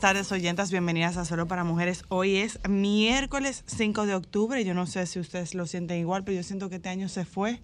Buenas 0.00 0.14
tardes, 0.14 0.32
oyentas. 0.32 0.70
Bienvenidas 0.70 1.18
a 1.18 1.26
Solo 1.26 1.46
para 1.46 1.62
Mujeres. 1.62 2.04
Hoy 2.08 2.36
es 2.36 2.58
miércoles 2.66 3.64
5 3.66 4.06
de 4.06 4.14
octubre. 4.14 4.64
Yo 4.64 4.72
no 4.72 4.86
sé 4.86 5.04
si 5.04 5.20
ustedes 5.20 5.54
lo 5.54 5.66
sienten 5.66 5.98
igual, 5.98 6.24
pero 6.24 6.36
yo 6.36 6.42
siento 6.42 6.70
que 6.70 6.76
este 6.76 6.88
año 6.88 7.10
se 7.10 7.26
fue 7.26 7.60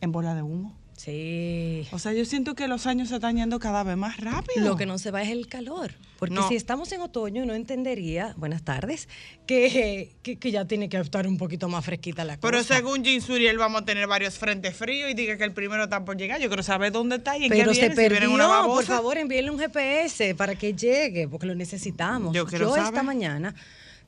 en 0.00 0.10
bola 0.10 0.34
de 0.34 0.40
humo. 0.40 0.74
Sí. 0.96 1.86
O 1.92 1.98
sea, 1.98 2.12
yo 2.12 2.24
siento 2.24 2.54
que 2.54 2.68
los 2.68 2.86
años 2.86 3.08
se 3.08 3.16
están 3.16 3.36
yendo 3.36 3.58
cada 3.58 3.82
vez 3.82 3.96
más 3.96 4.16
rápido. 4.18 4.64
Lo 4.68 4.76
que 4.76 4.86
no 4.86 4.98
se 4.98 5.10
va 5.10 5.22
es 5.22 5.30
el 5.30 5.48
calor. 5.48 5.92
Porque 6.18 6.34
No. 6.34 6.48
si 6.48 6.54
estamos 6.54 6.90
en 6.92 7.00
otoño, 7.02 7.42
uno 7.42 7.54
entendería, 7.54 8.32
buenas 8.36 8.62
tardes, 8.62 9.08
que, 9.46 10.12
que, 10.22 10.36
que 10.36 10.50
ya 10.50 10.64
tiene 10.66 10.88
que 10.88 10.96
estar 10.98 11.26
un 11.26 11.36
poquito 11.36 11.68
más 11.68 11.84
fresquita 11.84 12.24
la 12.24 12.36
Pero 12.38 12.58
cosa. 12.58 12.76
según 12.76 13.02
Jean 13.02 13.20
Suriel 13.20 13.58
vamos 13.58 13.82
a 13.82 13.84
tener 13.84 14.06
varios 14.06 14.38
frentes 14.38 14.76
fríos 14.76 15.10
y 15.10 15.14
diga 15.14 15.36
que 15.36 15.44
el 15.44 15.52
primero 15.52 15.84
está 15.84 16.04
por 16.04 16.16
llegar. 16.16 16.40
Yo 16.40 16.48
quiero 16.48 16.62
saber 16.62 16.92
dónde 16.92 17.16
está 17.16 17.36
y 17.36 17.44
en 17.44 17.50
Pero 17.50 17.70
qué 17.72 17.74
se 17.74 17.80
viene. 17.88 17.94
si 17.96 18.00
en 18.02 18.08
perdió, 18.10 18.30
una 18.32 18.62
por 18.64 18.84
favor, 18.84 19.18
envíenle 19.18 19.50
un 19.50 19.58
GPS 19.58 20.34
para 20.36 20.54
que 20.54 20.74
llegue, 20.74 21.28
porque 21.28 21.46
lo 21.46 21.54
necesitamos. 21.54 22.34
Yo 22.34 22.46
quiero 22.46 22.68
esta 22.68 22.86
saber. 22.86 23.02
mañana, 23.02 23.54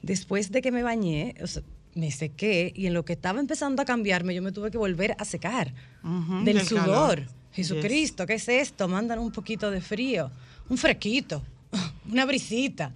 después 0.02 0.52
de 0.52 0.62
que 0.62 0.70
me 0.70 0.83
bañé, 0.84 1.34
o 1.42 1.46
sea, 1.48 1.62
me 1.97 2.11
sequé 2.11 2.72
y 2.77 2.86
en 2.86 2.94
lo 2.94 3.05
que 3.05 3.14
estaba 3.14 3.41
empezando 3.41 3.83
a 3.83 3.84
cambiarme, 3.84 4.34
yo 4.34 4.42
me 4.42 4.52
tuve 4.52 4.70
que 4.70 4.78
volver 4.78 5.16
a 5.19 5.25
secar 5.25 5.72
del, 6.02 6.44
del 6.44 6.66
sudor. 6.66 6.84
calor. 6.84 7.27
Jesucristo, 7.52 8.27
¿qué 8.27 8.34
es 8.34 8.48
esto? 8.48 8.86
Mandan 8.86 9.19
un 9.19 9.33
poquito 9.33 9.70
de 9.70 9.80
frío, 9.80 10.30
un 10.69 10.77
fresquito, 10.77 11.42
una 12.11 12.27
brisita. 12.27 12.92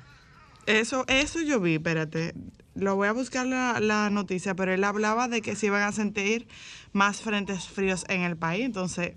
Eso, 0.67 1.05
eso 1.09 1.41
yo 1.41 1.61
vi, 1.61 1.77
espérate. 1.77 2.35
Lo 2.75 2.95
voy 2.95 3.09
a 3.09 3.13
buscar 3.13 3.47
la, 3.47 3.81
la 3.81 4.11
noticia, 4.11 4.55
pero 4.55 4.73
él 4.73 4.85
hablaba 4.85 5.29
de 5.29 5.41
que 5.41 5.57
se 5.57 5.67
iban 5.67 5.83
a 5.83 5.93
sentir 5.93 6.47
más 6.93 7.23
frentes 7.23 7.67
fríos 7.67 8.05
en 8.09 8.21
el 8.21 8.37
país. 8.37 8.67
Entonces, 8.67 9.15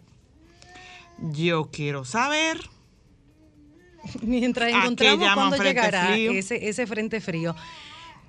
yo 1.19 1.69
quiero 1.71 2.05
saber. 2.05 2.57
Mientras 4.21 4.69
¿A 4.69 4.71
qué 4.71 4.77
encontramos 4.77 5.57
frente 5.57 5.67
llegará 5.67 6.15
ese, 6.15 6.69
ese 6.69 6.87
frente 6.87 7.19
frío. 7.19 7.53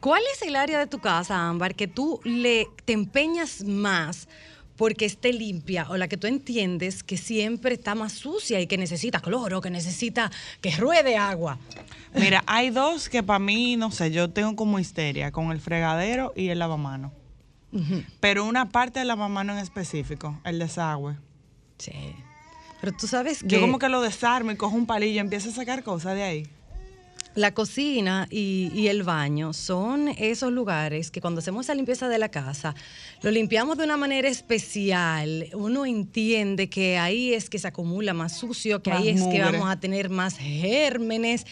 ¿Cuál 0.05 0.22
es 0.34 0.42
el 0.42 0.55
área 0.55 0.78
de 0.78 0.86
tu 0.86 0.98
casa, 0.98 1.48
Ámbar, 1.48 1.74
que 1.74 1.88
tú 1.88 2.20
le 2.24 2.69
te 2.84 2.92
empeñas 2.92 3.64
más 3.64 4.28
porque 4.77 5.06
esté 5.06 5.33
limpia 5.33 5.86
o 5.88 5.97
la 5.97 6.08
que 6.08 6.19
tú 6.19 6.27
entiendes 6.27 7.02
que 7.02 7.16
siempre 7.16 7.72
está 7.72 7.94
más 7.94 8.12
sucia 8.12 8.60
y 8.60 8.66
que 8.66 8.77
necesita 8.77 9.20
cloro, 9.20 9.62
que 9.62 9.70
necesita 9.70 10.30
que 10.60 10.72
ruede 10.77 11.16
agua? 11.16 11.58
Mira, 12.12 12.44
hay 12.47 12.69
dos 12.69 13.08
que 13.08 13.22
para 13.22 13.38
mí, 13.38 13.76
no 13.78 13.91
sé, 13.91 14.10
yo 14.10 14.28
tengo 14.28 14.54
como 14.56 14.78
histeria 14.78 15.32
con 15.32 15.50
el 15.53 15.59
fregadero 15.59 16.34
y 16.36 16.50
el 16.50 16.59
lavamano. 16.59 17.10
Pero 18.21 18.44
una 18.44 18.69
parte 18.69 18.98
del 18.98 19.09
lavamano 19.09 19.54
en 19.54 19.60
específico, 19.60 20.38
el 20.44 20.59
desagüe. 20.59 21.16
Sí. 21.78 22.15
Pero 22.82 22.92
tú 22.94 23.06
sabes 23.06 23.42
que 23.42 23.48
Yo 23.48 23.60
como 23.62 23.78
que 23.78 23.88
lo 23.88 24.03
desarmo 24.03 24.50
y 24.50 24.56
cojo 24.56 24.76
un 24.76 24.84
palillo 24.84 25.15
y 25.15 25.19
empiezo 25.21 25.48
a 25.48 25.53
sacar 25.53 25.82
cosas 25.82 26.15
de 26.15 26.25
ahí. 26.25 26.47
La 27.34 27.53
cocina 27.53 28.28
y, 28.31 28.71
y 28.75 28.87
el 28.89 29.03
baño 29.03 29.53
son 29.53 30.09
esos 30.09 30.53
lugares 30.53 31.11
que 31.11 31.21
cuando 31.21 31.41
hacemos 31.41 31.67
la 31.67 31.75
limpieza 31.75 32.09
de 32.09 32.19
la 32.19 32.28
casa, 32.28 32.75
lo 33.22 33.31
limpiamos 33.33 33.77
de 33.77 33.84
una 33.84 33.97
manera 33.97 34.28
especial. 34.28 35.49
Uno 35.53 35.84
entiende 35.84 36.69
que 36.69 36.97
ahí 36.97 37.34
es 37.34 37.50
que 37.50 37.59
se 37.59 37.67
acumula 37.67 38.15
más 38.15 38.37
sucio, 38.37 38.83
que 38.83 38.91
Más 38.91 39.00
ahí 39.00 39.09
es 39.09 39.22
que 39.25 39.41
vamos 39.41 39.69
a 39.69 39.81
tener 39.81 40.11
más 40.11 40.39
gérmenes 40.39 41.45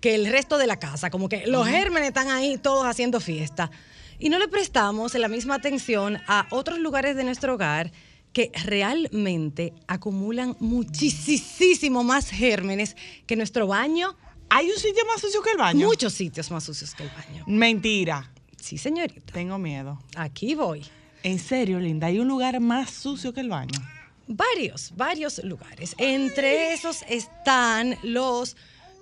que 0.00 0.14
el 0.14 0.26
resto 0.26 0.58
de 0.58 0.66
la 0.66 0.78
casa. 0.78 1.10
Como 1.10 1.28
que 1.28 1.46
los 1.46 1.66
gérmenes 1.66 2.08
están 2.08 2.28
ahí 2.28 2.56
todos 2.56 2.86
haciendo 2.86 3.20
fiesta. 3.20 3.70
Y 4.18 4.30
no 4.30 4.38
le 4.38 4.48
prestamos 4.48 5.14
la 5.14 5.28
misma 5.28 5.56
atención 5.56 6.18
a 6.26 6.46
otros 6.50 6.78
lugares 6.78 7.16
de 7.16 7.24
nuestro 7.24 7.54
hogar 7.54 7.92
que 8.32 8.50
realmente 8.64 9.72
acumulan 9.86 10.56
muchísimo 10.60 12.04
más 12.04 12.30
gérmenes 12.30 12.96
que 13.26 13.36
nuestro 13.36 13.66
baño 13.66 14.16
¿Hay 14.50 14.70
un 14.70 14.78
sitio 14.78 15.04
más 15.06 15.20
sucio 15.20 15.42
que 15.42 15.50
el 15.50 15.58
baño? 15.58 15.86
Muchos 15.86 16.14
sitios 16.14 16.50
más 16.50 16.64
sucios 16.64 16.94
que 16.94 17.04
el 17.04 17.10
baño. 17.10 17.44
Mentira. 17.46 18.30
Sí, 18.56 18.78
señorita. 18.78 19.32
Tengo 19.32 19.58
miedo. 19.58 19.98
Aquí 20.16 20.54
voy. 20.54 20.84
En 21.22 21.38
serio, 21.38 21.78
Linda, 21.80 22.06
hay 22.06 22.18
un 22.18 22.28
lugar 22.28 22.58
más 22.60 22.90
sucio 22.90 23.32
que 23.32 23.40
el 23.40 23.48
baño. 23.48 23.78
Varios, 24.26 24.92
varios 24.96 25.42
lugares. 25.44 25.94
Entre 25.98 26.72
esos 26.72 27.02
están 27.08 27.96
los 28.02 28.56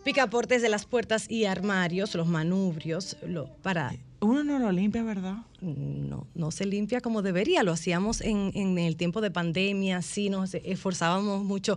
picaportes 0.04 0.62
de 0.62 0.68
las 0.68 0.86
puertas 0.86 1.28
y 1.28 1.46
armarios, 1.46 2.14
los 2.14 2.26
manubrios, 2.28 3.16
lo, 3.26 3.46
para... 3.62 3.94
Uno 4.20 4.44
no 4.44 4.58
lo 4.58 4.72
limpia, 4.72 5.02
¿verdad? 5.02 5.38
No, 5.60 6.26
no 6.34 6.50
se 6.50 6.64
limpia 6.64 7.00
como 7.00 7.22
debería. 7.22 7.62
Lo 7.64 7.72
hacíamos 7.72 8.20
en, 8.20 8.52
en 8.54 8.78
el 8.78 8.96
tiempo 8.96 9.20
de 9.20 9.30
pandemia, 9.30 10.00
sí, 10.02 10.30
nos 10.30 10.54
esforzábamos 10.54 11.44
mucho 11.44 11.76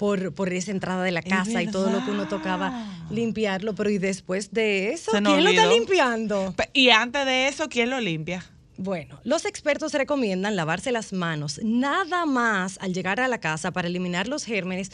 por, 0.00 0.32
por 0.32 0.50
esa 0.50 0.70
entrada 0.70 1.04
de 1.04 1.10
la 1.10 1.20
casa 1.20 1.62
y 1.62 1.66
todo 1.66 1.90
lo 1.90 2.02
que 2.02 2.10
uno 2.10 2.26
tocaba 2.26 2.86
limpiarlo. 3.10 3.74
Pero 3.74 3.90
y 3.90 3.98
después 3.98 4.50
de 4.50 4.92
eso, 4.92 5.10
¿quién 5.12 5.44
lo 5.44 5.50
está 5.50 5.66
limpiando? 5.66 6.54
Y 6.72 6.88
antes 6.88 7.26
de 7.26 7.48
eso, 7.48 7.68
¿quién 7.68 7.90
lo 7.90 8.00
limpia? 8.00 8.42
Bueno, 8.78 9.20
los 9.24 9.44
expertos 9.44 9.92
recomiendan 9.92 10.56
lavarse 10.56 10.90
las 10.90 11.12
manos 11.12 11.60
nada 11.62 12.24
más 12.24 12.78
al 12.80 12.94
llegar 12.94 13.20
a 13.20 13.28
la 13.28 13.40
casa 13.40 13.72
para 13.72 13.88
eliminar 13.88 14.26
los 14.26 14.44
gérmenes 14.44 14.90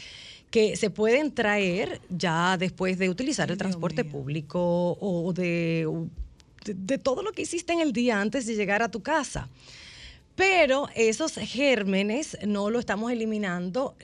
que 0.50 0.74
se 0.74 0.90
pueden 0.90 1.32
traer 1.32 2.00
ya 2.10 2.56
después 2.56 2.98
de 2.98 3.08
utilizar 3.08 3.48
el 3.52 3.58
transporte 3.58 4.02
público 4.04 4.98
o 5.00 5.32
de, 5.32 5.88
de, 6.64 6.74
de 6.74 6.98
todo 6.98 7.22
lo 7.22 7.30
que 7.30 7.42
hiciste 7.42 7.72
en 7.72 7.80
el 7.80 7.92
día 7.92 8.20
antes 8.20 8.44
de 8.46 8.56
llegar 8.56 8.82
a 8.82 8.90
tu 8.90 9.04
casa. 9.04 9.48
Pero 10.34 10.88
esos 10.96 11.34
gérmenes 11.34 12.36
no 12.44 12.70
lo 12.70 12.80
estamos 12.80 13.12
eliminando 13.12 13.94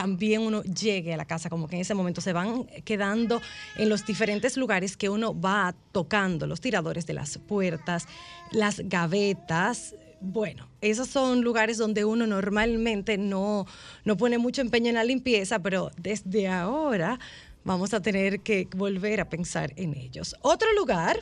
también 0.00 0.40
uno 0.40 0.62
llegue 0.62 1.12
a 1.12 1.18
la 1.18 1.26
casa, 1.26 1.50
como 1.50 1.68
que 1.68 1.76
en 1.76 1.82
ese 1.82 1.92
momento 1.92 2.22
se 2.22 2.32
van 2.32 2.64
quedando 2.86 3.42
en 3.76 3.90
los 3.90 4.06
diferentes 4.06 4.56
lugares 4.56 4.96
que 4.96 5.10
uno 5.10 5.38
va 5.38 5.74
tocando, 5.92 6.46
los 6.46 6.62
tiradores 6.62 7.06
de 7.06 7.12
las 7.12 7.36
puertas, 7.36 8.08
las 8.50 8.80
gavetas. 8.88 9.94
Bueno, 10.22 10.66
esos 10.80 11.06
son 11.08 11.42
lugares 11.42 11.76
donde 11.76 12.06
uno 12.06 12.26
normalmente 12.26 13.18
no, 13.18 13.66
no 14.06 14.16
pone 14.16 14.38
mucho 14.38 14.62
empeño 14.62 14.88
en 14.88 14.94
la 14.94 15.04
limpieza, 15.04 15.58
pero 15.58 15.90
desde 15.98 16.48
ahora 16.48 17.18
vamos 17.62 17.92
a 17.92 18.00
tener 18.00 18.40
que 18.40 18.68
volver 18.74 19.20
a 19.20 19.28
pensar 19.28 19.74
en 19.76 19.94
ellos. 19.94 20.34
Otro 20.40 20.72
lugar, 20.72 21.20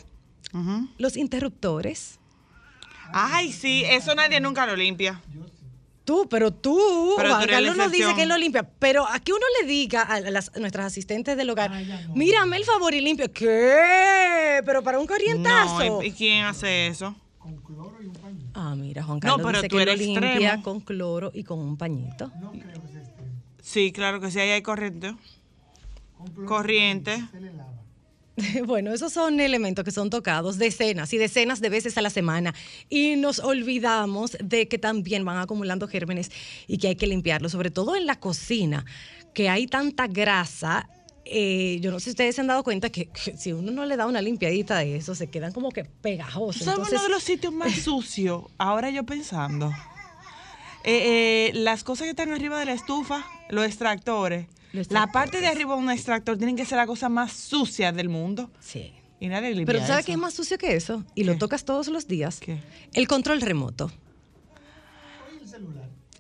los 0.99 1.17
interruptores. 1.17 2.21
Ay, 3.13 3.51
sí, 3.51 3.83
eso 3.85 4.15
nadie 4.15 4.39
nunca 4.39 4.67
lo 4.67 4.77
limpia. 4.77 5.21
Tú, 6.09 6.27
pero 6.31 6.51
tú, 6.51 7.13
Pero 7.19 7.29
Juan 7.29 7.43
tú 7.43 7.49
Carlos 7.51 7.77
nos 7.77 7.93
dice 7.93 8.15
que 8.15 8.23
él 8.23 8.31
lo 8.31 8.39
limpia. 8.39 8.63
Pero 8.79 9.07
aquí 9.07 9.31
uno 9.31 9.45
le 9.61 9.69
diga 9.69 10.01
a 10.01 10.21
las, 10.21 10.51
a 10.57 10.59
nuestras 10.59 10.87
asistentes 10.87 11.37
del 11.37 11.51
hogar, 11.51 11.71
mírame 12.15 12.57
el 12.57 12.65
favor 12.65 12.95
y 12.95 13.03
limpia. 13.03 13.29
¿Qué? 13.29 14.63
Pero 14.65 14.83
para 14.83 14.99
un 14.99 15.07
corrientazo. 15.07 15.85
No, 15.85 16.03
¿y- 16.03 16.07
¿y 16.07 16.13
quién 16.13 16.47
hace 16.47 16.87
eso? 16.87 17.15
Ah, 18.55 18.75
mira, 18.75 19.03
Juan 19.03 19.17
No, 19.17 19.21
Carlos 19.21 19.41
pero 19.47 19.59
dice 19.59 19.69
tú 19.69 19.77
que 19.77 19.85
lo 19.85 19.91
eres 19.93 20.07
limpia 20.07 20.31
extremo. 20.33 20.63
con 20.63 20.81
cloro 20.81 21.31
y 21.35 21.45
con 21.45 21.59
un 21.59 21.77
pañito. 21.77 22.33
Sí, 23.61 23.93
claro 23.93 24.19
que 24.19 24.31
sí, 24.31 24.41
ahí 24.41 24.49
hay 24.49 24.63
corriente. 24.63 25.15
Corriente. 26.47 27.23
Bueno, 28.67 28.93
esos 28.93 29.13
son 29.13 29.41
elementos 29.41 29.85
que 29.85 29.91
son 29.91 30.11
tocados 30.11 30.59
decenas 30.59 31.13
y 31.13 31.19
decenas 31.19 31.61
de 31.61 31.69
veces 31.69 31.97
a 31.99 32.03
la 32.03 32.11
semana 32.11 32.55
y 32.89 33.17
nos 33.17 33.39
olvidamos 33.41 34.37
de 34.43 34.69
que 34.69 34.79
también 34.79 35.25
van 35.25 35.39
acumulando 35.39 35.89
gérmenes 35.89 36.31
y 36.67 36.79
que 36.79 36.89
hay 36.89 36.97
que 36.97 37.07
limpiarlos, 37.07 37.53
sobre 37.53 37.71
todo 37.71 37.97
en 37.97 38.07
la 38.07 38.19
cocina, 38.21 38.85
que 39.35 39.49
hay 39.49 39.67
tanta 39.67 40.07
grasa. 40.07 40.89
eh, 41.25 41.79
yo 41.83 41.91
no 41.91 41.99
sé 42.01 42.05
si 42.05 42.11
ustedes 42.11 42.35
se 42.37 42.41
han 42.41 42.47
dado 42.47 42.63
cuenta 42.65 42.89
que, 42.91 43.07
que 43.11 43.37
si 43.37 43.53
uno 43.53 43.71
no 43.71 43.85
le 43.85 43.97
da 43.97 44.07
una 44.07 44.23
limpiadita 44.23 44.79
de 44.79 44.97
eso, 44.97 45.15
se 45.15 45.27
quedan 45.29 45.53
como 45.53 45.71
que 45.71 45.85
pegajosos. 45.85 46.63
¿Sabes 46.65 46.79
Entonces, 46.79 46.99
uno 47.01 47.03
de 47.03 47.09
los 47.15 47.23
sitios 47.23 47.53
más 47.53 47.73
sucios? 47.83 48.45
Ahora 48.57 48.89
yo 48.91 49.05
pensando. 49.05 49.71
eh, 50.85 51.51
eh, 51.51 51.53
las 51.55 51.85
cosas 51.85 52.05
que 52.05 52.11
están 52.11 52.33
arriba 52.33 52.59
de 52.59 52.65
la 52.67 52.73
estufa, 52.73 53.27
los 53.51 53.65
extractores, 53.67 54.47
la 54.73 55.07
parte 55.09 55.41
de 55.41 55.47
arriba 55.49 55.75
de 55.75 55.81
un 55.81 55.91
extractor 55.91 56.37
tienen 56.37 56.57
que 56.57 56.65
ser 56.65 56.79
la 56.79 56.87
cosa 56.87 57.09
más 57.09 57.33
sucia 57.33 57.93
del 57.93 58.09
mundo. 58.09 58.51
Sí. 58.61 58.93
Y 59.21 59.29
nadie 59.29 59.51
limpia 59.51 59.67
Pero 59.67 59.81
¿tú 59.81 59.87
¿sabes 59.87 60.07
qué 60.07 60.13
es 60.13 60.19
más 60.19 60.35
sucio 60.35 60.59
que 60.59 60.77
eso? 60.77 61.05
Y 61.15 61.25
lo 61.25 61.37
tocas 61.37 61.65
todos 61.65 61.89
los 61.89 62.07
días. 62.07 62.39
¿Qué? 62.41 62.59
El 62.93 63.09
control 63.09 63.41
remoto. 63.41 63.91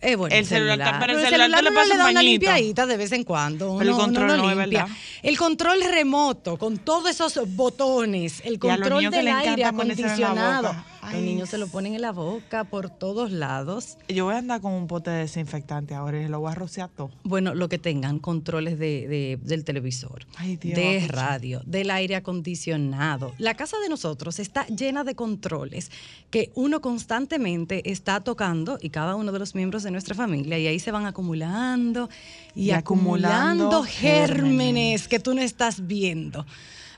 Eh, 0.00 0.14
bueno, 0.14 0.34
El 0.34 0.46
celular, 0.46 0.96
pero 1.00 1.12
el 1.14 1.18
Pero 1.18 1.30
celular 1.30 1.58
tú 1.58 1.64
le 1.64 1.70
le 1.70 1.92
un 1.92 1.98
da 1.98 2.10
una 2.10 2.22
limpiadita 2.22 2.86
de 2.86 2.96
vez 2.96 3.10
en 3.12 3.24
cuando. 3.24 3.76
Pero 3.78 3.90
el 3.90 3.96
control 3.96 4.26
no, 4.28 4.36
limpia. 4.36 4.54
verdad. 4.54 4.96
El 5.22 5.36
control 5.36 5.82
remoto, 5.82 6.56
con 6.56 6.78
todos 6.78 7.10
esos 7.10 7.56
botones, 7.56 8.40
el 8.44 8.60
control 8.60 9.10
del 9.10 9.26
aire 9.26 9.72
ponérselo 9.72 10.08
en 10.08 10.36
la 10.36 10.58
acondicionado. 10.58 10.84
Los 11.12 11.22
niños 11.22 11.48
se 11.48 11.58
lo 11.58 11.66
ponen 11.68 11.94
en 11.94 12.02
la 12.02 12.12
boca 12.12 12.64
por 12.64 12.90
todos 12.90 13.30
lados. 13.32 13.98
Yo 14.08 14.24
voy 14.26 14.34
a 14.34 14.38
andar 14.38 14.60
con 14.60 14.72
un 14.72 14.86
pote 14.86 15.10
de 15.10 15.18
desinfectante 15.20 15.94
ahora 15.94 16.20
y 16.22 16.28
lo 16.28 16.40
voy 16.40 16.52
a 16.52 16.54
rociar 16.54 16.88
todo. 16.88 17.10
Bueno, 17.24 17.54
lo 17.54 17.68
que 17.68 17.78
tengan, 17.78 18.18
controles 18.18 18.78
de, 18.78 19.06
de- 19.08 19.38
del 19.42 19.64
televisor, 19.64 20.26
Ay, 20.36 20.56
Dios, 20.56 20.76
de 20.76 21.06
radio, 21.08 21.62
del 21.66 21.90
aire 21.90 22.16
acondicionado. 22.16 23.32
La 23.38 23.54
casa 23.54 23.76
de 23.82 23.88
nosotros 23.88 24.38
está 24.38 24.66
llena 24.66 25.04
de 25.04 25.14
controles 25.14 25.90
que 26.30 26.50
uno 26.54 26.80
constantemente 26.80 27.90
está 27.90 28.20
tocando 28.20 28.78
y 28.80 28.90
cada 28.90 29.14
uno 29.16 29.32
de 29.32 29.38
los 29.38 29.54
miembros 29.54 29.82
de 29.82 29.90
nuestra 29.90 30.14
familia 30.14 30.58
y 30.58 30.66
ahí 30.66 30.78
se 30.78 30.90
van 30.90 31.06
acumulando 31.06 32.08
y, 32.54 32.66
Y 32.66 32.70
acumulando 32.72 33.68
acumulando 33.68 33.82
gérmenes 33.82 34.36
gérmenes. 34.42 35.08
que 35.08 35.18
tú 35.20 35.34
no 35.34 35.40
estás 35.40 35.86
viendo. 35.86 36.44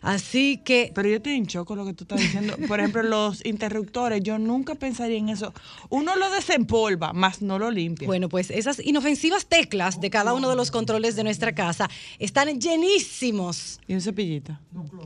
Así 0.02 0.58
que 0.64 0.92
Pero 0.94 1.08
yo 1.08 1.16
estoy 1.16 1.34
en 1.34 1.44
shock 1.44 1.66
con 1.68 1.78
lo 1.78 1.84
que 1.84 1.92
tú 1.92 2.04
estás 2.04 2.20
diciendo. 2.20 2.56
Por 2.66 2.80
ejemplo, 2.80 3.02
los 3.02 3.44
interruptores, 3.44 4.22
yo 4.22 4.38
nunca 4.38 4.74
pensaría 4.74 5.18
en 5.18 5.28
eso. 5.28 5.52
Uno 5.88 6.16
lo 6.16 6.30
desempolva, 6.30 7.12
más 7.12 7.42
no 7.42 7.58
lo 7.58 7.70
limpia. 7.70 8.06
Bueno, 8.06 8.28
pues 8.28 8.50
esas 8.50 8.80
inofensivas 8.84 9.46
teclas 9.46 10.00
de 10.00 10.10
cada 10.10 10.32
uno 10.32 10.48
de 10.48 10.56
los 10.56 10.70
controles 10.70 11.16
de 11.16 11.24
nuestra 11.24 11.54
casa 11.54 11.88
están 12.18 12.60
llenísimos 12.60 13.80
Y 13.86 13.94
un 13.94 14.00
cepillito. 14.00 14.58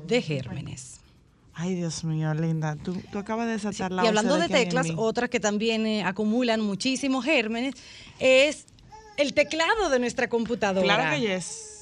de 0.07 0.23
gérmenes. 0.23 1.01
Ay, 1.57 1.77
Dios 1.77 2.03
mío, 2.03 2.35
linda. 2.35 2.77
Tú, 2.77 2.97
tú 3.13 3.19
acabas 3.19 3.47
de 3.47 3.53
desatar 3.53 3.93
la 3.93 4.05
y 4.05 4.09
hablando 4.09 4.37
de 4.39 4.49
teclas, 4.49 4.89
otras 4.97 5.31
que 5.31 5.39
también 5.39 5.87
eh, 5.87 6.03
acumulan 6.03 6.61
muchísimos 6.61 7.25
gérmenes 7.25 7.75
es 8.19 8.67
el 9.17 9.35
teclado 9.35 9.89
de 9.89 10.01
nuestra 10.01 10.29
computadora. 10.29 10.83
Claro 10.85 11.17
que 11.17 11.21
yes. 11.21 11.74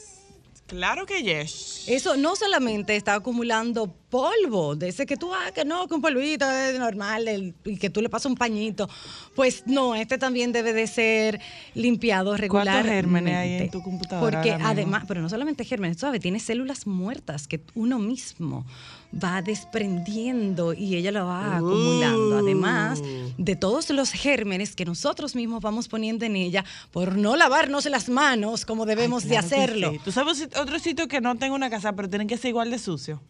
Claro 0.72 1.04
que 1.04 1.22
yes. 1.22 1.84
Eso 1.86 2.16
no 2.16 2.34
solamente 2.34 2.96
está 2.96 3.12
acumulando 3.14 3.94
polvo, 4.08 4.74
de 4.74 4.88
ese 4.88 5.04
que 5.04 5.18
tú, 5.18 5.30
ah, 5.34 5.50
que 5.54 5.66
no, 5.66 5.86
que 5.86 5.94
un 5.94 6.00
polvito 6.00 6.50
es 6.50 6.78
normal 6.78 7.28
el- 7.28 7.54
y 7.66 7.76
que 7.76 7.90
tú 7.90 8.00
le 8.00 8.08
pasas 8.08 8.26
un 8.26 8.36
pañito. 8.36 8.88
Pues 9.34 9.64
no, 9.66 9.94
este 9.94 10.16
también 10.16 10.50
debe 10.50 10.72
de 10.72 10.86
ser 10.86 11.40
limpiado 11.74 12.38
regularmente. 12.38 12.88
gérmenes 12.90 13.36
hay 13.36 13.52
en 13.54 13.70
tu 13.70 13.82
computadora 13.82 14.40
Porque 14.40 14.56
además, 14.64 15.04
pero 15.06 15.20
no 15.20 15.28
solamente 15.28 15.62
gérmenes, 15.64 15.98
tú 15.98 16.06
sabes, 16.06 16.22
tiene 16.22 16.40
células 16.40 16.86
muertas 16.86 17.46
que 17.46 17.60
uno 17.74 17.98
mismo 17.98 18.64
va 19.12 19.42
desprendiendo 19.42 20.72
y 20.72 20.96
ella 20.96 21.12
lo 21.12 21.26
va 21.26 21.56
acumulando. 21.56 22.38
Además 22.38 23.00
Uh. 23.00 23.32
de 23.38 23.56
todos 23.56 23.90
los 23.90 24.10
gérmenes 24.12 24.74
que 24.76 24.84
nosotros 24.84 25.34
mismos 25.34 25.60
vamos 25.62 25.88
poniendo 25.88 26.24
en 26.24 26.36
ella 26.36 26.64
por 26.90 27.16
no 27.16 27.36
lavarnos 27.36 27.84
las 27.86 28.08
manos 28.08 28.64
como 28.64 28.86
debemos 28.86 29.24
Ay, 29.24 29.28
de 29.30 29.34
claro 29.36 29.46
hacerlo. 29.46 29.90
sí. 29.92 30.00
¿Tú 30.04 30.12
sabes 30.12 30.48
otro 30.60 30.78
sitio 30.78 31.08
que 31.08 31.20
no 31.20 31.36
tengo 31.36 31.54
una 31.54 31.68
casa, 31.70 31.92
pero 31.94 32.08
tienen 32.08 32.28
que 32.28 32.36
ser 32.36 32.50
igual 32.50 32.70
de 32.70 32.78
sucio? 32.78 33.20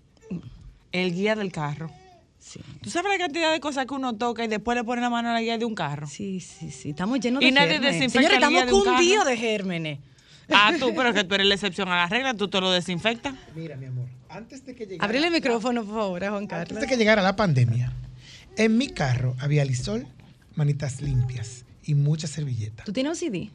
El 0.93 1.13
guía 1.15 1.35
del 1.35 1.51
carro. 1.53 1.91
Sí. 2.39 2.61
¿Tú 2.83 2.91
sabes 2.91 3.11
la 3.13 3.19
cantidad 3.19 3.53
de 3.53 3.61
cosas 3.61 3.87
que 3.87 3.95
uno 3.95 4.15
toca 4.17 4.45
y 4.45 4.49
después 4.49 4.77
le 4.77 4.85
pone 4.85 5.01
la 5.01 5.09
mano 5.11 5.31
a 5.31 5.33
la 5.33 5.41
guía 5.41 5.59
de 5.59 5.65
un 5.65 5.75
carro? 5.75 6.07
Sí, 6.07 6.41
sí, 6.41 6.71
sí. 6.71 6.91
Estamos 6.91 7.21
llenos 7.21 7.41
Y 7.43 7.47
de 7.47 7.53
nadie 7.53 7.73
gérmenes. 7.75 7.95
desinfecta 8.01 8.29
Señores, 8.37 8.59
estamos 8.65 8.85
cundidos 8.85 9.25
de 9.27 9.37
gérmenes. 9.37 9.99
Ah, 10.55 10.73
tú, 10.79 10.93
pero 10.95 11.13
que 11.15 11.25
tú 11.25 11.35
eres 11.35 11.47
la 11.47 11.55
excepción 11.55 11.89
a 11.89 11.97
la 11.97 12.07
regla, 12.07 12.35
tú 12.35 12.49
te 12.49 12.61
lo 12.61 12.71
desinfectas. 12.71 13.35
Mira, 13.55 13.77
mi 13.77 13.87
amor, 13.87 14.07
antes 14.29 14.65
de 14.65 14.75
que 14.75 14.87
llegara, 14.87 15.05
Abrele 15.05 15.27
el 15.29 15.33
micrófono, 15.33 15.85
por 15.85 15.95
favor, 15.95 16.25
a 16.25 16.31
Juan 16.31 16.43
antes 16.45 16.59
Carlos. 16.59 16.81
de 16.81 16.87
que 16.87 16.97
llegara 16.97 17.23
la 17.23 17.37
pandemia, 17.37 17.93
en 18.57 18.77
mi 18.79 18.89
carro 18.89 19.35
había 19.41 19.65
lisol, 19.65 20.07
manitas 20.55 21.01
limpias 21.01 21.65
y 21.85 21.95
muchas 21.95 22.31
servilletas. 22.31 22.85
¿Tú 22.87 22.93
tienes 22.93 23.21
OCD? 23.23 23.51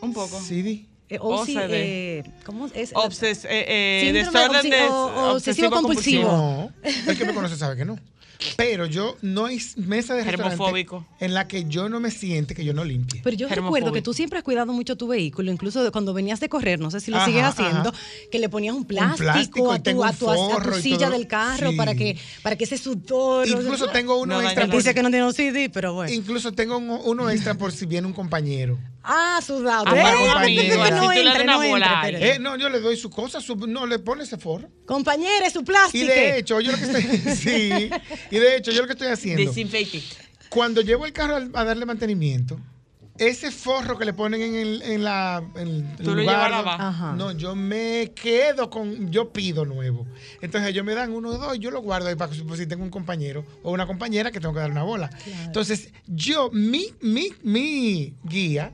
Un 0.00 0.12
poco. 0.12 0.40
CD. 0.40 0.86
Eh, 1.08 1.18
OCD, 1.20 1.58
eh, 1.70 2.24
¿Cómo 2.44 2.68
es? 2.74 2.90
Obses, 2.94 3.44
eh, 3.44 3.48
eh, 3.50 4.00
Síndrome 4.06 4.38
desorden 4.40 4.70
de 4.70 4.80
o- 4.88 5.32
obsesivo 5.34 5.70
compulsivo. 5.70 6.22
No, 6.30 6.72
el 7.06 7.18
que 7.18 7.24
me 7.26 7.34
conoce 7.34 7.56
sabe 7.56 7.76
que 7.76 7.84
no. 7.84 7.98
Pero 8.56 8.86
yo 8.86 9.16
no 9.22 9.46
hay 9.46 9.58
mesa 9.76 10.14
de 10.14 10.24
restaurante 10.24 10.96
en 11.20 11.34
la 11.34 11.48
que 11.48 11.64
yo 11.64 11.88
no 11.88 12.00
me 12.00 12.10
siente 12.10 12.54
que 12.54 12.64
yo 12.64 12.72
no 12.74 12.84
limpie. 12.84 13.20
Pero 13.22 13.36
yo 13.36 13.48
recuerdo 13.48 13.92
que 13.92 14.02
tú 14.02 14.14
siempre 14.14 14.38
has 14.38 14.44
cuidado 14.44 14.72
mucho 14.72 14.96
tu 14.96 15.06
vehículo, 15.08 15.50
incluso 15.52 15.82
de 15.84 15.90
cuando 15.90 16.12
venías 16.14 16.40
de 16.40 16.48
correr, 16.48 16.80
no 16.80 16.90
sé 16.90 17.00
si 17.00 17.10
lo 17.10 17.18
Ajá, 17.18 17.26
sigues 17.26 17.44
haciendo, 17.44 17.90
ajá. 17.90 17.98
que 18.30 18.38
le 18.38 18.48
ponías 18.48 18.74
un 18.74 18.84
plástico, 18.84 19.72
a, 19.72 19.78
tu, 19.82 20.02
a, 20.02 20.10
un 20.10 20.18
tu, 20.18 20.30
a 20.30 20.74
silla 20.80 21.10
del 21.10 21.26
carro 21.26 21.70
Sí. 21.70 21.76
para 21.76 21.94
que 21.94 22.16
para 22.42 22.56
que 22.56 22.64
ese 22.64 22.78
sudor... 22.78 23.46
Incluso 23.48 23.88
tengo 23.88 24.20
uno 24.20 24.34
No 24.36 24.42
extra 24.42 24.66
por 24.66 24.76
Dice 24.76 24.94
que 24.94 25.02
no 25.02 25.10
tiene 25.10 25.24
OCD, 25.24 25.70
pero 25.72 25.94
bueno. 25.94 26.12
incluso 26.12 26.52
tengo 26.52 26.78
un- 26.78 27.00
uno 27.04 27.30
extra 27.30 27.54
por 27.54 27.72
si 27.72 27.86
viene 27.86 28.06
un 28.06 28.12
compañero. 28.12 28.78
Ah, 29.04 29.40
sudado. 29.44 29.84
Ah, 29.86 29.94
Eh, 29.96 30.02
no 30.02 31.00
tú 31.00 31.10
le 31.12 31.30
una 31.72 32.02
entre. 32.04 32.30
Eh, 32.34 32.38
yo 32.58 32.68
le 32.68 32.80
doy 32.80 32.96
su 32.96 33.10
cosa, 33.10 33.40
su- 33.40 33.56
no 33.56 33.86
le 33.86 33.98
pone 33.98 34.22
ese 34.22 34.38
forro. 34.38 34.68
Compañera, 34.86 35.50
su 35.50 35.64
plástico. 35.64 36.04
Y 36.04 36.06
de 36.06 36.38
hecho, 36.38 36.60
yo 36.60 36.72
lo 36.72 36.78
que 36.78 36.84
estoy, 36.84 37.02
sí, 37.36 37.90
y 38.30 38.36
de 38.38 38.56
hecho, 38.56 38.70
yo 38.70 38.82
lo 38.82 38.86
que 38.86 38.92
estoy 38.92 39.08
haciendo, 39.08 39.42
Desinfecte. 39.42 40.02
cuando 40.48 40.80
llevo 40.82 41.06
el 41.06 41.12
carro 41.12 41.36
a 41.54 41.64
darle 41.64 41.84
mantenimiento, 41.86 42.60
ese 43.18 43.50
forro 43.50 43.98
que 43.98 44.04
le 44.04 44.14
ponen 44.14 44.40
en 44.40 44.54
el, 44.54 44.82
en 44.82 45.04
la, 45.04 45.42
en 45.56 45.68
el 45.68 45.96
Tú 46.02 46.14
lo 46.14 46.22
llevas 46.22 46.52
a 46.80 47.12
¿no? 47.16 47.32
yo 47.32 47.54
me 47.54 48.12
quedo 48.14 48.70
con, 48.70 49.10
yo 49.10 49.32
pido 49.32 49.64
nuevo. 49.64 50.06
Entonces 50.40 50.70
ellos 50.70 50.84
me 50.84 50.94
dan 50.94 51.12
uno 51.12 51.28
o 51.30 51.38
dos, 51.38 51.58
yo 51.58 51.70
lo 51.70 51.82
guardo 51.82 52.08
ahí 52.08 52.14
para 52.14 52.32
que 52.32 52.42
por 52.42 52.56
si 52.56 52.66
tengo 52.66 52.82
un 52.84 52.90
compañero 52.90 53.44
o 53.62 53.70
una 53.72 53.86
compañera 53.86 54.30
que 54.30 54.40
tengo 54.40 54.54
que 54.54 54.60
dar 54.60 54.70
una 54.70 54.82
bola. 54.82 55.10
Entonces, 55.44 55.90
yo, 56.06 56.50
mi, 56.52 56.86
mi, 57.02 57.28
mi 57.42 58.14
guía, 58.24 58.72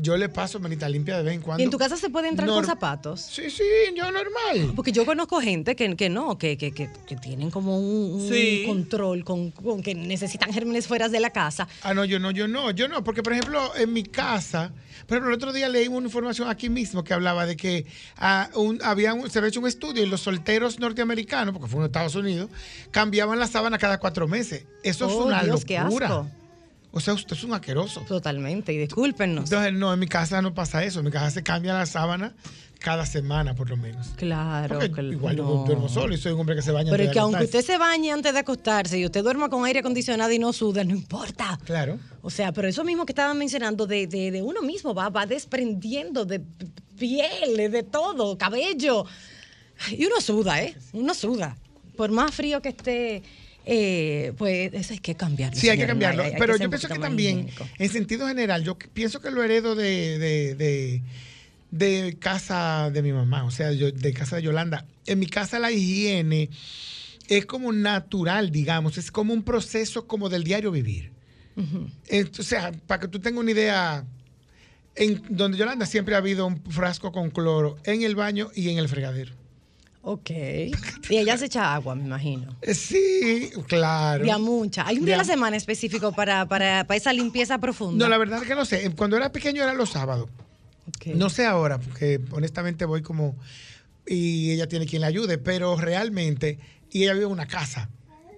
yo 0.00 0.16
le 0.16 0.28
paso 0.28 0.60
manita 0.60 0.88
limpia 0.88 1.16
de 1.18 1.22
vez 1.24 1.34
en 1.34 1.40
cuando. 1.42 1.60
¿Y 1.62 1.64
en 1.64 1.70
tu 1.70 1.78
casa 1.78 1.96
se 1.96 2.08
puede 2.10 2.28
entrar 2.28 2.48
con 2.48 2.64
zapatos? 2.64 3.20
Sí, 3.20 3.50
sí, 3.50 3.62
yo 3.96 4.04
normal. 4.10 4.72
Porque 4.76 4.92
yo 4.92 5.04
conozco 5.04 5.40
gente 5.40 5.74
que, 5.76 5.94
que 5.96 6.08
no, 6.08 6.38
que, 6.38 6.56
que, 6.56 6.72
que, 6.72 6.88
que 7.06 7.16
tienen 7.16 7.50
como 7.50 7.78
un, 7.78 8.28
control 8.66 9.24
con, 9.24 9.50
con 9.50 9.82
que 9.82 9.94
necesitan 9.94 10.52
gérmenes 10.52 10.86
fuera 10.86 11.08
de 11.08 11.20
la 11.20 11.30
casa. 11.30 11.66
Ah, 11.82 11.94
no, 11.94 12.04
yo 12.04 12.18
no, 12.18 12.30
yo 12.30 12.46
no, 12.48 12.70
yo 12.70 12.88
no, 12.88 13.02
porque 13.04 13.22
por 13.22 13.32
ejemplo, 13.32 13.74
en 13.76 13.92
mi 13.92 14.02
casa, 14.04 14.72
por 15.06 15.16
ejemplo, 15.16 15.30
el 15.30 15.36
otro 15.36 15.52
día 15.52 15.68
leí 15.68 15.88
una 15.88 16.06
información 16.06 16.48
aquí 16.48 16.68
mismo 16.70 17.02
que 17.04 17.14
hablaba 17.14 17.46
de 17.46 17.56
que 17.56 17.86
ah, 18.16 18.48
un- 18.54 18.80
había 18.82 19.14
un- 19.14 19.28
se 19.30 19.38
había 19.38 19.48
hecho 19.48 19.60
un 19.60 19.66
estudio 19.66 20.02
y 20.02 20.06
los 20.06 20.20
solteros 20.20 20.78
norteamericanos, 20.78 21.52
porque 21.54 21.68
fue 21.68 21.80
en 21.80 21.86
Estados 21.86 22.14
Unidos, 22.14 22.50
cambiaban 22.90 23.38
la 23.38 23.46
sábana 23.46 23.78
cada 23.78 23.98
cuatro 23.98 24.28
meses. 24.28 24.64
Eso 24.82 25.06
es 25.06 25.12
Oh, 25.12 25.24
una 25.26 25.42
Dios, 25.42 25.64
qué 25.64 25.78
locura. 25.80 26.06
asco. 26.06 26.28
O 26.90 27.00
sea, 27.00 27.14
usted 27.14 27.36
es 27.36 27.44
un 27.44 27.52
asqueroso. 27.52 28.00
Totalmente, 28.02 28.72
y 28.72 28.78
discúlpenos. 28.78 29.44
Entonces, 29.44 29.72
no, 29.74 29.92
en 29.92 30.00
mi 30.00 30.06
casa 30.06 30.40
no 30.40 30.54
pasa 30.54 30.84
eso. 30.84 31.00
En 31.00 31.04
mi 31.04 31.10
casa 31.10 31.30
se 31.30 31.42
cambia 31.42 31.74
la 31.74 31.86
sábana 31.86 32.34
cada 32.78 33.04
semana, 33.06 33.54
por 33.54 33.68
lo 33.68 33.76
menos. 33.76 34.08
Claro, 34.16 34.78
que 34.78 35.02
igual 35.02 35.36
yo 35.36 35.64
duermo 35.66 35.88
solo 35.88 36.14
y 36.14 36.18
soy 36.18 36.32
un 36.32 36.40
hombre 36.40 36.54
que 36.56 36.62
se 36.62 36.70
baña 36.70 36.90
Pero 36.90 37.02
antes 37.02 37.06
es 37.06 37.08
de 37.08 37.12
que 37.12 37.18
aunque 37.18 37.44
usted 37.44 37.64
se 37.64 37.76
bañe 37.76 38.12
antes 38.12 38.32
de 38.32 38.38
acostarse 38.38 38.98
y 38.98 39.04
usted 39.04 39.22
duerma 39.22 39.48
con 39.48 39.64
aire 39.64 39.80
acondicionado 39.80 40.32
y 40.32 40.38
no 40.38 40.52
suda, 40.52 40.84
no 40.84 40.92
importa. 40.92 41.58
Claro. 41.64 41.98
O 42.22 42.30
sea, 42.30 42.52
pero 42.52 42.68
eso 42.68 42.84
mismo 42.84 43.04
que 43.04 43.12
estaban 43.12 43.36
mencionando 43.36 43.86
de, 43.86 44.06
de, 44.06 44.30
de 44.30 44.42
uno 44.42 44.62
mismo 44.62 44.94
va, 44.94 45.08
va 45.08 45.26
desprendiendo 45.26 46.24
de 46.24 46.40
piel, 46.98 47.70
de 47.70 47.82
todo, 47.82 48.38
cabello. 48.38 49.04
Y 49.90 50.06
uno 50.06 50.20
suda, 50.20 50.62
¿eh? 50.62 50.76
Uno 50.92 51.14
suda. 51.14 51.56
Por 51.96 52.10
más 52.10 52.34
frío 52.34 52.62
que 52.62 52.70
esté, 52.70 53.22
eh, 53.70 54.32
pues 54.38 54.72
eso 54.72 54.94
hay 54.94 54.98
que 55.00 55.14
cambiarlo. 55.14 55.60
Sí, 55.60 55.68
hay 55.68 55.76
que 55.76 55.86
cambiarlo. 55.86 56.22
Maya, 56.22 56.34
hay 56.34 56.40
Pero 56.40 56.56
yo 56.56 56.70
pienso 56.70 56.88
que 56.88 56.98
también, 56.98 57.40
higiénico. 57.40 57.68
en 57.78 57.88
sentido 57.90 58.26
general, 58.26 58.64
yo 58.64 58.78
pienso 58.78 59.20
que 59.20 59.30
lo 59.30 59.42
heredo 59.44 59.74
de, 59.74 60.18
de, 60.18 60.54
de- 60.54 61.02
de 61.70 62.16
casa 62.18 62.88
de 62.90 63.02
mi 63.02 63.12
mamá, 63.12 63.44
o 63.44 63.50
sea, 63.50 63.72
yo, 63.72 63.92
de 63.92 64.12
casa 64.14 64.36
de 64.36 64.42
Yolanda. 64.42 64.86
En 65.04 65.18
mi 65.18 65.26
casa 65.26 65.58
la 65.58 65.70
higiene 65.70 66.48
es 67.28 67.44
como 67.44 67.70
natural, 67.72 68.50
digamos, 68.50 68.96
es 68.96 69.10
como 69.10 69.34
un 69.34 69.42
proceso 69.42 70.06
como 70.06 70.30
del 70.30 70.44
diario 70.44 70.70
vivir. 70.70 71.10
O 72.38 72.42
sea, 72.42 72.72
para 72.86 73.00
que 73.02 73.08
tú 73.08 73.18
tengas 73.20 73.40
una 73.42 73.50
idea, 73.50 74.06
en 74.94 75.22
donde 75.28 75.58
Yolanda 75.58 75.84
siempre 75.84 76.14
ha 76.14 76.18
habido 76.18 76.46
un 76.46 76.62
frasco 76.70 77.12
con 77.12 77.28
cloro 77.30 77.76
en 77.84 78.00
el 78.02 78.14
baño 78.14 78.48
y 78.54 78.70
en 78.70 78.78
el 78.78 78.88
fregadero. 78.88 79.34
Ok. 80.10 80.30
Y 81.10 81.16
ella 81.18 81.36
se 81.36 81.44
echa 81.46 81.74
agua, 81.74 81.94
me 81.94 82.04
imagino. 82.04 82.56
Eh, 82.62 82.72
Sí, 82.74 83.50
claro. 83.66 84.24
Día 84.24 84.38
mucha. 84.38 84.86
Hay 84.86 84.98
un 84.98 85.04
día 85.04 85.16
a 85.16 85.18
la 85.18 85.24
Ya. 85.24 85.32
semana 85.34 85.56
específico 85.58 86.12
para, 86.12 86.46
para, 86.48 86.84
para 86.84 86.96
esa 86.96 87.12
limpieza 87.12 87.58
profunda. 87.58 88.06
No, 88.06 88.08
la 88.08 88.16
verdad 88.16 88.40
es 88.42 88.48
que 88.48 88.54
no 88.54 88.64
sé. 88.64 88.90
Cuando 88.96 89.18
era 89.18 89.30
pequeño 89.32 89.62
era 89.62 89.74
los 89.74 89.90
sábados. 89.90 90.30
No 91.14 91.28
sé 91.28 91.44
ahora, 91.44 91.78
porque 91.78 92.20
honestamente 92.30 92.86
voy 92.86 93.02
como. 93.02 93.36
Y 94.06 94.52
ella 94.52 94.66
tiene 94.66 94.86
quien 94.86 95.02
la 95.02 95.08
ayude, 95.08 95.36
pero 95.36 95.76
realmente. 95.76 96.58
Y 96.90 97.02
ella 97.02 97.12
vive 97.12 97.26
en 97.26 97.32
una 97.32 97.46
casa. 97.46 97.90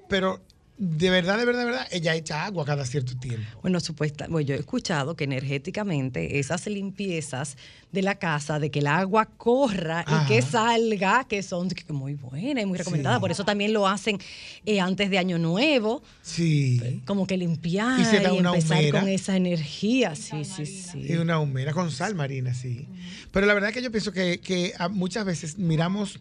Pero 0.08 0.40
de 0.76 1.10
verdad, 1.10 1.38
de 1.38 1.44
verdad, 1.44 1.60
de 1.60 1.66
verdad, 1.66 1.86
ella 1.92 2.14
echa 2.16 2.44
agua 2.46 2.64
cada 2.64 2.84
cierto 2.86 3.14
tiempo. 3.16 3.46
Bueno, 3.62 3.78
supuesta, 3.80 4.26
bueno, 4.28 4.48
yo 4.48 4.54
he 4.54 4.58
escuchado 4.58 5.14
que 5.14 5.24
energéticamente 5.24 6.38
esas 6.40 6.66
limpiezas 6.66 7.56
de 7.92 8.02
la 8.02 8.14
casa, 8.14 8.58
de 8.60 8.70
que 8.70 8.78
el 8.78 8.86
agua 8.86 9.26
corra 9.36 10.04
y 10.06 10.26
que 10.28 10.42
salga, 10.42 11.24
que 11.28 11.42
son 11.42 11.68
muy 11.88 12.14
buenas 12.14 12.62
y 12.62 12.66
muy 12.66 12.78
recomendadas. 12.78 13.18
Sí. 13.18 13.20
Por 13.20 13.30
eso 13.32 13.44
también 13.44 13.72
lo 13.72 13.88
hacen 13.88 14.18
eh, 14.64 14.80
antes 14.80 15.10
de 15.10 15.18
Año 15.18 15.38
Nuevo, 15.38 16.02
Sí. 16.22 17.02
como 17.04 17.26
que 17.26 17.36
limpiar 17.36 17.98
Y 17.98 18.02
y, 18.02 18.04
se 18.04 18.20
da 18.20 18.32
una 18.32 18.50
empezar 18.50 18.78
humera. 18.78 19.00
con 19.00 19.08
esa 19.08 19.36
energía. 19.36 20.14
Sí, 20.14 20.44
sí, 20.44 20.66
sí. 20.66 21.04
Y 21.08 21.16
una 21.16 21.40
humera 21.40 21.72
con 21.72 21.90
sal 21.90 22.14
marina, 22.14 22.54
sí. 22.54 22.86
Pero 23.32 23.46
la 23.46 23.54
verdad 23.54 23.72
que 23.72 23.82
yo 23.82 23.90
pienso 23.90 24.12
que, 24.12 24.38
que 24.38 24.72
a- 24.78 24.88
muchas 24.88 25.24
veces 25.24 25.58
miramos, 25.58 26.20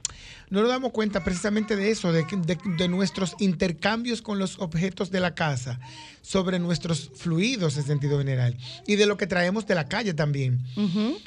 no 0.49 0.61
nos 0.61 0.69
damos 0.69 0.91
cuenta 0.91 1.23
precisamente 1.23 1.75
de 1.75 1.91
eso, 1.91 2.11
de- 2.11 2.25
de 2.77 2.87
nuestros 2.87 3.35
intercambios 3.39 4.21
con 4.21 4.39
los 4.39 4.57
objetos 4.59 5.11
de 5.11 5.19
la 5.19 5.35
casa, 5.35 5.79
sobre 6.21 6.59
nuestros 6.59 7.09
fluidos 7.15 7.77
en 7.77 7.83
sentido 7.83 8.17
general, 8.19 8.55
y 8.85 8.95
de 8.97 9.05
lo 9.07 9.17
que 9.17 9.25
traemos 9.25 9.65
de 9.65 9.73
la 9.75 9.87
calle 9.87 10.13
también. 10.13 10.59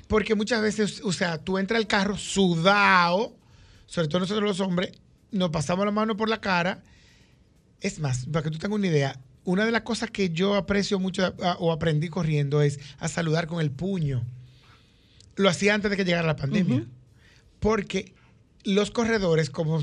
Porque 0.07 0.32
muchas 0.35 0.63
veces, 0.63 1.01
o 1.05 1.13
sea, 1.13 1.39
tú 1.39 1.59
entras 1.59 1.79
al 1.79 1.87
carro 1.87 2.17
sudado, 2.17 3.35
sobre 3.87 4.09
todo 4.09 4.21
nosotros 4.21 4.45
los 4.45 4.61
hombres, 4.61 4.93
nos 5.31 5.51
pasamos 5.51 5.85
la 5.85 5.91
mano 5.93 6.17
por 6.17 6.29
la 6.29 6.41
cara. 6.41 6.83
Es 7.81 7.99
más, 7.99 8.27
para 8.27 8.43
que 8.45 8.51
tú 8.51 8.59
tengas 8.59 8.77
una 8.79 8.87
idea, 8.87 9.21
una 9.45 9.65
de 9.65 9.73
las 9.73 9.83
cosas 9.83 10.11
que 10.11 10.31
yo 10.31 10.55
aprecio 10.55 10.99
mucho 10.99 11.25
a- 11.43 11.57
o 11.59 11.73
aprendí 11.73 12.09
corriendo 12.09 12.63
es 12.63 12.79
a 12.99 13.09
saludar 13.09 13.47
con 13.47 13.61
el 13.61 13.71
puño. 13.71 14.23
Lo 15.37 15.49
hacía 15.49 15.75
antes 15.75 15.91
de 15.91 15.97
que 15.97 16.05
llegara 16.05 16.27
la 16.27 16.37
pandemia. 16.37 16.87
Porque 17.59 18.15
los 18.65 18.91
corredores, 18.91 19.51
como 19.51 19.83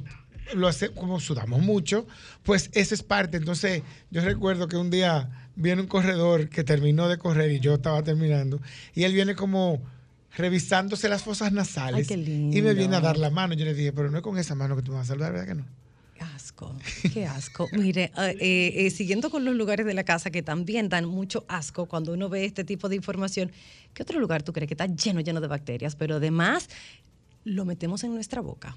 lo 0.53 0.67
hace, 0.67 0.89
como 0.91 1.19
sudamos 1.19 1.61
mucho, 1.61 2.07
pues 2.43 2.69
eso 2.73 2.93
es 2.95 3.03
parte. 3.03 3.37
Entonces, 3.37 3.83
yo 4.11 4.21
recuerdo 4.21 4.67
que 4.67 4.77
un 4.77 4.89
día 4.89 5.29
viene 5.55 5.81
un 5.81 5.87
corredor 5.87 6.49
que 6.49 6.63
terminó 6.63 7.07
de 7.07 7.17
correr 7.17 7.51
y 7.51 7.59
yo 7.59 7.75
estaba 7.75 8.01
terminando, 8.03 8.61
y 8.95 9.03
él 9.03 9.13
viene 9.13 9.35
como 9.35 9.81
revisándose 10.35 11.09
las 11.09 11.23
fosas 11.23 11.51
nasales 11.51 12.09
Ay, 12.09 12.17
qué 12.17 12.21
y 12.21 12.61
me 12.61 12.73
viene 12.73 12.95
a 12.95 12.99
lindo. 12.99 13.01
dar 13.01 13.17
la 13.17 13.29
mano. 13.29 13.53
Yo 13.53 13.65
le 13.65 13.73
dije, 13.73 13.91
pero 13.91 14.09
no 14.11 14.17
es 14.17 14.23
con 14.23 14.37
esa 14.37 14.55
mano 14.55 14.75
que 14.75 14.81
tú 14.81 14.91
me 14.91 14.97
vas 14.97 15.07
a 15.07 15.13
saludar, 15.13 15.33
¿verdad 15.33 15.47
que 15.47 15.55
no? 15.55 15.65
Qué 16.15 16.23
asco, 16.23 16.75
qué 17.13 17.25
asco. 17.25 17.67
Mire, 17.71 18.11
eh, 18.17 18.37
eh, 18.39 18.73
eh, 18.85 18.89
siguiendo 18.91 19.29
con 19.29 19.45
los 19.45 19.55
lugares 19.55 19.85
de 19.85 19.93
la 19.93 20.03
casa 20.03 20.29
que 20.31 20.43
también 20.43 20.89
dan 20.89 21.05
mucho 21.05 21.45
asco 21.47 21.85
cuando 21.85 22.13
uno 22.13 22.27
ve 22.29 22.45
este 22.45 22.63
tipo 22.63 22.89
de 22.89 22.95
información, 22.97 23.51
¿qué 23.93 24.03
otro 24.03 24.19
lugar 24.19 24.43
tú 24.43 24.51
crees 24.51 24.67
que 24.67 24.73
está 24.73 24.85
lleno, 24.87 25.21
lleno 25.21 25.39
de 25.39 25.47
bacterias? 25.47 25.95
Pero 25.95 26.15
además 26.15 26.69
lo 27.45 27.63
metemos 27.65 28.03
en 28.03 28.13
nuestra 28.13 28.41
boca. 28.41 28.75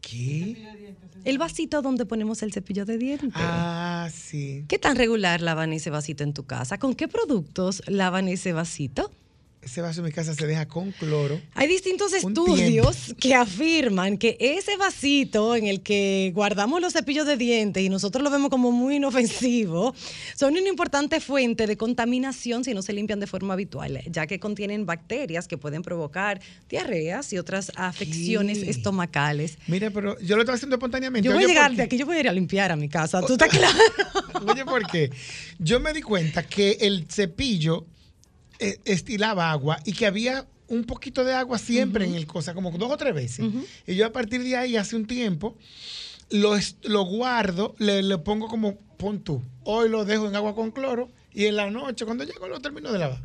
¿Qué? 0.00 0.74
El 1.24 1.38
vasito 1.38 1.80
donde 1.80 2.04
ponemos 2.04 2.42
el 2.42 2.52
cepillo 2.52 2.84
de 2.84 2.98
dientes. 2.98 3.30
Ah, 3.34 4.08
sí. 4.12 4.64
¿Qué 4.68 4.78
tan 4.78 4.96
regular 4.96 5.40
lavan 5.40 5.72
ese 5.72 5.88
vasito 5.90 6.24
en 6.24 6.34
tu 6.34 6.44
casa? 6.44 6.78
¿Con 6.78 6.94
qué 6.94 7.08
productos 7.08 7.82
lavan 7.86 8.28
ese 8.28 8.52
vasito? 8.52 9.10
Ese 9.64 9.80
vaso 9.80 10.00
en 10.00 10.06
mi 10.06 10.12
casa 10.12 10.34
se 10.34 10.46
deja 10.46 10.66
con 10.66 10.92
cloro. 10.92 11.40
Hay 11.54 11.66
distintos 11.66 12.12
estudios 12.12 13.14
que 13.18 13.34
afirman 13.34 14.18
que 14.18 14.36
ese 14.38 14.76
vasito 14.76 15.56
en 15.56 15.66
el 15.66 15.80
que 15.80 16.32
guardamos 16.34 16.82
los 16.82 16.92
cepillos 16.92 17.26
de 17.26 17.38
dientes 17.38 17.82
y 17.82 17.88
nosotros 17.88 18.22
lo 18.22 18.30
vemos 18.30 18.50
como 18.50 18.72
muy 18.72 18.96
inofensivo, 18.96 19.94
son 20.36 20.52
una 20.56 20.68
importante 20.68 21.18
fuente 21.20 21.66
de 21.66 21.78
contaminación 21.78 22.62
si 22.64 22.74
no 22.74 22.82
se 22.82 22.92
limpian 22.92 23.20
de 23.20 23.26
forma 23.26 23.54
habitual, 23.54 24.02
ya 24.10 24.26
que 24.26 24.38
contienen 24.38 24.84
bacterias 24.84 25.48
que 25.48 25.56
pueden 25.56 25.80
provocar 25.80 26.42
diarreas 26.68 27.32
y 27.32 27.38
otras 27.38 27.72
afecciones 27.76 28.58
estomacales. 28.58 29.56
Mira, 29.66 29.90
pero 29.90 30.18
yo 30.20 30.36
lo 30.36 30.42
estaba 30.42 30.56
haciendo 30.56 30.76
espontáneamente. 30.76 31.26
Yo 31.26 31.34
voy 31.34 31.44
a 31.44 31.46
llegar 31.46 31.68
¿por 31.68 31.76
de 31.78 31.82
aquí, 31.84 31.96
yo 31.96 32.04
voy 32.04 32.18
a 32.18 32.20
ir 32.20 32.28
a 32.28 32.32
limpiar 32.32 32.70
a 32.70 32.76
mi 32.76 32.90
casa. 32.90 33.22
¿Tú 33.22 33.32
estás 33.32 33.48
claro? 33.50 33.78
Oye, 34.46 34.64
¿por 34.66 34.86
qué? 34.86 35.10
Yo 35.58 35.80
me 35.80 35.94
di 35.94 36.02
cuenta 36.02 36.42
que 36.42 36.76
el 36.80 37.06
cepillo 37.08 37.86
estilaba 38.58 39.50
agua 39.50 39.78
y 39.84 39.92
que 39.92 40.06
había 40.06 40.46
un 40.68 40.84
poquito 40.84 41.24
de 41.24 41.34
agua 41.34 41.58
siempre 41.58 42.04
en 42.06 42.14
el 42.14 42.26
cosa, 42.26 42.54
como 42.54 42.70
dos 42.72 42.90
o 42.90 42.96
tres 42.96 43.14
veces. 43.14 43.46
Y 43.86 43.94
yo 43.96 44.06
a 44.06 44.12
partir 44.12 44.42
de 44.42 44.56
ahí, 44.56 44.76
hace 44.76 44.96
un 44.96 45.06
tiempo, 45.06 45.56
lo, 46.30 46.56
es- 46.56 46.76
lo 46.82 47.04
guardo, 47.04 47.74
le, 47.78 48.02
le 48.02 48.18
pongo 48.18 48.48
como, 48.48 48.76
pon 48.96 49.20
tú, 49.20 49.42
hoy 49.64 49.88
lo 49.88 50.04
dejo 50.04 50.26
en 50.28 50.36
agua 50.36 50.54
con 50.54 50.70
cloro 50.70 51.10
y 51.32 51.46
en 51.46 51.56
la 51.56 51.70
noche, 51.70 52.04
cuando 52.04 52.24
llego, 52.24 52.48
lo 52.48 52.60
termino 52.60 52.90
de 52.92 52.98
lavar. 52.98 53.20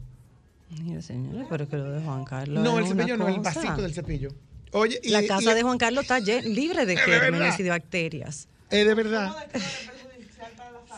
Mira, 0.83 1.01
señores, 1.01 1.47
pero 1.49 1.67
que 1.67 1.77
lo 1.77 1.89
de 1.91 2.01
Juan 2.03 2.25
Carlos. 2.25 2.63
no, 2.63 2.77
el 2.77 2.83
es 2.85 2.89
cepillo 2.91 3.17
no, 3.17 3.27
el 3.27 3.39
vasito 3.39 3.81
del 3.81 3.93
cepillo. 3.93 4.29
Oye, 4.71 4.99
y, 5.03 5.09
La 5.09 5.25
casa 5.25 5.51
y- 5.51 5.55
de 5.55 5.63
Juan 5.63 5.77
Carlos 5.79 6.03
está 6.03 6.19
libre 6.19 6.85
de 6.85 6.95
gérmenes 6.97 7.59
y 7.59 7.63
de 7.63 7.69
bacterias. 7.69 8.47
Es 8.69 8.85
de 8.85 8.93
verdad. 8.93 9.33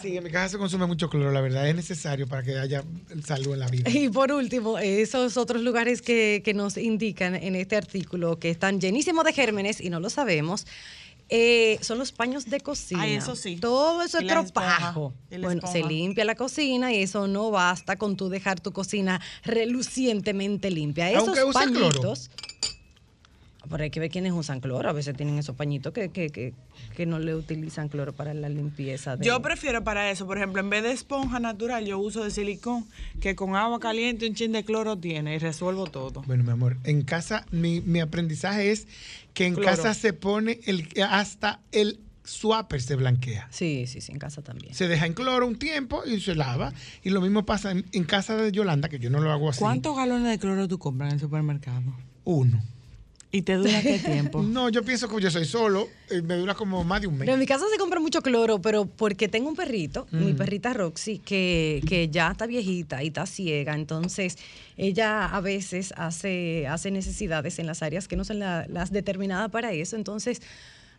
Sí, 0.01 0.17
en 0.17 0.23
mi 0.23 0.29
casa 0.29 0.49
se 0.49 0.57
consume 0.57 0.85
mucho 0.85 1.09
cloro, 1.09 1.31
la 1.31 1.41
verdad. 1.41 1.67
Es 1.67 1.75
necesario 1.75 2.27
para 2.27 2.43
que 2.43 2.57
haya 2.57 2.83
salud 3.25 3.53
en 3.53 3.59
la 3.59 3.67
vida. 3.67 3.89
Y 3.89 4.09
por 4.09 4.31
último, 4.31 4.77
esos 4.79 5.37
otros 5.37 5.61
lugares 5.61 6.01
que, 6.01 6.41
que 6.43 6.53
nos 6.53 6.77
indican 6.77 7.35
en 7.35 7.55
este 7.55 7.75
artículo 7.75 8.39
que 8.39 8.49
están 8.49 8.79
llenísimos 8.79 9.23
de 9.25 9.33
gérmenes 9.33 9.81
y 9.81 9.89
no 9.89 9.99
lo 9.99 10.09
sabemos, 10.09 10.65
eh, 11.33 11.79
son 11.81 11.97
los 11.97 12.11
paños 12.11 12.45
de 12.45 12.59
cocina. 12.59 13.03
Ay, 13.03 13.13
eso 13.13 13.37
sí. 13.37 13.55
Todo 13.55 14.03
eso 14.03 14.19
es 14.19 14.27
tropajo. 14.27 15.13
Bueno, 15.39 15.65
se 15.65 15.81
limpia 15.81 16.25
la 16.25 16.35
cocina 16.35 16.91
y 16.91 17.01
eso 17.01 17.25
no 17.25 17.51
basta 17.51 17.95
con 17.95 18.17
tú 18.17 18.27
dejar 18.27 18.59
tu 18.59 18.73
cocina 18.73 19.21
relucientemente 19.45 20.69
limpia. 20.69 21.09
Esos 21.09 21.29
Aunque 21.29 21.43
use 21.45 21.71
cloro. 21.71 22.13
Pero 23.69 23.83
hay 23.83 23.89
que 23.89 23.99
ver 23.99 24.09
quiénes 24.09 24.33
usan 24.33 24.59
cloro. 24.59 24.89
A 24.89 24.93
veces 24.93 25.15
tienen 25.15 25.37
esos 25.37 25.55
pañitos 25.55 25.93
que, 25.93 26.09
que, 26.09 26.29
que, 26.29 26.53
que 26.95 27.05
no 27.05 27.19
le 27.19 27.35
utilizan 27.35 27.89
cloro 27.89 28.13
para 28.13 28.33
la 28.33 28.49
limpieza. 28.49 29.17
De... 29.17 29.25
Yo 29.25 29.41
prefiero 29.41 29.83
para 29.83 30.09
eso, 30.09 30.25
por 30.25 30.37
ejemplo, 30.37 30.61
en 30.61 30.69
vez 30.69 30.83
de 30.83 30.91
esponja 30.91 31.39
natural, 31.39 31.85
yo 31.85 31.99
uso 31.99 32.23
de 32.23 32.31
silicón, 32.31 32.85
que 33.19 33.35
con 33.35 33.55
agua 33.55 33.79
caliente 33.79 34.27
un 34.27 34.33
chin 34.33 34.51
de 34.51 34.63
cloro 34.63 34.97
tiene 34.97 35.35
y 35.35 35.37
resuelvo 35.37 35.87
todo. 35.87 36.23
Bueno, 36.23 36.43
mi 36.43 36.51
amor, 36.51 36.77
en 36.83 37.03
casa 37.03 37.45
mi, 37.51 37.81
mi 37.81 37.99
aprendizaje 37.99 38.71
es 38.71 38.87
que 39.33 39.45
en 39.45 39.53
Cloro. 39.53 39.69
casa 39.69 39.93
se 39.93 40.13
pone 40.13 40.59
el 40.65 40.87
hasta 41.09 41.61
el 41.71 41.99
swapper 42.23 42.81
se 42.81 42.95
blanquea. 42.95 43.47
Sí, 43.51 43.85
sí, 43.87 44.01
sí, 44.01 44.11
en 44.11 44.19
casa 44.19 44.41
también. 44.41 44.73
Se 44.73 44.87
deja 44.87 45.05
en 45.05 45.13
cloro 45.13 45.47
un 45.47 45.57
tiempo 45.57 46.03
y 46.05 46.19
se 46.19 46.35
lava. 46.35 46.73
Y 47.03 47.09
lo 47.09 47.21
mismo 47.21 47.45
pasa 47.45 47.71
en, 47.71 47.85
en 47.91 48.03
casa 48.03 48.35
de 48.37 48.51
Yolanda, 48.51 48.89
que 48.89 48.99
yo 48.99 49.09
no 49.09 49.19
lo 49.19 49.31
hago 49.31 49.49
así. 49.49 49.59
¿Cuántos 49.59 49.95
galones 49.95 50.29
de 50.29 50.39
cloro 50.39 50.67
tú 50.67 50.77
compras 50.79 51.09
en 51.09 51.15
el 51.15 51.19
supermercado? 51.19 51.81
Uno. 52.23 52.61
¿Y 53.33 53.43
te 53.43 53.55
dura 53.55 53.81
qué 53.81 53.97
tiempo? 54.05 54.43
No, 54.43 54.69
yo 54.69 54.83
pienso 54.83 55.07
que 55.07 55.21
yo 55.21 55.31
soy 55.31 55.45
solo, 55.45 55.87
eh, 56.09 56.21
me 56.21 56.35
dura 56.35 56.53
como 56.53 56.83
más 56.83 56.99
de 57.01 57.07
un 57.07 57.13
mes. 57.13 57.21
Pero 57.21 57.33
en 57.33 57.39
mi 57.39 57.45
casa 57.45 57.63
se 57.71 57.77
compra 57.77 57.99
mucho 57.99 58.21
cloro, 58.21 58.61
pero 58.61 58.85
porque 58.85 59.29
tengo 59.29 59.47
un 59.49 59.55
perrito, 59.55 60.07
mi 60.11 60.33
perrita 60.33 60.73
Roxy, 60.73 61.19
que, 61.19 61.81
que 61.87 62.09
ya 62.09 62.31
está 62.31 62.45
viejita 62.45 63.03
y 63.03 63.07
está 63.07 63.25
ciega. 63.25 63.73
Entonces, 63.75 64.37
ella 64.75 65.25
a 65.27 65.39
veces 65.39 65.93
hace, 65.95 66.67
hace 66.67 66.91
necesidades 66.91 67.57
en 67.59 67.67
las 67.67 67.81
áreas 67.83 68.07
que 68.07 68.15
no 68.17 68.25
son 68.25 68.39
la- 68.39 68.65
las 68.67 68.91
determinadas 68.91 69.49
para 69.49 69.71
eso. 69.71 69.95
Entonces, 69.95 70.41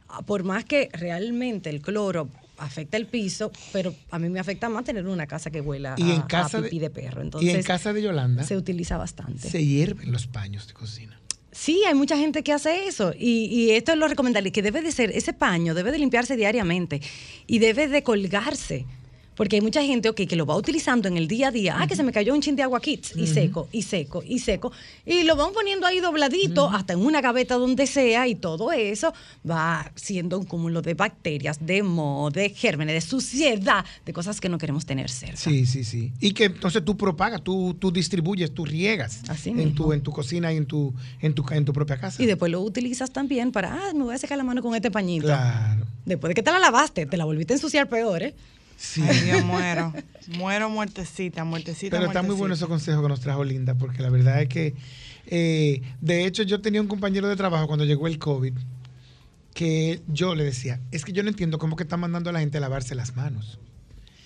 ah, 0.08 0.22
por 0.22 0.42
más 0.44 0.64
que 0.64 0.88
realmente 0.92 1.68
el 1.68 1.82
cloro 1.82 2.28
afecta 2.56 2.96
el 2.96 3.06
piso, 3.06 3.50
pero 3.72 3.94
a 4.10 4.18
mí 4.18 4.28
me 4.30 4.38
afecta 4.40 4.68
más 4.68 4.84
tener 4.84 5.06
una 5.06 5.26
casa 5.26 5.50
que 5.50 5.60
huela 5.60 5.96
y 5.98 6.02
a, 6.10 6.14
en 6.14 6.20
a 6.22 6.26
casa 6.28 6.62
pipí 6.62 6.78
de, 6.78 6.88
de, 6.88 6.90
perro. 6.90 7.20
y 7.20 7.24
Entonces, 7.24 7.54
en 7.56 7.62
casa 7.62 7.92
de 7.92 8.02
Yolanda 8.02 8.42
se 8.44 8.56
utiliza 8.56 8.96
bastante. 8.96 9.50
se 9.50 9.66
hierven 9.66 10.12
los 10.12 10.26
paños 10.28 10.66
de 10.68 10.72
cocina. 10.74 11.18
Sí, 11.52 11.82
hay 11.86 11.94
mucha 11.94 12.16
gente 12.16 12.42
que 12.42 12.52
hace 12.52 12.86
eso 12.86 13.12
y, 13.16 13.44
y 13.44 13.72
esto 13.72 13.92
es 13.92 13.98
lo 13.98 14.08
recomendable, 14.08 14.50
que 14.50 14.62
debe 14.62 14.80
de 14.80 14.90
ser, 14.90 15.10
ese 15.14 15.34
paño 15.34 15.74
debe 15.74 15.92
de 15.92 15.98
limpiarse 15.98 16.34
diariamente 16.34 17.02
y 17.46 17.58
debe 17.58 17.88
de 17.88 18.02
colgarse. 18.02 18.86
Porque 19.34 19.56
hay 19.56 19.62
mucha 19.62 19.82
gente 19.82 20.08
okay, 20.08 20.26
que 20.26 20.36
lo 20.36 20.46
va 20.46 20.56
utilizando 20.56 21.08
en 21.08 21.16
el 21.16 21.26
día 21.26 21.48
a 21.48 21.50
día. 21.50 21.76
Ah, 21.78 21.86
que 21.86 21.96
se 21.96 22.02
me 22.02 22.12
cayó 22.12 22.34
un 22.34 22.42
chin 22.42 22.56
de 22.56 22.62
agua 22.62 22.80
kits 22.80 23.16
y 23.16 23.26
seco, 23.26 23.68
y 23.72 23.82
seco, 23.82 24.22
y 24.26 24.38
seco. 24.38 24.72
Y 25.06 25.22
lo 25.24 25.36
van 25.36 25.52
poniendo 25.52 25.86
ahí 25.86 26.00
dobladito, 26.00 26.68
hasta 26.68 26.92
en 26.92 27.00
una 27.00 27.20
gaveta 27.20 27.54
donde 27.54 27.86
sea, 27.86 28.28
y 28.28 28.34
todo 28.34 28.72
eso 28.72 29.12
va 29.48 29.90
siendo 29.94 30.38
un 30.38 30.44
cúmulo 30.44 30.82
de 30.82 30.94
bacterias, 30.94 31.64
de 31.64 31.82
moho, 31.82 32.30
de 32.30 32.50
gérmenes, 32.50 32.94
de 32.94 33.00
suciedad, 33.00 33.84
de 34.04 34.12
cosas 34.12 34.40
que 34.40 34.48
no 34.48 34.58
queremos 34.58 34.86
tener 34.86 35.10
cerca. 35.10 35.36
Sí, 35.36 35.66
sí, 35.66 35.84
sí. 35.84 36.12
Y 36.20 36.32
que 36.32 36.44
entonces 36.44 36.84
tú 36.84 36.96
propagas, 36.96 37.42
tú, 37.42 37.74
tú 37.78 37.90
distribuyes, 37.90 38.52
tú 38.52 38.64
riegas 38.64 39.20
Así 39.28 39.50
en 39.50 39.56
mismo. 39.56 39.74
tu, 39.74 39.92
en 39.92 40.02
tu 40.02 40.12
cocina 40.12 40.52
y 40.52 40.56
en 40.56 40.66
tu, 40.66 40.94
en 41.20 41.34
tu, 41.34 41.44
en 41.50 41.64
tu 41.64 41.72
propia 41.72 41.96
casa. 41.96 42.22
Y 42.22 42.26
después 42.26 42.50
lo 42.52 42.60
utilizas 42.60 43.10
también 43.10 43.52
para, 43.52 43.72
ah, 43.74 43.92
me 43.94 44.04
voy 44.04 44.14
a 44.14 44.18
secar 44.18 44.36
la 44.38 44.44
mano 44.44 44.62
con 44.62 44.74
este 44.74 44.90
pañito. 44.90 45.26
Claro. 45.26 45.86
Después 46.04 46.30
de 46.30 46.34
que 46.34 46.42
te 46.42 46.50
la 46.50 46.58
lavaste, 46.58 47.06
te 47.06 47.16
la 47.16 47.24
volviste 47.24 47.54
a 47.54 47.56
ensuciar 47.56 47.88
peor, 47.88 48.22
¿eh? 48.22 48.34
Sí. 48.76 49.02
Ay, 49.02 49.20
Dios, 49.20 49.44
muero. 49.46 49.92
Muero 50.36 50.70
muertecita, 50.70 51.44
muertecita, 51.44 51.96
Pero 51.96 52.08
está 52.08 52.22
muy 52.22 52.34
bueno 52.34 52.54
esos 52.54 52.68
consejos 52.68 53.02
que 53.02 53.08
nos 53.08 53.20
trajo 53.20 53.44
Linda, 53.44 53.74
porque 53.74 54.02
la 54.02 54.10
verdad 54.10 54.42
es 54.42 54.48
que, 54.48 54.74
eh, 55.26 55.82
de 56.00 56.26
hecho, 56.26 56.42
yo 56.42 56.60
tenía 56.60 56.80
un 56.80 56.88
compañero 56.88 57.28
de 57.28 57.36
trabajo 57.36 57.66
cuando 57.66 57.84
llegó 57.84 58.06
el 58.06 58.18
COVID, 58.18 58.54
que 59.54 60.00
yo 60.08 60.34
le 60.34 60.44
decía, 60.44 60.80
es 60.90 61.04
que 61.04 61.12
yo 61.12 61.22
no 61.22 61.28
entiendo 61.28 61.58
cómo 61.58 61.76
que 61.76 61.82
están 61.82 62.00
mandando 62.00 62.30
a 62.30 62.32
la 62.32 62.40
gente 62.40 62.58
a 62.58 62.60
lavarse 62.60 62.94
las 62.94 63.16
manos. 63.16 63.58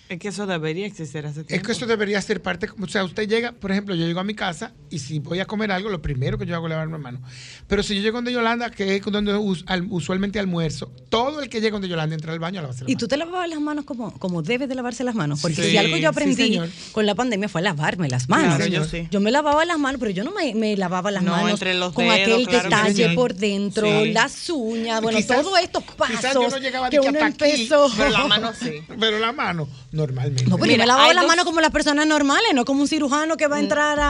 Es 0.09 0.19
que 0.19 0.29
eso 0.29 0.45
debería 0.47 0.85
existir 0.85 1.25
hace 1.25 1.43
tiempo. 1.43 1.53
Es 1.53 1.61
que 1.63 1.71
eso 1.73 1.85
debería 1.85 2.21
ser 2.21 2.41
parte, 2.41 2.69
o 2.81 2.87
sea, 2.87 3.03
usted 3.03 3.27
llega, 3.27 3.51
por 3.51 3.71
ejemplo, 3.71 3.93
yo 3.93 4.05
llego 4.07 4.19
a 4.19 4.23
mi 4.23 4.33
casa 4.35 4.71
y 4.89 4.99
si 4.99 5.19
voy 5.19 5.39
a 5.41 5.45
comer 5.45 5.71
algo, 5.71 5.89
lo 5.89 6.01
primero 6.01 6.37
que 6.37 6.45
yo 6.45 6.55
hago 6.55 6.67
es 6.67 6.71
lavarme 6.71 6.93
las 6.93 7.01
manos. 7.01 7.21
Pero 7.67 7.83
si 7.83 7.95
yo 7.95 8.01
llego 8.01 8.17
donde 8.17 8.31
Yolanda, 8.31 8.69
que 8.71 8.95
es 8.95 9.01
donde 9.03 9.35
us- 9.35 9.65
al- 9.67 9.87
usualmente 9.89 10.39
almuerzo, 10.39 10.91
todo 11.09 11.41
el 11.41 11.49
que 11.49 11.59
llega 11.59 11.73
donde 11.73 11.89
Yolanda 11.89 12.15
entra 12.15 12.31
al 12.31 12.39
baño 12.39 12.59
a 12.59 12.61
lavarse 12.63 12.83
las 12.83 12.89
¿Y 12.89 12.93
manos. 12.93 12.99
tú 12.99 13.07
te 13.09 13.17
lavabas 13.17 13.49
las 13.49 13.59
manos 13.59 13.85
como, 13.85 14.17
como 14.17 14.41
debes 14.43 14.69
de 14.69 14.75
lavarse 14.75 15.03
las 15.03 15.15
manos? 15.15 15.41
Porque 15.41 15.55
Sí, 15.63 15.71
si 15.71 15.77
algo 15.77 15.97
yo 15.97 16.09
aprendí 16.09 16.57
con 16.93 17.05
la 17.05 17.13
pandemia 17.15 17.49
fue 17.49 17.61
lavarme 17.61 18.07
las 18.07 18.29
manos. 18.29 18.55
Claro, 18.55 18.65
yo 18.71 18.85
sí. 18.85 19.07
Yo 19.11 19.19
me 19.19 19.31
lavaba 19.31 19.65
las 19.65 19.77
manos, 19.77 19.99
pero 19.99 20.11
yo 20.11 20.23
no 20.23 20.31
me, 20.31 20.55
me 20.55 20.77
lavaba 20.77 21.11
las 21.11 21.23
No, 21.23 21.31
manos 21.31 21.51
entre 21.51 21.73
los 21.73 21.91
con 21.93 22.05
dedos, 22.05 22.19
aquel 22.21 22.47
claro 22.47 22.63
detalle 22.69 23.09
sí. 23.09 23.15
por 23.15 23.33
dentro, 23.35 23.87
Sí. 24.03 24.11
las 24.13 24.49
uñas, 24.49 25.01
bueno, 25.01 25.17
Quizás- 25.17 25.41
todos 25.43 25.59
estos 25.59 25.83
quizás 25.83 26.33
yo 26.33 26.39
pasos 26.43 26.51
no 26.53 26.57
llegaba 26.59 26.89
que 26.89 26.99
uno 26.99 27.09
aquí, 27.21 27.43
empezó. 27.45 27.91
Pero 27.97 28.09
la 28.11 28.25
mano 28.27 28.51
sí. 28.53 28.71
Pero 28.99 29.19
la 29.19 29.31
mano, 29.31 29.67
normalmente. 29.97 30.45
No, 30.45 30.55
pero 30.57 30.67
yo 30.67 30.71
Mira, 30.73 30.83
me 30.83 30.87
lavaba 30.87 31.07
hay 31.09 31.13
las 31.15 31.23
dos- 31.23 31.27
manos 31.29 31.43
como 31.45 31.59
las 31.59 31.71
personas 31.71 32.07
normales, 32.07 32.53
no 32.53 32.63
como 32.63 32.81
un 32.81 32.87
cirujano 32.87 33.35
que 33.35 33.47
va 33.47 33.57
a 33.57 33.59
entrar 33.59 33.99
a, 33.99 34.05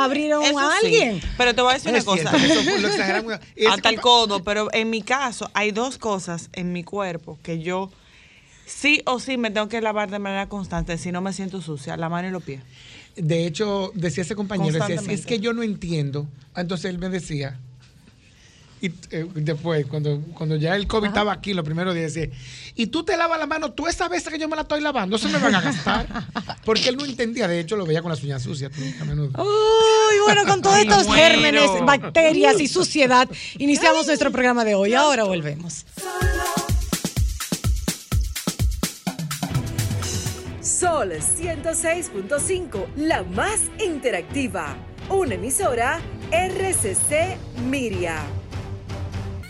a 0.00 0.04
abrir 0.04 0.32
a, 0.32 0.38
a 0.38 0.42
sí. 0.42 0.54
alguien. 0.84 1.20
Pero 1.36 1.54
te 1.54 1.62
voy 1.62 1.70
a 1.70 1.74
decir 1.74 1.90
una 1.92 2.02
cosa. 2.02 2.30
cierto, 2.36 2.60
eso 2.60 2.78
lo 2.80 2.88
exageramos. 2.88 3.34
Hasta 3.70 3.88
el 3.90 4.00
codo, 4.00 4.42
pero 4.42 4.68
en 4.72 4.90
mi 4.90 5.02
caso 5.02 5.48
hay 5.54 5.70
dos 5.70 5.98
cosas 5.98 6.48
en 6.52 6.72
mi 6.72 6.82
cuerpo 6.82 7.38
que 7.44 7.60
yo 7.60 7.90
sí 8.66 9.02
o 9.06 9.20
sí 9.20 9.36
me 9.36 9.50
tengo 9.50 9.68
que 9.68 9.80
lavar 9.80 10.10
de 10.10 10.18
manera 10.18 10.48
constante 10.48 10.98
si 10.98 11.12
no 11.12 11.20
me 11.20 11.32
siento 11.32 11.62
sucia, 11.62 11.96
la 11.96 12.08
mano 12.08 12.28
y 12.28 12.30
los 12.32 12.42
pies. 12.42 12.60
De 13.16 13.46
hecho, 13.46 13.90
decía 13.94 14.22
ese 14.22 14.34
compañero, 14.36 14.84
decía, 14.86 15.12
es 15.12 15.26
que 15.26 15.38
yo 15.40 15.52
no 15.52 15.62
entiendo. 15.62 16.26
Entonces 16.54 16.90
él 16.90 16.98
me 16.98 17.08
decía, 17.08 17.58
y 18.80 18.92
eh, 19.10 19.26
después, 19.34 19.86
cuando, 19.86 20.20
cuando 20.34 20.56
ya 20.56 20.76
el 20.76 20.86
COVID 20.86 21.08
estaba 21.08 21.32
aquí, 21.32 21.54
lo 21.54 21.64
primero 21.64 21.92
días 21.92 22.14
decía, 22.14 22.34
y 22.74 22.86
tú 22.86 23.04
te 23.04 23.16
lavas 23.16 23.38
la 23.38 23.46
mano, 23.46 23.72
tú 23.72 23.86
esa 23.86 24.08
vez 24.08 24.28
que 24.28 24.38
yo 24.38 24.48
me 24.48 24.56
la 24.56 24.62
estoy 24.62 24.80
lavando, 24.80 25.18
se 25.18 25.28
me 25.28 25.38
van 25.38 25.54
a 25.54 25.60
gastar. 25.60 26.06
Porque 26.64 26.88
él 26.88 26.96
no 26.96 27.04
entendía, 27.04 27.48
de 27.48 27.60
hecho 27.60 27.76
lo 27.76 27.86
veía 27.86 28.02
con 28.02 28.10
las 28.10 28.22
uñas 28.22 28.42
sucias 28.42 28.72
a 29.00 29.04
menudo. 29.04 29.30
Uy, 29.42 30.18
bueno, 30.24 30.44
con 30.46 30.62
todos 30.62 30.78
estos 30.78 31.12
gérmenes, 31.12 31.70
bacterias 31.84 32.60
y 32.60 32.68
suciedad, 32.68 33.28
iniciamos 33.58 34.06
nuestro 34.06 34.30
programa 34.30 34.64
de 34.64 34.74
hoy. 34.74 34.94
Ahora 34.94 35.24
volvemos. 35.24 35.84
Sol 40.60 41.10
106.5, 41.10 42.94
la 42.96 43.24
más 43.24 43.62
interactiva. 43.84 44.76
Una 45.08 45.34
emisora 45.34 46.00
RCC 46.30 47.36
Miria. 47.68 48.37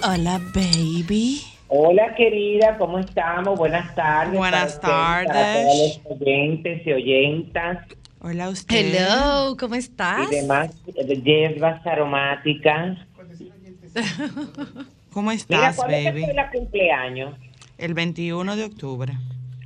Hola, 0.04 0.40
baby. 0.54 1.40
Hola 1.68 2.14
querida, 2.14 2.76
¿cómo 2.78 2.98
estamos? 2.98 3.58
Buenas 3.58 3.94
tardes. 3.94 4.36
Buenas 4.36 4.78
para 4.78 5.22
ustedes, 5.22 5.26
Para 5.26 5.42
tardes. 5.42 5.66
todos 5.66 6.00
los 6.10 6.20
oyentes 6.20 6.86
y 6.86 6.92
oyentas 6.92 7.86
Hola 8.20 8.48
usted. 8.48 8.94
Hello, 8.94 9.56
¿cómo 9.58 9.74
estás? 9.74 10.30
y 10.32 10.36
demás 10.36 10.70
hierbas 11.24 11.84
aromáticas. 11.86 12.98
¿Cómo 15.12 15.30
Mira, 15.30 15.34
estás, 15.34 15.76
¿cuándo 15.76 15.96
es 15.96 16.04
que 16.04 16.10
baby? 16.10 16.24
fue 16.24 16.34
la 16.34 16.50
cumpleaños? 16.50 17.34
El 17.76 17.94
21 17.94 18.56
de 18.56 18.64
octubre. 18.64 19.12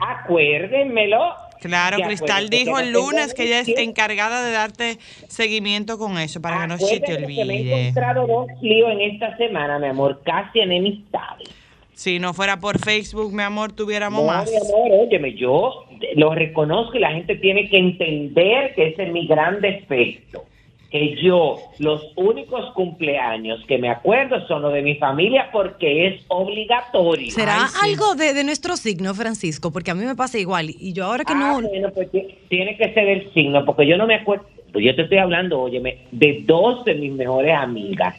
Acuérdenmelo. 0.01 1.35
Claro, 1.63 1.99
Cristal 2.05 2.51
dijo 2.51 2.79
el 2.79 2.93
lunes 2.93 3.35
que 3.35 3.45
ella 3.45 3.61
es 3.61 3.69
encargada 3.69 4.45
de 4.45 4.53
darte 4.53 4.99
seguimiento 5.29 5.97
con 5.99 6.19
eso 6.19 6.41
para 6.41 6.63
que 6.63 6.67
no 6.67 6.79
se 6.79 7.01
te 7.01 7.07
que 7.17 7.27
me 7.27 7.35
he 7.35 7.43
olvide. 7.43 7.81
encontrado 7.89 8.27
dos 8.27 8.47
líos 8.61 8.91
en 8.93 9.01
esta 9.01 9.37
semana, 9.37 9.79
mi 9.79 9.87
amor, 9.87 10.21
casi 10.25 10.61
enemistades. 10.61 11.49
Si 11.95 12.19
no 12.19 12.33
fuera 12.35 12.59
por 12.59 12.79
Facebook, 12.79 13.33
mi 13.33 13.43
amor, 13.43 13.73
tuviéramos 13.73 14.23
No, 14.23 14.27
más. 14.27 14.51
mi 14.51 14.57
amor, 14.57 14.91
óyeme, 15.07 15.35
yo 15.35 15.85
lo 16.17 16.35
reconozco 16.35 16.97
y 16.97 17.01
la 17.01 17.13
gente 17.13 17.37
tiene 17.37 17.69
que 17.69 17.79
entender 17.79 18.75
que 18.75 18.89
ese 18.89 19.05
es 19.05 19.13
mi 19.13 19.27
gran 19.27 19.61
defecto. 19.61 20.45
Que 20.93 21.17
yo, 21.23 21.57
los 21.79 22.13
únicos 22.17 22.71
cumpleaños 22.75 23.65
que 23.67 23.79
me 23.79 23.89
acuerdo 23.89 24.47
son 24.47 24.61
los 24.61 24.75
de 24.75 24.83
mi 24.83 24.97
familia 24.97 25.49
porque 25.51 26.07
es 26.07 26.23
obligatorio. 26.29 27.31
¿Será 27.31 27.63
Ay, 27.65 27.69
sí. 27.71 27.79
algo 27.93 28.15
de, 28.15 28.35
de 28.35 28.45
nuestro 28.45 28.77
signo, 28.77 29.15
Francisco? 29.15 29.73
Porque 29.73 29.91
a 29.91 29.95
mí 29.95 30.05
me 30.05 30.15
pasa 30.15 30.39
igual. 30.39 30.69
Y 30.69 30.93
yo 30.93 31.07
ahora 31.07 31.25
que 31.25 31.33
Ah, 31.33 31.37
no... 31.61 31.67
bueno, 31.67 31.89
pues 31.95 32.11
ti- 32.11 32.37
tiene 32.51 32.77
que 32.77 32.93
ser 32.93 33.09
el 33.09 33.33
signo, 33.33 33.65
porque 33.65 33.87
yo 33.87 33.97
no 33.97 34.07
me 34.07 34.17
acuerdo. 34.17 34.45
Pues 34.71 34.85
yo 34.85 34.95
te 34.95 35.03
estoy 35.03 35.17
hablando, 35.19 35.61
óyeme, 35.63 35.99
de 36.13 36.43
dos 36.47 36.85
de 36.85 36.95
mis 36.95 37.13
mejores 37.13 37.55
amigas 37.55 38.15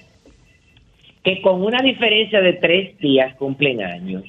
que 1.24 1.42
con 1.42 1.64
una 1.64 1.82
diferencia 1.82 2.42
de 2.42 2.54
tres 2.54 2.98
días 2.98 3.36
cumplen 3.36 3.82
años. 3.84 4.24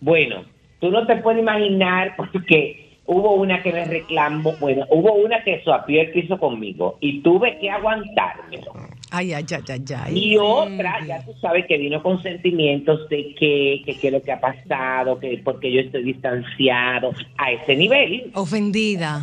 Bueno, 0.00 0.44
tú 0.80 0.90
no 0.90 1.06
te 1.06 1.16
puedes 1.16 1.40
imaginar 1.40 2.14
porque 2.16 2.83
hubo 3.06 3.34
una 3.34 3.62
que 3.62 3.72
me 3.72 3.84
reclamó, 3.84 4.54
bueno, 4.60 4.86
hubo 4.90 5.14
una 5.14 5.42
que 5.44 5.62
suapió 5.62 6.00
el 6.00 6.10
piso 6.10 6.38
conmigo 6.38 6.96
y 7.00 7.20
tuve 7.20 7.58
que 7.58 7.70
aguantármelo. 7.70 8.72
Ay, 9.10 9.32
ay, 9.32 9.44
ay, 9.50 9.62
ay, 9.68 9.84
ay. 9.96 10.18
Y 10.18 10.36
otra, 10.38 11.04
ya 11.06 11.24
tú 11.24 11.32
sabes 11.40 11.66
que 11.66 11.78
vino 11.78 12.02
con 12.02 12.20
sentimientos 12.22 13.08
de 13.08 13.34
que, 13.34 13.82
que 13.84 13.98
qué 14.00 14.08
es 14.08 14.12
lo 14.12 14.22
que 14.22 14.32
ha 14.32 14.40
pasado, 14.40 15.18
que 15.20 15.40
porque 15.44 15.70
yo 15.70 15.80
estoy 15.80 16.02
distanciado 16.02 17.12
a 17.36 17.52
ese 17.52 17.76
nivel. 17.76 18.30
Ofendida. 18.34 19.22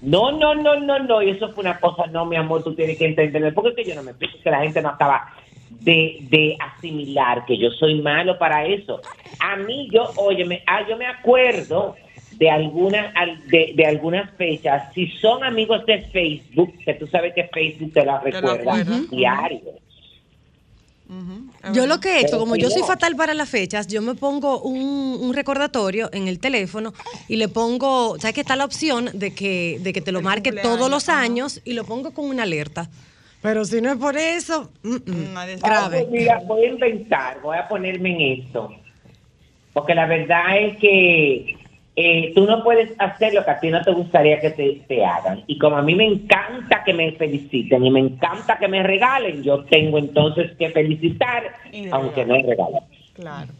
No, 0.00 0.30
no, 0.30 0.54
no, 0.54 0.80
no, 0.80 0.98
no, 1.00 1.22
y 1.22 1.30
eso 1.30 1.52
fue 1.52 1.64
una 1.64 1.78
cosa, 1.80 2.06
no, 2.06 2.24
mi 2.26 2.36
amor, 2.36 2.62
tú 2.62 2.74
tienes 2.74 2.96
que 2.96 3.06
entenderme, 3.06 3.52
porque 3.52 3.70
es 3.70 3.76
que 3.76 3.84
yo 3.84 3.94
no 3.94 4.02
me 4.02 4.10
explico 4.12 4.38
que 4.42 4.50
la 4.50 4.60
gente 4.60 4.80
no 4.80 4.90
acaba 4.90 5.32
de, 5.70 6.18
de 6.30 6.56
asimilar 6.60 7.44
que 7.44 7.58
yo 7.58 7.70
soy 7.70 8.00
malo 8.00 8.38
para 8.38 8.64
eso. 8.66 9.00
A 9.40 9.56
mí, 9.56 9.88
yo, 9.92 10.10
óyeme, 10.16 10.62
ah, 10.66 10.86
yo 10.88 10.96
me 10.96 11.06
acuerdo 11.06 11.96
de 12.38 12.50
algunas 12.50 13.14
al- 13.16 13.48
de, 13.48 13.72
de 13.74 13.86
algunas 13.86 14.30
fechas, 14.36 14.92
si 14.94 15.08
son 15.20 15.42
amigos 15.44 15.84
de 15.86 16.02
Facebook, 16.12 16.72
que 16.84 16.94
tú 16.94 17.06
sabes 17.06 17.32
que 17.34 17.44
Facebook 17.52 17.92
te 17.94 18.04
la 18.04 18.20
recuerda 18.20 18.74
diario. 19.10 19.60
Yo 21.72 21.86
lo 21.86 22.00
que 22.00 22.16
he 22.16 22.20
hecho, 22.20 22.38
como 22.38 22.56
yo 22.56 22.68
soy 22.70 22.82
fatal 22.82 23.14
para 23.16 23.32
las 23.34 23.48
fechas, 23.48 23.86
yo 23.86 24.02
me 24.02 24.14
pongo 24.14 24.60
un, 24.60 25.16
un 25.20 25.34
recordatorio 25.34 26.10
en 26.12 26.26
el 26.28 26.38
teléfono 26.40 26.92
y 27.28 27.36
le 27.36 27.48
pongo, 27.48 28.18
¿sabes 28.18 28.34
que 28.34 28.40
está 28.40 28.56
la 28.56 28.64
opción 28.64 29.10
de 29.14 29.32
que, 29.34 29.78
de 29.80 29.92
que 29.92 30.00
te 30.00 30.10
lo 30.12 30.20
marque 30.20 30.52
todos 30.52 30.90
los 30.90 31.08
años 31.08 31.60
y 31.64 31.72
lo 31.74 31.84
pongo 31.84 32.12
con 32.12 32.26
una 32.26 32.42
alerta? 32.42 32.88
Pero 33.40 33.64
si 33.64 33.80
no 33.80 33.90
es 33.92 33.96
por 33.98 34.16
eso, 34.16 34.70
mm, 34.82 34.94
mm, 34.94 35.34
Nadie 35.34 35.54
es 35.54 35.60
Ah, 35.64 35.68
grave. 35.68 35.98
pues 36.00 36.10
mira, 36.10 36.40
voy 36.44 36.64
a 36.64 36.68
inventar, 36.68 37.40
voy 37.40 37.56
a 37.56 37.68
ponerme 37.68 38.10
en 38.10 38.40
esto. 38.42 38.68
Porque 39.72 39.94
la 39.94 40.06
verdad 40.06 40.58
es 40.58 40.76
que 40.78 41.56
eh, 41.96 42.32
tú 42.34 42.44
no 42.46 42.62
puedes 42.62 42.92
hacer 42.98 43.32
lo 43.32 43.44
que 43.44 43.50
a 43.50 43.58
ti 43.60 43.68
no 43.70 43.82
te 43.82 43.90
gustaría 43.90 44.38
que 44.40 44.50
te, 44.50 44.82
te 44.86 45.04
hagan. 45.04 45.42
Y 45.46 45.58
como 45.58 45.76
a 45.76 45.82
mí 45.82 45.94
me 45.94 46.04
encanta 46.04 46.84
que 46.84 46.92
me 46.92 47.12
feliciten 47.12 47.84
y 47.84 47.90
me 47.90 48.00
encanta 48.00 48.58
que 48.58 48.68
me 48.68 48.82
regalen, 48.82 49.42
yo 49.42 49.64
tengo 49.64 49.98
entonces 49.98 50.52
que 50.58 50.68
felicitar, 50.70 51.44
Y 51.72 51.88
aunque 51.90 52.24
no 52.26 52.34
regalen. 52.34 52.80
Claro. 53.14 53.52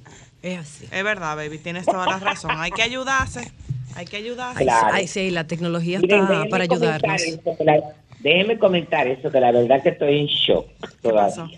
Es 0.42 0.59
así. 0.59 0.85
Es 0.92 1.03
verdad, 1.03 1.35
baby, 1.37 1.59
tienes 1.59 1.87
toda 1.87 2.07
la 2.07 2.18
razón. 2.20 2.53
Hay 2.55 2.70
que 2.72 2.83
ayudarse. 2.83 3.51
Hay 3.96 4.05
que 4.05 4.18
ayudarse. 4.18 4.61
Ay, 4.61 4.66
Claro. 4.66 4.88
ay, 4.92 5.07
sí, 5.09 5.31
la 5.31 5.46
tecnología 5.46 5.99
Miren, 6.01 6.20
está 6.20 6.44
para 6.51 6.64
ayudarnos. 6.64 7.22
la- 7.61 7.83
déjenme 8.20 8.59
comentar 8.59 9.07
eso, 9.07 9.33
que 9.33 9.40
la 9.40 9.51
verdad 9.51 9.83
que 9.83 9.88
estoy 9.88 10.18
en 10.20 10.27
shock 10.27 10.66
todavía. 11.01 11.29
pasó? 11.29 11.49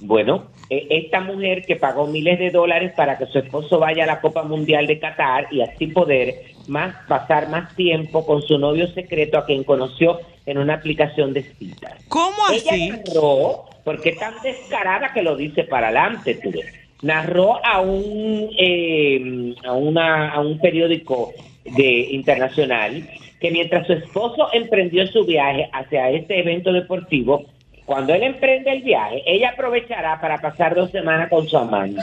Bueno, 0.00 0.46
esta 0.70 1.20
mujer 1.20 1.62
que 1.62 1.76
pagó 1.76 2.06
miles 2.06 2.38
de 2.38 2.50
dólares 2.50 2.92
para 2.94 3.16
que 3.16 3.26
su 3.26 3.38
esposo 3.38 3.78
vaya 3.78 4.04
a 4.04 4.06
la 4.06 4.20
Copa 4.20 4.42
Mundial 4.42 4.86
de 4.86 4.98
Qatar 4.98 5.48
y 5.50 5.62
así 5.62 5.86
poder 5.86 6.34
más 6.66 6.94
pasar 7.06 7.48
más 7.48 7.74
tiempo 7.74 8.26
con 8.26 8.42
su 8.42 8.58
novio 8.58 8.86
secreto 8.88 9.38
a 9.38 9.46
quien 9.46 9.64
conoció 9.64 10.20
en 10.44 10.58
una 10.58 10.74
aplicación 10.74 11.32
de 11.32 11.42
citas. 11.42 11.94
¿Cómo 12.08 12.46
así? 12.46 12.68
Ella 12.68 13.02
narró, 13.06 13.64
porque 13.84 14.12
tan 14.12 14.34
descarada 14.42 15.12
que 15.14 15.22
lo 15.22 15.36
dice 15.36 15.64
para 15.64 15.88
adelante, 15.88 16.34
tú. 16.34 16.52
Narró 17.00 17.64
a 17.64 17.80
un 17.80 18.50
eh, 18.58 19.54
a 19.64 19.72
una 19.72 20.32
a 20.32 20.40
un 20.40 20.58
periódico 20.58 21.32
de 21.64 22.08
internacional 22.10 23.08
que 23.40 23.50
mientras 23.50 23.86
su 23.86 23.92
esposo 23.92 24.48
emprendió 24.52 25.06
su 25.06 25.24
viaje 25.24 25.68
hacia 25.72 26.10
este 26.10 26.40
evento 26.40 26.72
deportivo, 26.72 27.46
cuando 27.88 28.12
él 28.12 28.22
emprende 28.22 28.70
el 28.70 28.82
viaje, 28.82 29.22
ella 29.24 29.52
aprovechará 29.54 30.20
para 30.20 30.36
pasar 30.42 30.74
dos 30.74 30.90
semanas 30.90 31.30
con 31.30 31.48
su 31.48 31.56
amante. 31.56 31.98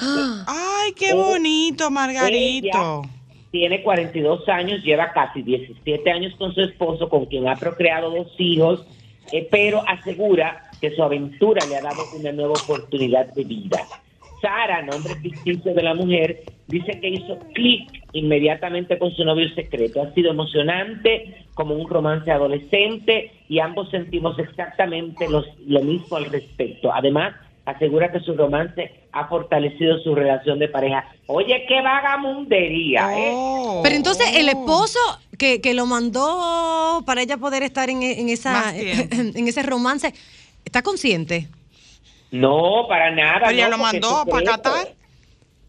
Ay, 0.48 0.94
qué 0.94 1.14
bonito, 1.14 1.92
Margarito. 1.92 2.68
Ella 2.68 3.02
tiene 3.52 3.84
42 3.84 4.50
años, 4.50 4.84
lleva 4.84 5.14
casi 5.14 5.44
17 5.44 6.10
años 6.10 6.34
con 6.40 6.56
su 6.56 6.62
esposo, 6.62 7.08
con 7.08 7.28
quien 7.28 7.48
ha 7.48 7.56
procreado 7.56 8.10
dos 8.10 8.34
hijos, 8.40 8.84
eh, 9.32 9.48
pero 9.52 9.88
asegura 9.88 10.72
que 10.82 10.90
su 10.90 11.04
aventura 11.04 11.64
le 11.68 11.76
ha 11.78 11.82
dado 11.82 12.10
una 12.14 12.32
nueva 12.32 12.56
oportunidad 12.56 13.28
de 13.28 13.44
vida. 13.44 13.88
Sara, 14.46 14.84
nombre 14.84 15.16
ficticio 15.16 15.74
de 15.74 15.82
la 15.82 15.96
mujer, 15.96 16.44
dice 16.68 17.00
que 17.02 17.10
hizo 17.10 17.40
clic 17.56 17.90
inmediatamente 18.14 19.00
con 19.00 19.12
su 19.16 19.24
novio 19.26 19.50
secreto. 19.56 20.04
Ha 20.04 20.14
sido 20.14 20.30
emocionante, 20.32 21.46
como 21.56 21.74
un 21.74 21.90
romance 21.90 22.30
adolescente, 22.32 23.32
y 23.50 23.58
ambos 23.60 23.90
sentimos 23.90 24.38
exactamente 24.38 25.28
los- 25.30 25.48
lo 25.66 25.82
mismo 25.82 26.18
al 26.18 26.26
respecto. 26.26 26.94
Además, 26.94 27.34
asegura 27.66 28.12
que 28.12 28.20
su 28.20 28.36
romance 28.36 28.92
ha 29.12 29.28
fortalecido 29.28 29.98
su 30.04 30.14
relación 30.14 30.60
de 30.60 30.68
pareja. 30.68 31.04
Oye, 31.26 31.66
qué 31.68 31.82
vagamundería, 31.82 33.02
¿eh? 33.18 33.32
Oh. 33.34 33.82
Pero 33.84 33.96
entonces 33.96 34.28
el 34.36 34.50
esposo 34.50 35.00
que, 35.40 35.60
que 35.62 35.74
lo 35.74 35.88
mandó 35.88 37.02
para 37.08 37.22
ella 37.24 37.38
poder 37.38 37.64
estar 37.64 37.90
en, 37.90 38.04
en 38.04 38.30
esa 38.30 38.76
en 38.78 39.48
ese 39.48 39.64
romance, 39.64 40.14
¿está 40.64 40.84
consciente? 40.84 41.48
No, 42.32 42.86
para 42.88 43.12
nada. 43.12 43.48
Pero 43.48 43.64
no, 43.64 43.70
lo 43.70 43.78
mandó 43.78 44.26
para. 44.26 44.46
Qatar. 44.46 44.88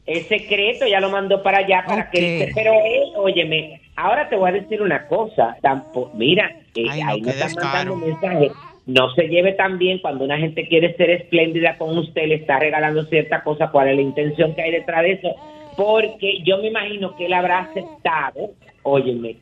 Es 0.07 0.29
secreto, 0.29 0.87
ya 0.87 1.01
lo 1.01 1.11
mandó 1.11 1.43
para 1.43 1.59
allá 1.59 1.85
para 1.85 2.09
que 2.11 2.53
pero 2.55 2.73
él, 2.73 3.11
óyeme, 3.17 3.81
ahora 3.97 4.29
te 4.29 4.37
voy 4.37 4.51
a 4.51 4.53
decir 4.53 4.81
una 4.81 5.09
cosa, 5.09 5.57
tampoco, 5.61 6.13
mira, 6.15 6.49
eh, 6.77 6.87
Ay, 6.89 7.01
ahí 7.01 7.21
no 7.21 7.29
están 7.29 7.49
descaro. 7.49 7.97
mandando 7.97 8.07
mensajes. 8.07 8.53
No 8.87 9.13
se 9.15 9.27
lleve 9.27 9.55
tan 9.55 9.79
bien 9.79 9.99
cuando 9.99 10.25
una 10.25 10.39
gente 10.39 10.69
quiere 10.69 10.95
ser 10.97 11.11
espléndida 11.11 11.77
con 11.77 11.99
usted, 11.99 12.29
le 12.29 12.37
está 12.37 12.61
regalando 12.61 13.05
cierta 13.07 13.43
cosa, 13.43 13.73
cuál 13.73 13.89
es 13.89 13.97
la 13.97 14.03
intención 14.03 14.55
que 14.55 14.63
hay 14.63 14.71
detrás 14.71 15.03
de 15.03 15.13
eso, 15.15 15.35
porque 15.77 16.39
yo 16.45 16.59
me 16.59 16.69
imagino 16.69 17.17
que 17.17 17.27
él 17.27 17.33
habrá 17.33 17.59
aceptado, 17.63 18.53
óyeme, 18.85 19.39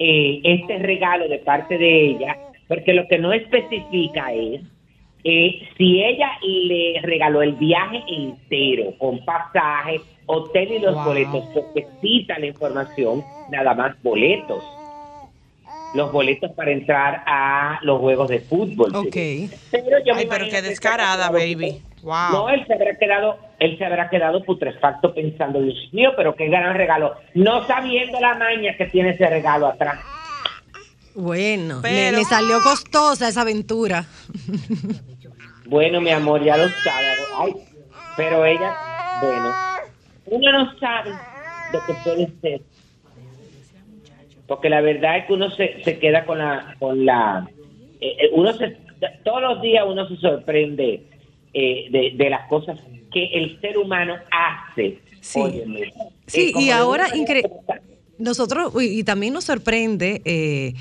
eh, 0.00 0.40
este 0.42 0.78
regalo 0.78 1.28
de 1.28 1.38
parte 1.38 1.78
de 1.78 2.06
ella, 2.06 2.36
porque 2.66 2.92
lo 2.92 3.06
que 3.06 3.18
no 3.18 3.32
especifica 3.32 4.32
es 4.32 4.62
eh, 5.30 5.68
si 5.76 6.02
ella 6.02 6.30
le 6.42 7.00
regaló 7.02 7.42
el 7.42 7.52
viaje 7.52 8.02
entero, 8.08 8.94
con 8.96 9.22
pasaje, 9.26 10.00
hotel 10.24 10.72
y 10.72 10.78
los 10.78 10.94
Wow. 10.94 11.04
boletos, 11.04 11.44
porque 11.52 11.86
cita 12.00 12.38
la 12.38 12.46
información, 12.46 13.22
nada 13.50 13.74
más 13.74 14.02
boletos. 14.02 14.64
Los 15.94 16.10
boletos 16.12 16.50
para 16.52 16.70
entrar 16.70 17.22
a 17.26 17.78
los 17.82 18.00
juegos 18.00 18.28
de 18.28 18.40
fútbol. 18.40 18.94
Ok. 18.94 19.16
Pero 19.70 19.98
yo 20.04 20.14
me 20.14 20.20
Ay, 20.20 20.26
pero 20.30 20.46
qué 20.48 20.62
descarada, 20.62 21.30
baby. 21.30 21.82
Wow. 22.02 22.32
No, 22.32 22.48
él 22.48 22.64
se 22.66 22.72
habrá 22.72 22.96
quedado, 22.96 23.38
él 23.58 23.76
se 23.76 23.84
habrá 23.84 24.08
quedado 24.08 24.42
putrefacto 24.44 25.12
pensando, 25.12 25.60
Dios 25.60 25.76
mío, 25.92 26.12
pero 26.16 26.34
qué 26.34 26.46
gran 26.48 26.74
regalo. 26.74 27.14
No 27.34 27.66
sabiendo 27.66 28.18
la 28.20 28.34
maña 28.34 28.74
que 28.78 28.86
tiene 28.86 29.10
ese 29.10 29.26
regalo 29.26 29.66
atrás. 29.66 29.98
Bueno, 31.14 31.80
le, 31.82 32.24
salió 32.24 32.60
costosa 32.62 33.28
esa 33.28 33.40
aventura. 33.40 34.04
Bueno, 35.68 36.00
mi 36.00 36.10
amor, 36.10 36.42
ya 36.42 36.56
lo 36.56 36.68
sabe. 36.68 37.06
Ay, 37.38 37.52
pero 38.16 38.44
ella, 38.44 38.74
bueno, 39.20 39.54
uno 40.26 40.52
no 40.52 40.78
sabe 40.78 41.10
lo 41.72 41.86
que 41.86 41.92
puede 42.04 42.28
ser. 42.40 42.60
Porque 44.46 44.70
la 44.70 44.80
verdad 44.80 45.18
es 45.18 45.26
que 45.26 45.32
uno 45.34 45.50
se, 45.50 45.82
se 45.84 45.98
queda 45.98 46.24
con 46.24 46.38
la, 46.38 46.74
con 46.78 47.04
la, 47.04 47.48
eh, 48.00 48.16
eh, 48.18 48.30
uno 48.32 48.52
se, 48.54 48.78
todos 49.24 49.42
los 49.42 49.60
días 49.62 49.84
uno 49.86 50.08
se 50.08 50.16
sorprende 50.16 51.02
eh, 51.52 51.86
de, 51.90 52.12
de 52.14 52.30
las 52.30 52.48
cosas 52.48 52.80
que 53.12 53.24
el 53.34 53.60
ser 53.60 53.76
humano 53.76 54.16
hace. 54.30 54.98
Sí. 55.20 55.40
Óyeme. 55.40 55.92
Sí, 56.26 56.52
Eh, 56.56 56.60
y 56.60 56.70
ahora 56.70 57.08
incre- 57.10 57.42
nosotros, 58.16 58.72
y, 58.82 59.00
y 59.00 59.04
también 59.04 59.34
nos 59.34 59.44
sorprende 59.44 60.22
eh, 60.24 60.72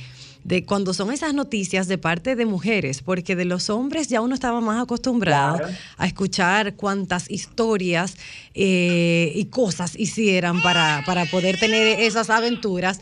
de 0.48 0.64
cuando 0.64 0.94
son 0.94 1.12
esas 1.12 1.34
noticias 1.34 1.88
de 1.90 1.98
parte 1.98 2.38
de 2.38 2.46
mujeres, 2.46 3.02
porque 3.02 3.36
de 3.36 3.44
los 3.44 3.70
hombres 3.70 4.08
ya 4.08 4.22
uno 4.22 4.34
estaba 4.34 4.62
más 4.62 4.82
acostumbrado 4.82 5.58
Claro. 5.58 5.74
a 5.98 6.08
escuchar 6.08 6.76
cuántas 6.76 7.30
historias 7.30 8.16
eh, 8.54 9.34
y 9.36 9.46
cosas 9.46 9.94
hicieran 10.00 10.62
para, 10.62 11.04
para 11.06 11.26
poder 11.26 11.60
tener 11.60 12.00
esas 12.00 12.30
aventuras, 12.30 13.02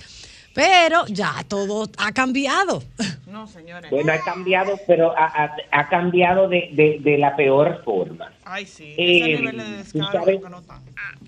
pero 0.56 1.06
ya 1.08 1.34
todo 1.48 1.86
ha 2.00 2.12
cambiado. 2.14 2.82
No, 3.28 3.46
señores. 3.46 3.92
Bueno, 3.92 4.14
ha 4.14 4.20
cambiado, 4.20 4.80
pero 4.88 5.12
ha, 5.18 5.26
ha- 5.26 5.56
ha 5.72 5.90
cambiado 5.90 6.48
de, 6.48 6.70
de, 6.72 6.98
de 7.02 7.18
la 7.18 7.36
peor 7.36 7.82
forma. 7.84 8.32
Ay, 8.46 8.66
sí. 8.66 8.96
Eh, 8.98 9.38
nivel 9.38 9.58
de 9.58 10.00
no. 10.00 10.08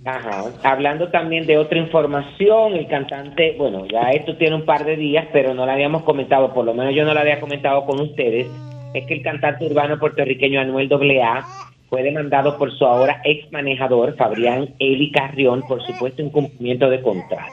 Ajá. 0.06 0.46
Hablando 0.64 1.10
también 1.10 1.46
de 1.46 1.58
otra 1.58 1.78
información, 1.78 2.74
el 2.76 2.88
cantante, 2.88 3.56
bueno, 3.58 3.86
ya 3.88 4.12
esto 4.12 4.38
tiene 4.38 4.56
un 4.56 4.66
par 4.66 4.86
de 4.86 4.96
días, 4.96 5.28
pero 5.34 5.54
no 5.54 5.66
la 5.66 5.74
habíamos 5.74 6.04
comentado, 6.04 6.54
por 6.54 6.64
lo 6.64 6.74
menos 6.74 6.96
yo 6.96 7.04
no 7.04 7.14
la 7.14 7.22
había 7.22 7.42
comentado 7.42 7.86
con 7.86 8.00
ustedes, 8.00 8.48
es 8.94 9.06
que 9.06 9.14
el 9.16 9.22
cantante 9.24 9.66
urbano 9.66 10.00
puertorriqueño 10.00 10.62
Anuel 10.62 10.90
AA 10.92 11.46
fue 11.90 12.04
demandado 12.04 12.58
por 12.58 12.72
su 12.78 12.86
ahora 12.86 13.22
ex 13.26 13.52
manejador, 13.52 14.16
Fabián 14.16 14.70
Eli 14.80 15.12
Carrión, 15.12 15.62
por 15.68 15.86
supuesto 15.86 16.22
incumplimiento 16.22 16.90
de 16.90 17.02
contrato. 17.02 17.52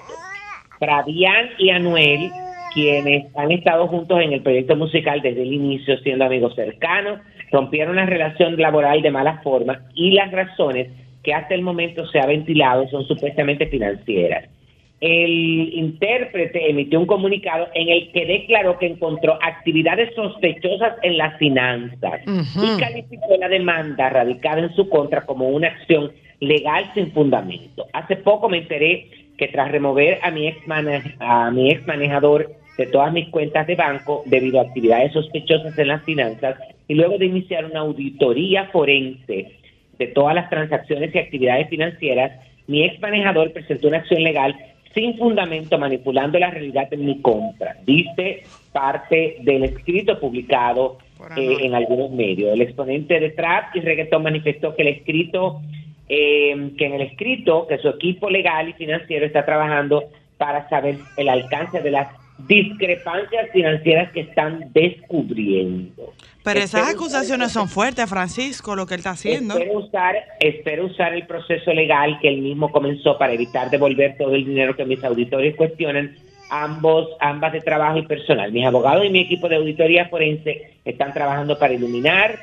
Fabián 0.86 1.50
y 1.58 1.70
Anuel, 1.70 2.30
quienes 2.72 3.26
han 3.36 3.52
estado 3.52 3.86
juntos 3.86 4.20
en 4.20 4.32
el 4.32 4.42
proyecto 4.42 4.76
musical 4.76 5.20
desde 5.22 5.42
el 5.42 5.52
inicio, 5.52 5.96
siendo 5.98 6.24
amigos 6.24 6.54
cercanos, 6.54 7.20
rompieron 7.50 7.96
la 7.96 8.06
relación 8.06 8.56
laboral 8.56 9.02
de 9.02 9.10
mala 9.10 9.40
forma 9.42 9.80
y 9.94 10.12
las 10.12 10.30
razones 10.32 10.88
que 11.22 11.32
hasta 11.32 11.54
el 11.54 11.62
momento 11.62 12.06
se 12.08 12.18
ha 12.18 12.26
ventilado 12.26 12.88
son 12.88 13.06
supuestamente 13.06 13.66
financieras. 13.66 14.48
El 15.00 15.70
intérprete 15.74 16.70
emitió 16.70 16.98
un 16.98 17.06
comunicado 17.06 17.68
en 17.74 17.88
el 17.88 18.10
que 18.12 18.24
declaró 18.24 18.78
que 18.78 18.86
encontró 18.86 19.38
actividades 19.42 20.14
sospechosas 20.14 20.94
en 21.02 21.18
las 21.18 21.36
finanzas 21.38 22.20
Ujú. 22.26 22.64
y 22.64 22.80
calificó 22.80 23.36
la 23.38 23.48
demanda 23.48 24.08
radicada 24.08 24.60
en 24.60 24.74
su 24.74 24.88
contra 24.88 25.26
como 25.26 25.48
una 25.48 25.68
acción 25.68 26.12
legal 26.48 26.90
sin 26.94 27.12
fundamento. 27.12 27.86
Hace 27.92 28.16
poco 28.16 28.48
me 28.48 28.58
enteré 28.58 29.08
que 29.36 29.48
tras 29.48 29.70
remover 29.70 30.18
a 30.22 30.30
mi 30.30 30.48
ex 30.48 30.58
a 31.20 31.50
mi 31.50 31.70
ex 31.70 31.86
manejador 31.86 32.52
de 32.78 32.86
todas 32.86 33.12
mis 33.12 33.28
cuentas 33.28 33.66
de 33.66 33.76
banco 33.76 34.22
debido 34.26 34.58
a 34.58 34.62
actividades 34.62 35.12
sospechosas 35.12 35.78
en 35.78 35.88
las 35.88 36.02
finanzas 36.04 36.56
y 36.88 36.94
luego 36.94 37.18
de 37.18 37.26
iniciar 37.26 37.64
una 37.64 37.80
auditoría 37.80 38.66
forense 38.66 39.52
de 39.98 40.06
todas 40.08 40.34
las 40.34 40.50
transacciones 40.50 41.14
y 41.14 41.18
actividades 41.18 41.68
financieras, 41.68 42.32
mi 42.66 42.84
ex 42.84 43.00
manejador 43.00 43.52
presentó 43.52 43.88
una 43.88 43.98
acción 43.98 44.22
legal 44.22 44.56
sin 44.94 45.16
fundamento 45.16 45.76
manipulando 45.78 46.38
la 46.38 46.50
realidad 46.50 46.88
en 46.92 47.04
mi 47.04 47.20
contra. 47.20 47.76
Dice 47.84 48.44
parte 48.72 49.36
del 49.40 49.64
escrito 49.64 50.18
publicado 50.20 50.98
eh, 51.36 51.56
en 51.60 51.74
algunos 51.74 52.10
medios. 52.10 52.52
El 52.52 52.62
exponente 52.62 53.18
de 53.18 53.30
trap 53.30 53.74
y 53.74 53.80
reggaetón 53.80 54.22
manifestó 54.22 54.74
que 54.74 54.82
el 54.82 54.88
escrito, 54.88 55.60
eh, 56.08 56.70
que 56.76 56.86
en 56.86 56.94
el 56.94 57.00
escrito, 57.02 57.66
que 57.66 57.78
su 57.78 57.88
equipo 57.88 58.28
legal 58.30 58.68
y 58.68 58.72
financiero 58.74 59.24
está 59.26 59.44
trabajando 59.44 60.04
para 60.36 60.68
saber 60.68 60.96
el 61.16 61.28
alcance 61.28 61.80
de 61.80 61.90
las 61.90 62.08
discrepancias 62.46 63.48
financieras 63.52 64.10
que 64.12 64.20
están 64.20 64.72
descubriendo. 64.72 66.12
Pero 66.42 66.58
esas 66.60 66.80
Espero 66.82 66.98
acusaciones 66.98 67.48
usar- 67.48 67.60
son 67.62 67.68
fuertes, 67.68 68.08
Francisco, 68.10 68.76
lo 68.76 68.86
que 68.86 68.94
él 68.94 68.98
está 69.00 69.10
haciendo. 69.10 69.54
Espero 69.56 69.78
usar, 69.78 70.16
espero 70.40 70.86
usar 70.86 71.14
el 71.14 71.26
proceso 71.26 71.72
legal 71.72 72.18
que 72.20 72.28
él 72.28 72.42
mismo 72.42 72.70
comenzó 72.70 73.16
para 73.16 73.32
evitar 73.32 73.70
devolver 73.70 74.16
todo 74.18 74.34
el 74.34 74.44
dinero 74.44 74.76
que 74.76 74.84
mis 74.84 75.02
auditores 75.02 75.56
cuestionan, 75.56 76.16
ambos, 76.50 77.08
ambas 77.20 77.52
de 77.52 77.60
trabajo 77.62 77.98
y 77.98 78.06
personal. 78.06 78.52
Mis 78.52 78.66
abogados 78.66 79.04
y 79.06 79.10
mi 79.10 79.20
equipo 79.20 79.48
de 79.48 79.56
auditoría 79.56 80.08
forense 80.08 80.72
están 80.84 81.14
trabajando 81.14 81.58
para 81.58 81.72
iluminar 81.72 82.38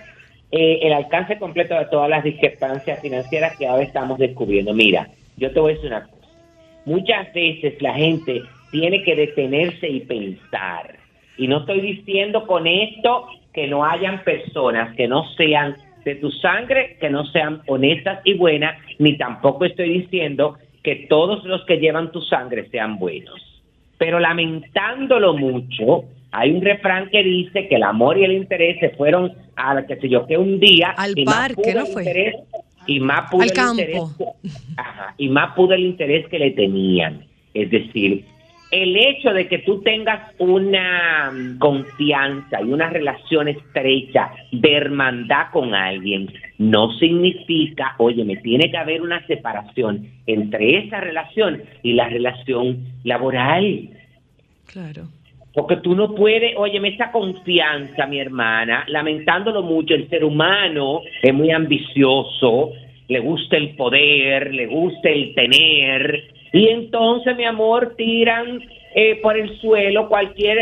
eh, 0.52 0.80
el 0.82 0.94
alcance 0.94 1.38
completo 1.38 1.76
de 1.76 1.86
todas 1.86 2.10
las 2.10 2.24
discrepancias 2.24 3.00
financieras 3.02 3.58
que 3.58 3.68
ahora 3.68 3.84
estamos 3.84 4.20
descubriendo. 4.20 4.74
Mira, 4.74 5.08
yo 5.38 5.52
te 5.52 5.60
voy 5.60 5.72
a 5.72 5.76
decir 5.76 5.92
una 5.92 6.04
cosa. 6.04 6.28
Muchas 6.86 7.34
veces 7.34 7.82
la 7.82 7.94
gente 7.94 8.42
tiene 8.72 9.04
que 9.04 9.16
detenerse 9.16 9.88
y 9.88 10.02
pensar. 10.02 10.96
Y 11.38 11.48
no 11.48 11.60
estoy 11.60 11.82
diciendo 11.82 12.46
con 12.48 12.68
esto 12.68 13.28
que 13.54 13.68
no 13.68 13.86
hayan 13.86 14.24
personas 14.24 14.96
que 14.96 15.08
no 15.08 15.28
sean 15.36 15.76
de 16.04 16.16
tu 16.16 16.32
sangre, 16.32 16.98
que 17.00 17.10
no 17.10 17.26
sean 17.28 17.62
honestas 17.68 18.20
y 18.26 18.34
buenas, 18.34 18.78
ni 18.98 19.18
tampoco 19.18 19.66
estoy 19.66 20.00
diciendo 20.00 20.58
que 20.84 21.08
todos 21.10 21.44
los 21.46 21.64
que 21.66 21.78
llevan 21.78 22.12
tu 22.12 22.22
sangre 22.22 22.68
sean 22.70 22.98
buenos. 22.98 23.40
Pero 23.98 24.20
lamentándolo 24.20 25.34
mucho, 25.34 26.06
hay 26.32 26.52
un 26.52 26.62
refrán 26.62 27.10
que 27.10 27.24
dice 27.24 27.67
que 27.67 27.76
el 27.76 27.84
amor 27.84 28.17
y 28.17 28.24
el 28.24 28.32
interés 28.34 28.80
se 28.80 28.89
fueron 28.91 29.34
a, 29.56 29.82
qué 29.86 29.98
sé 29.98 30.10
yo, 30.10 30.26
que 30.28 30.38
un 30.38 30.60
día... 30.60 30.89
Al 30.98 31.13
y 31.17 31.26
parque, 31.26 31.74
¿no 31.76 31.86
fue? 31.86 32.04
interés- 32.04 32.36
y 32.88 33.00
más 33.00 33.30
pudo 33.30 33.44
Al 33.44 33.50
el 33.50 33.54
campo. 33.54 33.82
interés 33.82 34.02
Ajá, 34.78 35.13
y 35.17 35.30
más 35.30 35.54
pudo 35.56 35.74
el 35.74 35.82
interés 35.82 36.28
que 36.30 36.39
le 36.39 36.52
tenían. 36.52 37.26
Es 37.54 37.70
decir, 37.70 38.26
el 38.72 38.96
hecho 38.96 39.34
de 39.34 39.48
que 39.48 39.60
tú 39.60 39.82
tengas 39.82 40.32
una 40.39 41.32
mm, 41.32 41.58
confianza 41.60 42.62
y 42.62 42.72
una 42.72 42.89
relación 42.89 43.50
estrecha 43.50 44.32
de 44.52 44.74
hermandad 44.74 45.48
con 45.52 45.76
alguien 45.76 46.32
no 46.58 46.91
significa, 46.98 47.96
oye, 47.98 48.24
me 48.24 48.38
tiene 48.38 48.72
que 48.72 48.78
haber 48.78 49.02
una 49.02 49.26
separación 49.28 50.08
entre 50.26 50.78
esa 50.86 51.02
relación 51.02 51.62
y 51.84 51.94
la 51.94 52.08
relación 52.08 52.86
laboral. 53.04 53.89
Claro. 54.65 55.08
Porque 55.54 55.78
tú 55.78 55.96
no 55.96 56.16
puedes, 56.16 56.54
óyeme, 56.58 56.90
esa 56.90 57.12
confianza, 57.12 58.06
mi 58.08 58.20
hermana, 58.20 58.86
lamentándolo 58.88 59.62
mucho, 59.62 59.94
el 59.94 60.10
ser 60.10 60.24
humano 60.24 61.02
es 61.22 61.34
muy 61.34 61.52
ambicioso, 61.52 62.72
le 63.08 63.20
gusta 63.20 63.58
el 63.58 63.76
poder, 63.76 64.54
le 64.54 64.68
gusta 64.68 65.10
el 65.10 65.36
tener, 65.36 66.24
y 66.54 66.68
entonces, 66.68 67.36
mi 67.38 67.46
amor, 67.46 67.96
tiran 67.96 68.62
eh, 68.94 69.20
por 69.22 69.38
el 69.38 69.58
suelo 69.60 70.10
cualquier, 70.10 70.58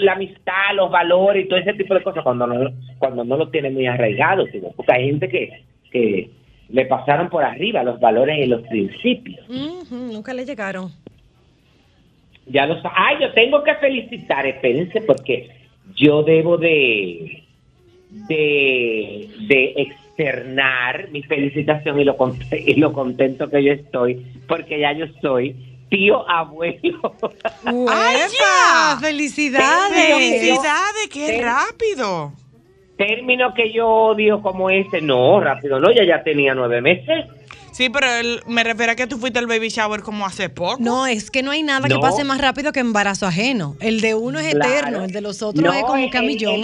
la 0.00 0.12
amistad, 0.12 0.74
los 0.74 0.90
valores 0.90 1.44
y 1.44 1.48
todo 1.48 1.58
ese 1.58 1.74
tipo 1.74 1.94
de 1.94 2.02
cosas 2.02 2.24
cuando 2.24 2.46
no, 2.46 2.70
cuando 2.98 3.24
no 3.24 3.36
lo 3.36 3.50
tiene 3.50 3.70
muy 3.70 3.86
arraigado, 3.86 4.46
sino 4.46 4.70
porque 4.70 4.92
hay 4.94 5.06
gente 5.06 5.28
que, 5.28 5.64
que 5.90 6.30
le 6.70 6.86
pasaron 6.86 7.28
por 7.28 7.44
arriba 7.44 7.82
los 7.82 8.00
valores 8.00 8.38
y 8.38 8.46
los 8.46 8.62
principios. 8.62 9.46
Ujú, 9.48 10.12
nunca 10.12 10.32
le 10.32 10.46
llegaron. 10.46 10.90
Ya 12.46 12.66
lo 12.66 12.80
sa- 12.82 12.92
Ay, 12.94 13.16
yo 13.20 13.32
tengo 13.32 13.62
que 13.64 13.74
felicitar, 13.76 14.46
espérense, 14.46 15.00
porque 15.02 15.48
yo 15.96 16.22
debo 16.22 16.56
de, 16.58 17.42
de, 18.10 19.28
de 19.48 19.74
externar 19.76 21.08
mi 21.10 21.22
felicitación 21.22 21.98
y 22.00 22.04
lo, 22.04 22.16
con- 22.16 22.38
y 22.52 22.74
lo 22.74 22.92
contento 22.92 23.48
que 23.50 23.62
yo 23.64 23.72
estoy, 23.72 24.24
porque 24.46 24.78
ya 24.80 24.92
yo 24.92 25.06
soy 25.20 25.54
tío 25.90 26.28
abuelo. 26.28 27.14
¡Ay, 27.64 27.74
¡Uepa! 27.74 28.28
ya! 28.30 28.98
¡Felicidades! 29.00 29.94
¡Felicidades! 29.94 31.08
¡Qué 31.12 31.40
rápido! 31.42 32.32
Término 32.96 33.52
que 33.54 33.72
yo 33.72 33.88
odio 33.88 34.40
como 34.40 34.70
ese, 34.70 35.00
no, 35.00 35.40
rápido, 35.40 35.80
no, 35.80 35.90
ya 35.92 36.04
ya 36.04 36.22
tenía 36.22 36.54
nueve 36.54 36.80
meses. 36.80 37.26
Sí, 37.74 37.90
pero 37.90 38.06
él- 38.08 38.40
me 38.46 38.62
refiero 38.62 38.92
a 38.92 38.94
que 38.94 39.08
tú 39.08 39.18
fuiste 39.18 39.40
al 39.40 39.46
baby 39.48 39.68
shower 39.68 40.00
como 40.02 40.24
hace 40.24 40.48
poco. 40.48 40.76
No, 40.78 41.06
es 41.08 41.28
que 41.30 41.42
no 41.42 41.50
hay 41.50 41.64
nada 41.64 41.88
que 41.88 41.98
pase 41.98 42.22
más 42.22 42.40
rápido 42.40 42.70
que 42.70 42.78
embarazo 42.78 43.26
ajeno. 43.26 43.74
El 43.80 44.00
de 44.00 44.14
uno 44.14 44.38
es 44.38 44.54
Claro. 44.54 44.70
eterno, 44.72 45.04
el 45.04 45.10
de 45.10 45.20
los 45.20 45.42
otros 45.42 45.62
No, 45.64 45.72
es 45.72 45.82
como 45.82 46.08
camillón. 46.08 46.60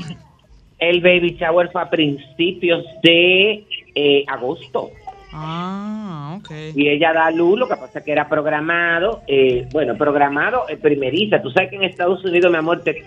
El, 0.78 0.96
el 0.96 1.00
baby 1.00 1.36
shower 1.38 1.68
fue 1.72 1.82
a 1.82 1.90
principios 1.90 2.84
de 3.02 3.64
eh, 3.96 4.24
agosto. 4.28 4.90
Ah, 5.32 6.36
ok. 6.40 6.50
y 6.74 6.88
ella 6.88 7.12
da 7.12 7.30
luz, 7.30 7.58
lo 7.58 7.68
que 7.68 7.76
pasa 7.76 7.98
es 8.00 8.04
que 8.04 8.12
era 8.12 8.28
programado, 8.28 9.22
eh, 9.26 9.66
bueno, 9.72 9.96
programado 9.96 10.68
eh, 10.68 10.76
primeriza. 10.76 11.40
Tú 11.42 11.50
sabes 11.50 11.70
que 11.70 11.76
en 11.76 11.84
Estados 11.84 12.24
Unidos, 12.24 12.50
mi 12.52 12.58
amor, 12.58 12.82
te- 12.82 13.04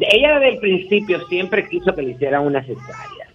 ella 0.00 0.34
desde 0.38 0.48
el 0.54 0.58
principio 0.58 1.26
siempre 1.28 1.66
quiso 1.68 1.94
que 1.94 2.02
le 2.02 2.10
hicieran 2.12 2.44
una 2.46 2.62
cesárea. 2.62 3.28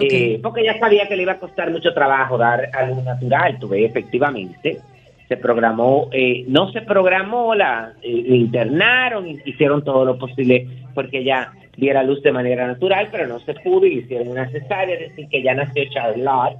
Eh, 0.00 0.40
porque 0.42 0.62
ella 0.62 0.78
sabía 0.78 1.06
que 1.06 1.16
le 1.16 1.22
iba 1.22 1.32
a 1.32 1.38
costar 1.38 1.70
mucho 1.70 1.94
trabajo 1.94 2.36
dar 2.36 2.68
a 2.72 2.86
luz 2.86 3.02
natural, 3.04 3.58
tú 3.58 3.68
ves, 3.68 3.88
efectivamente. 3.90 4.80
Se 5.28 5.36
programó, 5.36 6.08
eh, 6.12 6.44
no 6.48 6.70
se 6.72 6.82
programó, 6.82 7.54
la 7.54 7.92
eh, 8.02 8.08
internaron, 8.08 9.26
hicieron 9.44 9.84
todo 9.84 10.04
lo 10.04 10.18
posible 10.18 10.66
porque 10.94 11.18
ella 11.18 11.52
diera 11.76 12.02
luz 12.02 12.22
de 12.22 12.32
manera 12.32 12.66
natural, 12.66 13.08
pero 13.10 13.26
no 13.26 13.38
se 13.40 13.54
pudo 13.54 13.86
y 13.86 13.98
hicieron 13.98 14.28
una 14.28 14.48
cesárea, 14.50 14.94
es 14.96 15.10
decir, 15.10 15.28
que 15.28 15.42
ya 15.42 15.54
nació 15.54 15.84
Charlotte. 15.90 16.58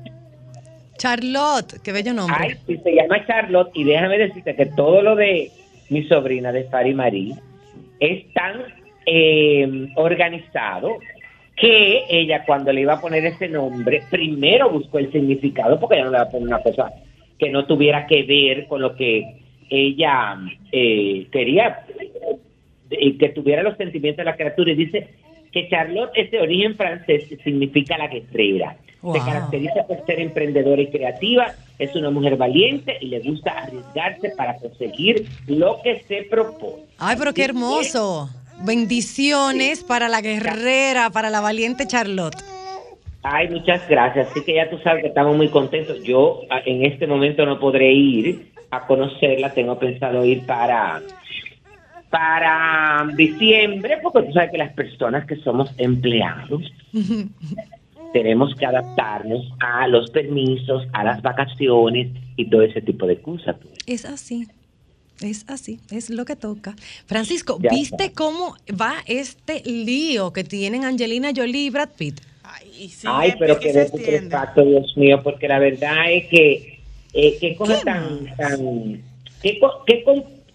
Charlotte, 0.96 1.80
qué 1.82 1.92
bello 1.92 2.14
nombre. 2.14 2.36
Ay, 2.38 2.54
sí, 2.66 2.78
se 2.82 2.94
llama 2.94 3.26
Charlotte 3.26 3.70
y 3.74 3.84
déjame 3.84 4.18
decirte 4.18 4.54
que 4.54 4.66
todo 4.66 5.02
lo 5.02 5.16
de 5.16 5.50
mi 5.90 6.04
sobrina 6.04 6.52
de 6.52 6.64
Fari 6.64 6.94
Marí 6.94 7.34
es 8.00 8.32
tan 8.32 8.62
eh, 9.06 9.88
organizado 9.96 10.98
que 11.56 12.04
ella 12.08 12.44
cuando 12.44 12.72
le 12.72 12.80
iba 12.82 12.94
a 12.94 13.00
poner 13.00 13.24
ese 13.26 13.48
nombre, 13.48 14.02
primero 14.10 14.70
buscó 14.70 14.98
el 14.98 15.12
significado 15.12 15.78
porque 15.78 15.96
ella 15.96 16.06
no 16.06 16.10
le 16.12 16.18
va 16.18 16.24
a 16.24 16.30
poner 16.30 16.48
una 16.48 16.62
cosa 16.62 16.92
que 17.38 17.50
no 17.50 17.64
tuviera 17.66 18.06
que 18.06 18.22
ver 18.24 18.66
con 18.66 18.80
lo 18.82 18.94
que 18.96 19.40
ella 19.70 20.36
eh, 20.72 21.26
quería 21.30 21.84
y 22.90 23.12
que 23.18 23.28
tuviera 23.30 23.62
los 23.62 23.76
sentimientos 23.76 24.18
de 24.18 24.24
la 24.24 24.36
criatura 24.36 24.72
y 24.72 24.76
dice 24.76 25.08
que 25.52 25.68
Charlotte 25.68 26.10
es 26.14 26.30
de 26.30 26.40
origen 26.40 26.76
francés 26.76 27.30
y 27.30 27.36
significa 27.36 27.96
la 27.98 28.08
guerrera. 28.08 28.76
Se 28.88 29.04
Wow. 29.04 29.24
caracteriza 29.26 29.86
por 29.86 30.04
ser 30.06 30.18
emprendedora 30.18 30.80
y 30.80 30.86
creativa, 30.88 31.52
es 31.78 31.94
una 31.94 32.08
mujer 32.10 32.36
valiente 32.36 32.96
y 33.02 33.08
le 33.08 33.20
gusta 33.20 33.50
arriesgarse 33.50 34.30
para 34.34 34.56
conseguir 34.56 35.26
lo 35.46 35.78
que 35.82 36.02
se 36.08 36.22
propone. 36.30 36.84
Ay, 36.98 37.14
pero 37.18 37.34
qué 37.34 37.44
hermoso. 37.44 38.30
Bendiciones 38.62 39.82
para 39.82 40.08
la 40.08 40.20
guerrera, 40.20 41.10
para 41.10 41.30
la 41.30 41.40
valiente 41.40 41.86
Charlotte. 41.86 42.36
Ay, 43.22 43.48
muchas 43.48 43.88
gracias. 43.88 44.28
Así 44.30 44.42
que 44.44 44.54
ya 44.54 44.68
tú 44.68 44.78
sabes 44.78 45.02
que 45.02 45.08
estamos 45.08 45.36
muy 45.36 45.48
contentos. 45.48 46.02
Yo 46.02 46.42
en 46.66 46.84
este 46.84 47.06
momento 47.06 47.46
no 47.46 47.58
podré 47.58 47.92
ir 47.92 48.52
a 48.70 48.86
conocerla. 48.86 49.52
Tengo 49.54 49.78
pensado 49.78 50.24
ir 50.24 50.44
para 50.46 51.02
para 52.10 53.08
diciembre, 53.16 53.98
porque 54.00 54.28
tú 54.28 54.32
sabes 54.34 54.52
que 54.52 54.58
las 54.58 54.72
personas 54.72 55.26
que 55.26 55.34
somos 55.36 55.68
empleados 55.78 56.62
tenemos 58.12 58.54
que 58.54 58.64
adaptarnos 58.64 59.52
a 59.58 59.88
los 59.88 60.10
permisos, 60.12 60.86
a 60.92 61.02
las 61.02 61.20
vacaciones 61.22 62.12
y 62.36 62.48
todo 62.48 62.62
ese 62.62 62.80
tipo 62.82 63.06
de 63.08 63.20
cosas. 63.20 63.56
Es 63.86 64.04
así. 64.04 64.46
Es 65.20 65.44
así, 65.48 65.78
es 65.90 66.10
lo 66.10 66.24
que 66.24 66.36
toca. 66.36 66.74
Francisco, 67.06 67.58
Ya 67.60 67.70
¿viste 67.70 68.12
cómo 68.12 68.56
va 68.80 68.94
este 69.06 69.62
lío 69.64 70.32
que 70.32 70.44
tienen 70.44 70.84
Angelina 70.84 71.30
Jolie 71.34 71.66
y 71.66 71.70
Brad 71.70 71.90
Pitt? 71.96 72.20
Ay, 72.42 72.88
sí, 72.88 73.06
Ay, 73.08 73.34
pero 73.38 73.58
que 73.58 73.72
qué 74.04 74.20
facto, 74.28 74.64
Dios 74.64 74.96
mío, 74.96 75.20
porque 75.22 75.48
la 75.48 75.58
verdad 75.58 76.10
es 76.12 76.26
que 76.28 76.80
eh, 77.12 77.36
qué 77.40 77.56
cosa 77.56 77.78
¿Qué 77.78 77.84
tan, 77.84 78.36
tan 78.36 79.02
qué, 79.42 79.58
co- 79.60 79.84
qué, 79.86 80.04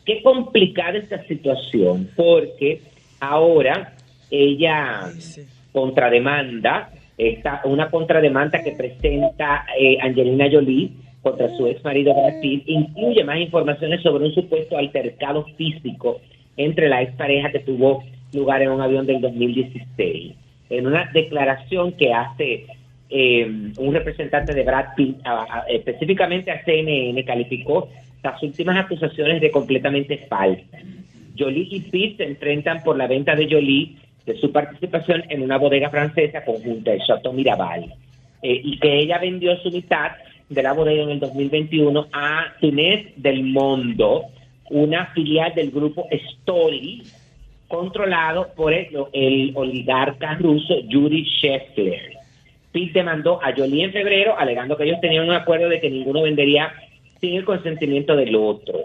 qué 0.06 0.22
complicada 0.22 0.98
esta 0.98 1.26
situación, 1.26 2.10
porque 2.16 2.82
ahora 3.20 3.96
ella 4.30 5.06
Ay, 5.06 5.22
sí. 5.22 5.42
contrademanda, 5.72 6.92
está 7.18 7.62
una 7.64 7.90
contrademanda 7.90 8.62
que 8.64 8.72
presenta 8.74 9.66
eh, 9.80 9.98
Angelina 10.02 10.48
Jolie 10.52 10.92
contra 11.22 11.50
su 11.58 11.68
ex 11.68 11.84
marido 11.84 12.14
Brad 12.14 12.40
Pitt, 12.42 12.64
incluye 12.68 13.24
más 13.24 13.40
informaciones 13.40 14.02
sobre 14.02 14.26
un 14.26 14.34
supuesto 14.34 14.78
altercado 14.78 15.46
físico 15.58 16.22
entre 16.58 16.88
la 16.90 17.02
expareja 17.02 17.52
que 17.52 17.60
tuvo 17.60 18.04
lugar 18.34 18.62
en 18.62 18.70
un 18.72 18.82
avión 18.82 19.06
del 19.06 19.20
2016. 19.22 20.34
En 20.70 20.88
una 20.88 21.10
declaración 21.14 21.94
que 21.94 22.14
hace 22.14 22.66
eh, 23.10 23.72
un 23.80 23.94
representante 23.94 24.54
de 24.54 24.64
Brad 24.64 24.94
Pitt, 24.96 25.18
a- 25.26 25.42
a- 25.62 25.66
específicamente 25.68 26.52
a 26.52 26.64
CNN, 26.64 27.24
calificó 27.26 27.90
las 28.24 28.42
últimas 28.44 28.78
acusaciones 28.86 29.42
de 29.42 29.50
completamente 29.50 30.18
falsas. 30.30 30.84
Jolie 31.38 31.68
y 31.72 31.80
Pitt 31.82 32.18
se 32.18 32.26
enfrentan 32.26 32.84
por 32.84 32.98
la 32.98 33.08
venta 33.08 33.34
de 33.36 33.48
Jolie 33.50 33.96
de 34.26 34.36
su 34.38 34.52
participación 34.52 35.24
en 35.30 35.42
una 35.42 35.58
bodega 35.58 35.90
francesa 35.90 36.44
conjunta, 36.46 36.94
el 36.94 37.02
Chateau 37.02 37.34
Miraval, 37.34 37.86
eh, 38.44 38.62
y 38.64 38.78
que 38.78 39.00
ella 39.00 39.18
vendió 39.18 39.58
su 39.58 39.72
mitad 39.72 40.12
de 40.50 40.64
la 40.64 40.74
bodega 40.74 41.04
en 41.04 41.12
el 41.12 41.20
2021 41.20 42.08
a 42.12 42.56
Túnez 42.60 43.14
del 43.16 43.44
Mundo, 43.44 44.26
una 44.70 45.08
filial 45.08 45.54
del 45.54 45.72
grupo 45.72 46.08
Stoli, 46.12 47.04
controlado 47.68 48.50
por 48.56 48.74
el, 48.74 49.52
oligarca 49.56 50.34
ruso 50.36 50.80
Yuri 50.88 51.24
Shefler. 51.24 52.18
Pitt 52.72 52.94
demandó 52.94 53.42
a 53.42 53.54
Jolie 53.56 53.86
en 53.86 53.92
febrero, 53.92 54.38
alegando 54.38 54.76
que 54.76 54.84
ellos 54.84 55.02
tenían 55.02 55.28
un 55.28 55.36
acuerdo 55.36 55.70
de 55.70 55.80
que 55.80 55.90
ninguno 55.90 56.24
vendería 56.24 56.72
sin 57.20 57.36
el 57.36 57.46
consentimiento 57.46 58.16
del 58.16 58.36
otro. 58.36 58.80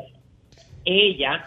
Ella 0.85 1.45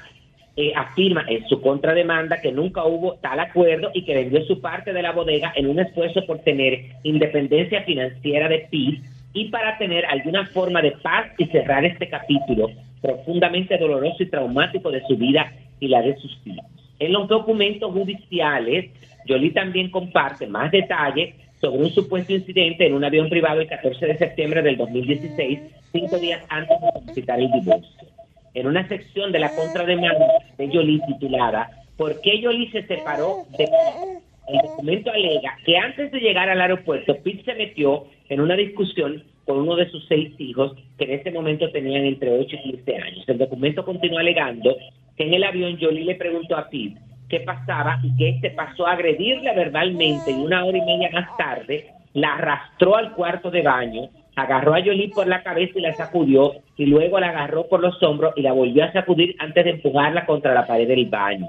eh, 0.56 0.72
afirma 0.76 1.26
en 1.28 1.48
su 1.48 1.62
contrademanda 1.62 2.42
que 2.42 2.52
nunca 2.52 2.86
hubo 2.86 3.16
tal 3.16 3.40
acuerdo 3.40 3.92
y 3.94 4.04
que 4.04 4.16
vendió 4.16 4.44
su 4.46 4.60
parte 4.62 4.94
de 4.94 5.02
la 5.02 5.12
bodega 5.12 5.54
en 5.56 5.68
un 5.68 5.80
esfuerzo 5.80 6.26
por 6.26 6.40
tener 6.40 6.80
independencia 7.04 7.84
financiera 7.84 8.50
de 8.50 8.68
Pitt 8.70 9.04
y 9.38 9.50
para 9.50 9.78
tener 9.78 10.04
alguna 10.08 10.48
forma 10.48 10.82
de 10.82 10.94
paz 10.94 11.28
y 11.38 11.46
cerrar 11.46 11.86
este 11.86 12.10
capítulo 12.10 12.72
profundamente 13.04 13.78
doloroso 13.78 14.24
y 14.24 14.30
traumático 14.32 14.90
de 14.90 15.06
su 15.06 15.16
vida 15.16 15.54
y 15.80 15.90
la 15.90 16.02
de 16.02 16.18
sus 16.18 16.40
hijos. 16.46 16.66
En 16.98 17.14
los 17.14 17.28
documentos 17.28 17.94
judiciales, 17.94 18.90
Jolie 19.28 19.52
también 19.52 19.92
comparte 19.92 20.48
más 20.48 20.72
detalles 20.72 21.36
sobre 21.62 21.84
un 21.84 21.92
supuesto 21.92 22.34
incidente 22.34 22.88
en 22.88 22.96
un 22.96 23.04
avión 23.04 23.30
privado 23.30 23.62
el 23.62 23.68
14 23.68 24.08
de 24.08 24.18
septiembre 24.18 24.64
del 24.64 24.76
2016, 24.78 25.60
cinco 25.92 26.18
días 26.18 26.44
antes 26.50 26.76
de 26.82 26.92
solicitar 27.00 27.40
el 27.40 27.52
divorcio. 27.52 28.08
En 28.56 28.66
una 28.66 28.88
sección 28.88 29.32
de 29.32 29.38
la 29.38 29.52
contrademanda 29.56 30.26
de 30.58 30.68
Jolie 30.68 31.00
titulada 31.06 31.70
¿Por 31.96 32.20
qué 32.22 32.42
Jolie 32.42 32.72
se 32.72 32.88
separó 32.88 33.46
de 33.52 33.66
Pitt?", 33.66 34.24
El 34.48 34.60
documento 34.60 35.12
alega 35.12 35.58
que 35.66 35.78
antes 35.78 36.12
de 36.12 36.20
llegar 36.20 36.50
al 36.50 36.62
aeropuerto, 36.62 37.18
Pitt 37.22 37.44
se 37.44 37.54
metió 37.54 38.06
en 38.30 38.40
una 38.40 38.56
discusión 38.56 39.24
con 39.46 39.60
uno 39.60 39.76
de 39.76 39.90
sus 39.90 40.06
seis 40.08 40.34
hijos, 40.40 40.74
que 40.98 41.06
en 41.06 41.20
ese 41.20 41.32
momento 41.32 41.70
tenían 41.72 42.06
entre 42.06 42.32
8 42.32 42.56
y 42.56 42.72
15 42.72 42.96
años. 42.96 43.24
El 43.28 43.38
documento 43.38 43.84
continúa 43.84 44.22
alegando 44.22 44.76
que 45.18 45.24
en 45.26 45.34
el 45.34 45.44
avión 45.44 45.78
Jolie 45.80 46.06
le 46.06 46.16
preguntó 46.16 46.56
a 46.56 46.70
Pitt 46.70 46.98
qué 47.28 47.42
pasaba 47.42 48.00
y 48.04 48.16
que 48.16 48.30
este 48.30 48.52
pasó 48.52 48.88
a 48.88 48.94
agredirla 48.94 49.54
verbalmente 49.54 50.32
y 50.32 50.36
una 50.36 50.64
hora 50.64 50.78
y 50.78 50.82
media 50.82 51.10
más 51.12 51.36
tarde 51.38 51.92
la 52.14 52.36
arrastró 52.36 52.96
al 52.96 53.14
cuarto 53.14 53.52
de 53.52 53.62
baño, 53.62 54.10
agarró 54.36 54.76
a 54.76 54.82
Jolie 54.82 55.12
por 55.14 55.28
la 55.28 55.44
cabeza 55.44 55.74
y 55.76 55.82
la 55.82 55.96
sacudió 55.96 56.54
y 56.78 56.86
luego 56.86 57.20
la 57.20 57.30
agarró 57.30 57.68
por 57.68 57.82
los 57.82 58.02
hombros 58.02 58.34
y 58.38 58.42
la 58.42 58.54
volvió 58.54 58.86
a 58.86 58.94
sacudir 58.94 59.36
antes 59.40 59.66
de 59.66 59.72
empujarla 59.72 60.26
contra 60.26 60.54
la 60.54 60.66
pared 60.66 60.88
del 60.88 61.06
baño. 61.08 61.48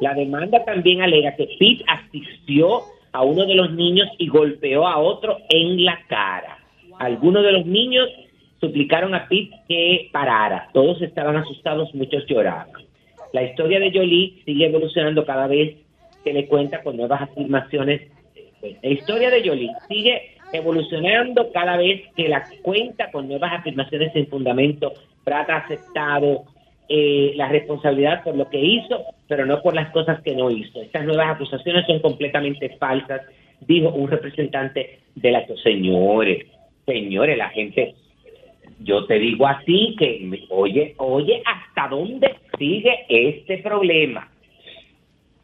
La 0.00 0.14
demanda 0.14 0.64
también 0.64 1.02
alega 1.02 1.34
que 1.36 1.48
Pitt 1.58 1.82
asfixió 1.86 2.82
a 3.12 3.22
uno 3.22 3.46
de 3.46 3.54
los 3.54 3.72
niños 3.72 4.08
y 4.18 4.28
golpeó 4.28 4.86
a 4.86 4.98
otro 4.98 5.38
en 5.48 5.84
la 5.84 5.98
cara. 6.08 6.58
Algunos 6.98 7.42
de 7.42 7.52
los 7.52 7.66
niños 7.66 8.08
suplicaron 8.60 9.14
a 9.14 9.28
Pitt 9.28 9.52
que 9.68 10.08
parara. 10.12 10.68
Todos 10.72 11.00
estaban 11.02 11.36
asustados, 11.36 11.94
muchos 11.94 12.26
lloraban. 12.26 12.68
La 13.32 13.42
historia 13.42 13.78
de 13.78 13.92
Jolie 13.92 14.42
sigue 14.44 14.66
evolucionando 14.66 15.24
cada 15.24 15.46
vez 15.46 15.76
que 16.24 16.32
le 16.32 16.46
cuenta 16.46 16.82
con 16.82 16.96
nuevas 16.96 17.22
afirmaciones. 17.22 18.02
La 18.82 18.90
historia 18.90 19.30
de 19.30 19.46
Jolie 19.46 19.70
sigue 19.88 20.36
evolucionando 20.52 21.52
cada 21.52 21.76
vez 21.76 22.02
que 22.16 22.28
la 22.28 22.44
cuenta 22.62 23.10
con 23.10 23.28
nuevas 23.28 23.52
afirmaciones 23.52 24.12
sin 24.12 24.26
fundamento, 24.28 24.92
Prat 25.24 25.50
ha 25.50 25.56
aceptado 25.58 26.44
eh, 26.88 27.32
la 27.36 27.48
responsabilidad 27.48 28.24
por 28.24 28.36
lo 28.36 28.48
que 28.48 28.58
hizo, 28.58 29.04
pero 29.26 29.44
no 29.44 29.60
por 29.60 29.74
las 29.74 29.90
cosas 29.92 30.22
que 30.22 30.34
no 30.34 30.50
hizo. 30.50 30.80
Estas 30.80 31.04
nuevas 31.04 31.34
acusaciones 31.34 31.86
son 31.86 32.00
completamente 32.00 32.76
falsas, 32.78 33.22
dijo 33.60 33.90
un 33.90 34.08
representante 34.08 35.00
de 35.14 35.30
la 35.30 35.46
señores, 35.62 36.46
señores, 36.86 37.36
la 37.36 37.50
gente, 37.50 37.94
yo 38.80 39.04
te 39.06 39.18
digo 39.18 39.46
así 39.46 39.96
que, 39.98 40.46
oye, 40.48 40.94
oye, 40.96 41.42
¿hasta 41.44 41.88
dónde 41.88 42.36
sigue 42.58 43.04
este 43.08 43.58
problema? 43.58 44.30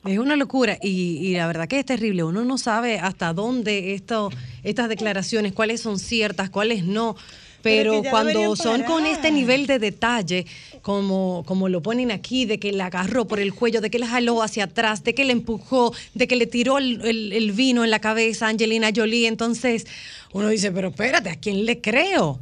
Es 0.07 0.19
una 0.19 0.37
locura 0.37 0.77
y, 0.83 1.19
y 1.23 1.35
la 1.35 1.47
verdad 1.47 1.67
que 1.67 1.79
es 1.79 1.87
terrible. 1.87 2.25
Uno 2.25 2.45
no 2.45 2.59
sabe 2.59 2.99
hasta 2.99 3.33
dónde 3.33 3.95
esto, 3.95 4.31
estas 4.63 4.89
declaraciones, 4.89 5.53
cuáles 5.53 5.81
son 5.81 5.99
ciertas, 5.99 6.51
cuáles 6.51 6.85
no. 6.85 7.17
Pero 7.65 8.03
cuando 8.11 8.57
son 8.57 8.83
con 8.85 9.07
este 9.07 9.31
nivel 9.33 9.67
de 9.67 9.79
detalle, 9.79 10.45
como, 10.83 11.43
como 11.47 11.69
lo 11.69 11.81
ponen 11.83 12.11
aquí, 12.13 12.45
de 12.45 12.59
que 12.61 12.73
la 12.73 12.87
agarró 12.87 13.25
por 13.27 13.41
el 13.41 13.55
cuello, 13.55 13.81
de 13.81 13.91
que 13.91 13.99
la 13.99 14.07
jaló 14.07 14.43
hacia 14.43 14.65
atrás, 14.65 15.03
de 15.03 15.15
que 15.15 15.25
le 15.25 15.33
empujó, 15.33 15.93
de 16.15 16.29
que 16.29 16.37
le 16.37 16.47
tiró 16.47 16.77
el, 16.79 17.01
el- 17.05 17.33
el 17.33 17.53
vino 17.53 17.83
en 17.83 17.91
la 17.91 17.99
cabeza 18.01 18.47
a 18.47 18.51
Angelina 18.51 18.91
Jolie, 18.95 19.27
entonces 19.27 19.87
uno 20.33 20.49
dice, 20.49 20.71
pero 20.73 20.89
espérate, 20.89 21.31
¿a 21.31 21.37
quién 21.37 21.65
le 21.65 21.81
creo? 21.81 22.39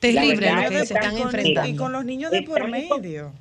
Terrible 0.00 0.50
lo 0.52 0.68
que 0.70 0.86
se 0.86 0.94
están 0.94 1.12
con- 1.16 1.22
enfrentando. 1.22 1.68
Y 1.70 1.76
con 1.76 1.92
los 1.92 2.04
niños 2.04 2.30
de 2.30 2.42
por 2.42 2.68
medio. 2.68 3.32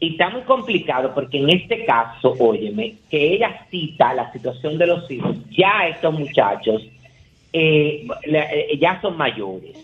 Y 0.00 0.12
está 0.12 0.28
muy 0.30 0.42
complicado 0.42 1.12
porque 1.14 1.38
en 1.38 1.50
este 1.50 1.84
caso, 1.84 2.34
óyeme, 2.38 2.96
que 3.10 3.34
ella 3.34 3.66
cita 3.70 4.12
la 4.14 4.32
situación 4.32 4.76
de 4.78 4.86
los 4.86 5.10
hijos, 5.10 5.36
ya 5.50 5.88
estos 5.88 6.12
muchachos 6.18 6.82
eh, 7.52 8.06
la- 8.26 8.52
eh, 8.52 8.78
ya 8.80 9.00
son 9.00 9.16
mayores. 9.16 9.76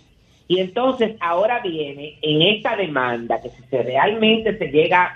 Y 0.50 0.58
entonces 0.58 1.12
ahora 1.20 1.60
viene 1.60 2.18
en 2.22 2.42
esta 2.42 2.74
demanda 2.74 3.40
que 3.40 3.50
si 3.50 3.62
se 3.70 3.84
realmente 3.84 4.58
se 4.58 4.66
llega 4.66 5.14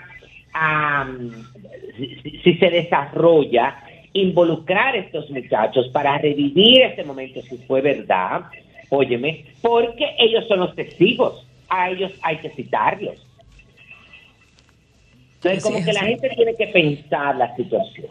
a, 0.53 1.05
si, 2.41 2.53
se 2.53 2.69
desarrolla, 2.69 3.83
involucrar 4.13 4.95
a 4.95 4.99
estos 4.99 5.29
muchachos 5.29 5.89
para 5.89 6.17
revivir 6.19 6.83
ese 6.83 7.03
momento 7.03 7.41
si 7.41 7.57
fue 7.57 7.81
verdad, 7.81 8.43
óyeme, 8.89 9.43
porque 9.61 10.15
ellos 10.19 10.47
son 10.47 10.59
los 10.59 10.73
testigos, 10.73 11.45
a 11.67 11.89
ellos 11.89 12.13
hay 12.21 12.37
que 12.37 12.51
citarlos. 12.51 13.27
Entonces, 15.43 15.63
como 15.63 15.83
que 15.83 15.91
la 15.91 16.03
gente 16.03 16.29
tiene 16.29 16.55
que 16.55 16.67
pensar 16.67 17.35
la 17.35 17.53
situación. 17.57 18.07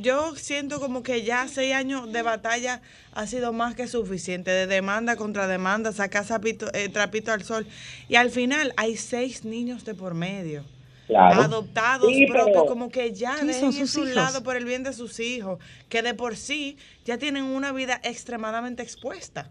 Yo 0.00 0.36
siento 0.36 0.78
como 0.78 1.02
que 1.02 1.22
ya 1.24 1.48
seis 1.48 1.74
años 1.74 2.12
de 2.12 2.22
batalla 2.22 2.80
ha 3.14 3.26
sido 3.26 3.52
más 3.52 3.74
que 3.74 3.88
suficiente, 3.88 4.48
de 4.52 4.68
demanda 4.68 5.16
contra 5.16 5.48
demanda, 5.48 5.90
sacar 5.90 6.24
sapito, 6.24 6.66
eh, 6.72 6.88
trapito 6.88 7.32
al 7.32 7.42
sol. 7.42 7.66
Y 8.08 8.14
al 8.14 8.30
final 8.30 8.72
hay 8.76 8.94
seis 8.96 9.44
niños 9.44 9.84
de 9.84 9.96
por 9.96 10.14
medio, 10.14 10.62
Claro. 11.08 11.42
adoptados 11.42 12.12
Sí, 12.14 12.26
propios, 12.26 12.46
pero- 12.52 12.66
como 12.66 12.90
que 12.90 13.12
ya 13.12 13.38
Sí, 13.38 13.46
dejen 13.48 13.72
sus 13.72 13.96
hijos. 13.96 14.14
lado 14.14 14.44
por 14.44 14.56
el 14.56 14.64
bien 14.66 14.84
de 14.84 14.92
sus 14.92 15.18
hijos, 15.18 15.58
que 15.88 16.00
de 16.02 16.14
por 16.14 16.36
sí 16.36 16.76
ya 17.04 17.18
tienen 17.18 17.42
una 17.42 17.72
vida 17.72 18.00
extremadamente 18.04 18.84
expuesta. 18.84 19.50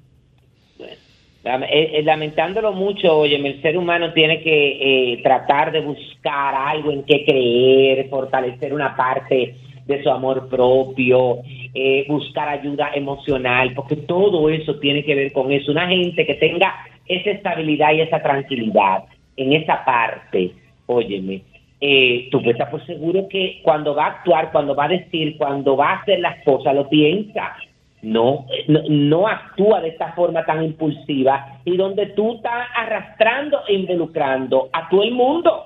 Lam- 1.43 1.63
eh, 1.63 1.99
eh, 1.99 2.03
Lamentándolo 2.03 2.71
mucho, 2.71 3.17
oye, 3.17 3.35
el 3.35 3.61
ser 3.61 3.77
humano 3.77 4.13
tiene 4.13 4.41
que 4.41 5.13
eh, 5.13 5.21
tratar 5.23 5.73
de 5.73 5.81
buscar 5.81 6.55
algo 6.55 6.89
en 6.91 7.03
qué 7.03 7.25
creer, 7.25 8.07
fortalecer 8.09 8.73
una 8.73 8.95
parte 8.95 9.55
de 9.87 10.03
su 10.03 10.09
amor 10.09 10.49
propio, 10.49 11.39
eh, 11.73 12.05
buscar 12.07 12.49
ayuda 12.49 12.91
emocional, 12.93 13.73
porque 13.73 13.95
todo 13.95 14.49
eso 14.49 14.75
tiene 14.79 15.03
que 15.03 15.15
ver 15.15 15.31
con 15.31 15.51
eso. 15.51 15.71
Una 15.71 15.87
gente 15.87 16.25
que 16.25 16.35
tenga 16.35 16.73
esa 17.07 17.31
estabilidad 17.31 17.93
y 17.93 18.01
esa 18.01 18.21
tranquilidad 18.21 19.05
en 19.37 19.53
esa 19.53 19.83
parte, 19.85 20.51
óyeme, 20.87 21.41
eh, 21.79 22.27
tú 22.31 22.39
estar 22.39 22.69
por 22.71 22.85
seguro 22.85 23.27
que 23.29 23.61
cuando 23.63 23.95
va 23.95 24.05
a 24.05 24.09
actuar, 24.09 24.51
cuando 24.51 24.75
va 24.75 24.85
a 24.85 24.89
decir, 24.89 25.37
cuando 25.37 25.77
va 25.77 25.91
a 25.91 25.95
hacer 25.97 26.19
las 26.19 26.43
cosas, 26.43 26.75
lo 26.75 26.89
piensa. 26.89 27.55
No, 28.01 28.45
no, 28.67 28.81
no 28.89 29.27
actúa 29.27 29.81
de 29.81 29.89
esta 29.89 30.13
forma 30.13 30.45
tan 30.45 30.63
impulsiva 30.63 31.59
y 31.65 31.75
donde 31.77 32.07
tú 32.07 32.35
estás 32.35 32.67
arrastrando 32.75 33.59
e 33.67 33.73
involucrando 33.73 34.69
a 34.71 34.87
todo 34.87 35.03
el 35.03 35.11
mundo. 35.11 35.63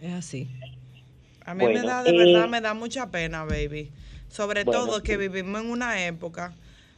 Es 0.00 0.12
así. 0.12 0.48
A 1.44 1.54
mí 1.54 1.60
Bueno, 1.64 1.80
me 1.80 1.82
da, 1.82 2.02
de 2.02 2.10
eh, 2.10 2.16
verdad, 2.16 2.48
me 2.48 2.60
da 2.60 2.74
mucha 2.74 3.10
pena, 3.10 3.44
baby. 3.44 3.90
Sobre 4.28 4.64
Bueno, 4.64 4.86
todo 4.86 5.02
que 5.02 5.12
sí. 5.12 5.18
vivimos 5.18 5.60
en 5.62 5.70
una 5.70 6.06
época 6.06 6.52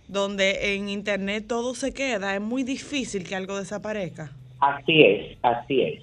donde 0.09 0.75
en 0.77 0.89
internet 0.89 1.47
todo 1.49 1.75
se 1.75 1.93
queda. 1.95 2.35
Es 2.35 2.41
muy 2.41 2.63
difícil 2.63 3.25
que 3.27 3.35
algo 3.37 3.59
desaparezca. 3.59 4.33
Así 4.61 5.03
es, 5.03 5.39
así 5.43 5.83
es. 5.83 6.03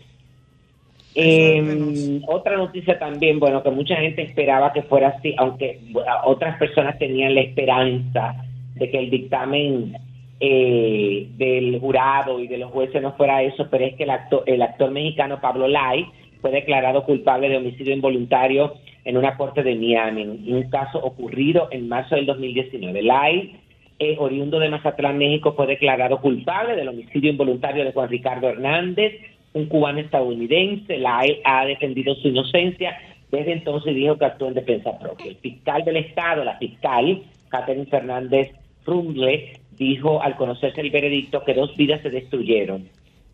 Eh, 1.13 2.21
otra 2.27 2.55
noticia 2.57 2.97
también, 2.97 3.39
bueno, 3.39 3.61
que 3.63 3.69
mucha 3.69 3.95
gente 3.97 4.21
esperaba 4.21 4.71
que 4.71 4.83
fuera 4.83 5.09
así, 5.09 5.35
aunque 5.37 5.79
otras 6.25 6.57
personas 6.57 6.97
tenían 6.99 7.35
la 7.35 7.41
esperanza 7.41 8.35
de 8.75 8.89
que 8.89 8.97
el 8.97 9.09
dictamen 9.09 9.97
eh, 10.39 11.27
del 11.37 11.79
jurado 11.79 12.39
y 12.39 12.47
de 12.47 12.57
los 12.57 12.71
jueces 12.71 13.01
no 13.01 13.13
fuera 13.13 13.43
eso, 13.43 13.67
pero 13.69 13.85
es 13.85 13.95
que 13.95 14.03
el 14.03 14.09
actor, 14.11 14.43
el 14.45 14.61
actor 14.61 14.89
mexicano 14.91 15.41
Pablo 15.41 15.67
Lai 15.67 16.05
fue 16.41 16.51
declarado 16.51 17.03
culpable 17.03 17.49
de 17.49 17.57
homicidio 17.57 17.93
involuntario 17.93 18.73
en 19.05 19.17
una 19.17 19.37
corte 19.37 19.63
de 19.63 19.75
Miami, 19.75 20.23
un 20.23 20.69
caso 20.69 20.99
ocurrido 20.99 21.69
en 21.71 21.87
marzo 21.87 22.15
del 22.15 22.25
2019. 22.25 23.01
Lai 23.01 23.55
eh, 23.99 24.15
oriundo 24.17 24.59
de 24.59 24.69
Mazatlán, 24.69 25.19
México, 25.19 25.53
fue 25.53 25.67
declarado 25.67 26.19
culpable 26.21 26.75
del 26.75 26.87
homicidio 26.87 27.29
involuntario 27.29 27.85
de 27.85 27.91
Juan 27.91 28.09
Ricardo 28.09 28.49
Hernández, 28.49 29.13
un 29.53 29.67
cubano 29.67 29.99
estadounidense. 29.99 30.97
La 30.97 31.19
AE 31.19 31.41
ha 31.43 31.65
defendido 31.65 32.15
su 32.15 32.29
inocencia. 32.29 32.97
Desde 33.31 33.53
entonces 33.53 33.93
dijo 33.93 34.17
que 34.17 34.25
actuó 34.25 34.47
en 34.47 34.55
defensa 34.55 34.97
propia. 34.97 35.27
El 35.27 35.35
fiscal 35.35 35.85
del 35.85 35.97
Estado, 35.97 36.43
la 36.43 36.57
fiscal, 36.57 37.21
Catherine 37.49 37.85
Fernández 37.85 38.51
Frumble, 38.83 39.53
dijo 39.77 40.21
al 40.21 40.35
conocerse 40.35 40.81
el 40.81 40.89
veredicto 40.89 41.43
que 41.43 41.53
dos 41.53 41.75
vidas 41.77 42.01
se 42.01 42.09
destruyeron 42.09 42.89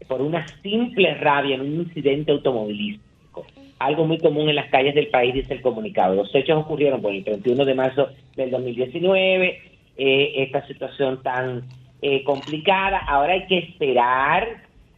por 0.08 0.22
una 0.22 0.46
simple 0.62 1.14
rabia 1.16 1.56
en 1.56 1.62
un 1.62 1.74
incidente 1.82 2.32
automovilístico. 2.32 3.46
Algo 3.80 4.06
muy 4.06 4.18
común 4.18 4.50
en 4.50 4.56
las 4.56 4.70
calles 4.70 4.96
del 4.96 5.08
país, 5.08 5.34
dice 5.34 5.54
el 5.54 5.62
comunicado. 5.62 6.16
Los 6.16 6.34
hechos 6.34 6.58
ocurrieron 6.58 7.02
bueno, 7.02 7.18
el 7.18 7.24
31 7.24 7.66
de 7.66 7.76
marzo 7.76 8.10
del 8.36 8.52
2019, 8.52 9.62
eh, 9.98 10.34
esta 10.38 10.66
situación 10.68 11.22
tan 11.22 11.64
eh, 12.02 12.24
complicada. 12.24 13.00
Ahora 13.00 13.34
hay 13.34 13.46
que 13.48 13.58
esperar 13.60 14.48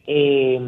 eh, 0.08 0.60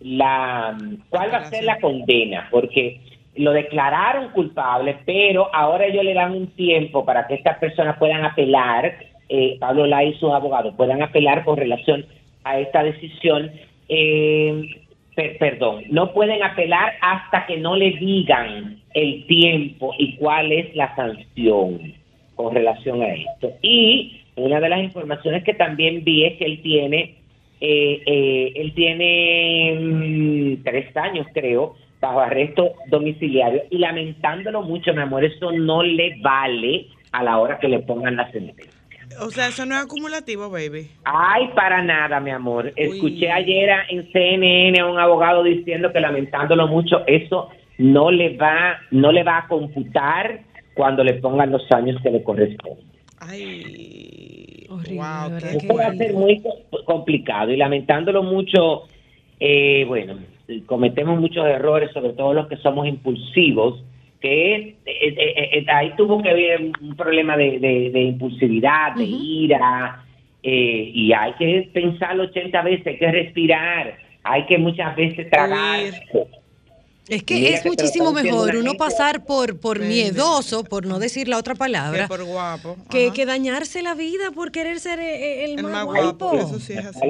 la 0.00 0.76
cuál 1.08 1.32
va 1.32 1.38
a 1.38 1.44
ser 1.46 1.64
la 1.64 1.80
condena, 1.80 2.48
porque 2.50 3.00
lo 3.36 3.52
declararon 3.52 4.30
culpable, 4.30 4.98
pero 5.04 5.48
ahora 5.52 5.86
ellos 5.86 6.04
le 6.04 6.14
dan 6.14 6.32
un 6.32 6.48
tiempo 6.48 7.04
para 7.04 7.26
que 7.26 7.34
estas 7.34 7.58
personas 7.58 7.98
puedan 7.98 8.24
apelar, 8.24 8.94
eh, 9.28 9.56
Pablo 9.58 9.86
Lai 9.86 10.10
y 10.10 10.18
sus 10.18 10.30
abogados 10.30 10.74
puedan 10.76 11.02
apelar 11.02 11.44
con 11.44 11.56
relación 11.56 12.06
a 12.44 12.58
esta 12.60 12.82
decisión. 12.82 13.50
Eh, 13.88 14.82
per- 15.14 15.38
perdón, 15.38 15.84
no 15.90 16.12
pueden 16.12 16.42
apelar 16.42 16.92
hasta 17.00 17.46
que 17.46 17.56
no 17.56 17.76
le 17.76 17.92
digan 17.92 18.78
el 18.94 19.26
tiempo 19.26 19.94
y 19.98 20.16
cuál 20.16 20.52
es 20.52 20.74
la 20.74 20.94
sanción 20.96 21.94
con 22.34 22.54
relación 22.54 23.02
a 23.02 23.14
esto. 23.14 23.52
Y 23.62 24.20
una 24.36 24.60
de 24.60 24.68
las 24.68 24.82
informaciones 24.82 25.44
que 25.44 25.54
también 25.54 26.02
vi 26.04 26.24
es 26.24 26.36
que 26.38 26.44
él 26.46 26.60
tiene, 26.62 27.14
eh, 27.60 28.02
eh, 28.06 28.52
él 28.56 28.72
tiene 28.74 29.76
mm, 29.80 30.64
tres 30.64 30.96
años, 30.96 31.26
creo, 31.32 31.76
bajo 32.00 32.20
arresto 32.20 32.72
domiciliario 32.88 33.62
y 33.70 33.78
lamentándolo 33.78 34.62
mucho, 34.62 34.92
mi 34.92 35.00
amor, 35.00 35.24
eso 35.24 35.52
no 35.52 35.82
le 35.82 36.16
vale 36.20 36.86
a 37.12 37.22
la 37.22 37.38
hora 37.38 37.58
que 37.58 37.68
le 37.68 37.78
pongan 37.78 38.16
la 38.16 38.30
sentencia. 38.32 38.74
O 39.20 39.30
sea, 39.30 39.48
eso 39.48 39.64
no 39.66 39.74
es 39.74 39.82
acumulativo, 39.84 40.50
baby. 40.50 40.88
Ay, 41.04 41.48
para 41.54 41.82
nada, 41.82 42.20
mi 42.20 42.30
amor. 42.30 42.72
Escuché 42.76 43.30
ayer 43.30 43.70
a- 43.70 43.84
en 43.88 44.10
CNN 44.12 44.80
a 44.80 44.86
un 44.86 44.98
abogado 44.98 45.42
diciendo 45.42 45.92
que 45.92 46.00
lamentándolo 46.00 46.66
mucho, 46.68 47.06
eso 47.06 47.48
no 47.78 48.10
le 48.10 48.36
va, 48.36 48.76
no 48.90 49.12
le 49.12 49.22
va 49.22 49.38
a 49.38 49.48
computar 49.48 50.40
cuando 50.74 51.02
le 51.04 51.14
pongan 51.14 51.50
los 51.52 51.70
años 51.72 52.00
que 52.02 52.10
le 52.10 52.22
corresponden. 52.22 52.84
Ay, 53.20 54.66
Horrible, 54.68 54.96
wow, 54.96 55.38
qué 55.38 55.56
Esto 55.58 55.74
va 55.76 55.86
a 55.86 55.94
ser 55.94 56.12
muy 56.14 56.40
co- 56.40 56.84
complicado 56.84 57.52
y 57.52 57.56
lamentándolo 57.56 58.22
mucho, 58.22 58.82
eh, 59.40 59.84
bueno, 59.86 60.18
cometemos 60.66 61.20
muchos 61.20 61.46
errores, 61.46 61.90
sobre 61.92 62.12
todo 62.12 62.34
los 62.34 62.48
que 62.48 62.56
somos 62.58 62.86
impulsivos, 62.86 63.82
que 64.24 64.54
es, 64.56 64.62
eh, 64.86 65.14
eh, 65.18 65.50
eh, 65.58 65.66
ahí 65.68 65.92
tuvo 65.98 66.22
que 66.22 66.30
haber 66.30 66.62
un 66.80 66.96
problema 66.96 67.36
de, 67.36 67.58
de- 67.58 67.90
de 67.92 68.00
impulsividad, 68.04 68.94
de 68.96 69.04
ira, 69.04 70.02
eh, 70.42 70.90
y 70.94 71.12
hay 71.12 71.34
que 71.34 71.68
pensarlo 71.74 72.22
80 72.24 72.62
veces, 72.62 72.86
hay 72.86 72.98
que 72.98 73.12
respirar, 73.12 73.98
hay 74.22 74.46
que 74.46 74.56
muchas 74.56 74.96
veces 74.96 75.28
tragar. 75.28 75.80
Es 77.06 77.22
que 77.22 77.34
mira 77.34 77.48
es 77.58 77.66
muchísimo 77.66 78.12
mejor 78.12 78.56
uno 78.56 78.70
gente- 78.70 78.78
pasar 78.78 79.26
por, 79.26 79.60
por 79.60 79.78
miedoso, 79.80 80.64
por 80.64 80.86
no 80.86 80.98
decir 80.98 81.28
la 81.28 81.36
otra 81.36 81.52
Que 81.52 81.58
palabra, 81.58 82.08
por 82.08 82.24
guapo. 82.24 82.78
que, 82.90 83.12
que 83.12 83.26
dañarse 83.26 83.82
la 83.82 83.94
vida 83.94 84.30
por 84.34 84.50
querer 84.52 84.80
ser 84.80 85.00
el, 85.00 85.58
el 85.58 85.62
más, 85.62 85.70
más 85.72 85.84
guapo. 85.84 86.30
guapo. 86.30 86.38
Eso 86.48 86.58
sí 86.60 86.72
es 86.72 86.86
así. 86.86 87.00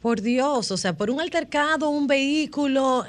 Por 0.00 0.20
Dios, 0.22 0.70
o 0.70 0.76
sea, 0.78 0.94
por 0.94 1.10
un 1.10 1.20
altercado, 1.20 1.90
un 1.90 2.06
vehículo. 2.06 3.04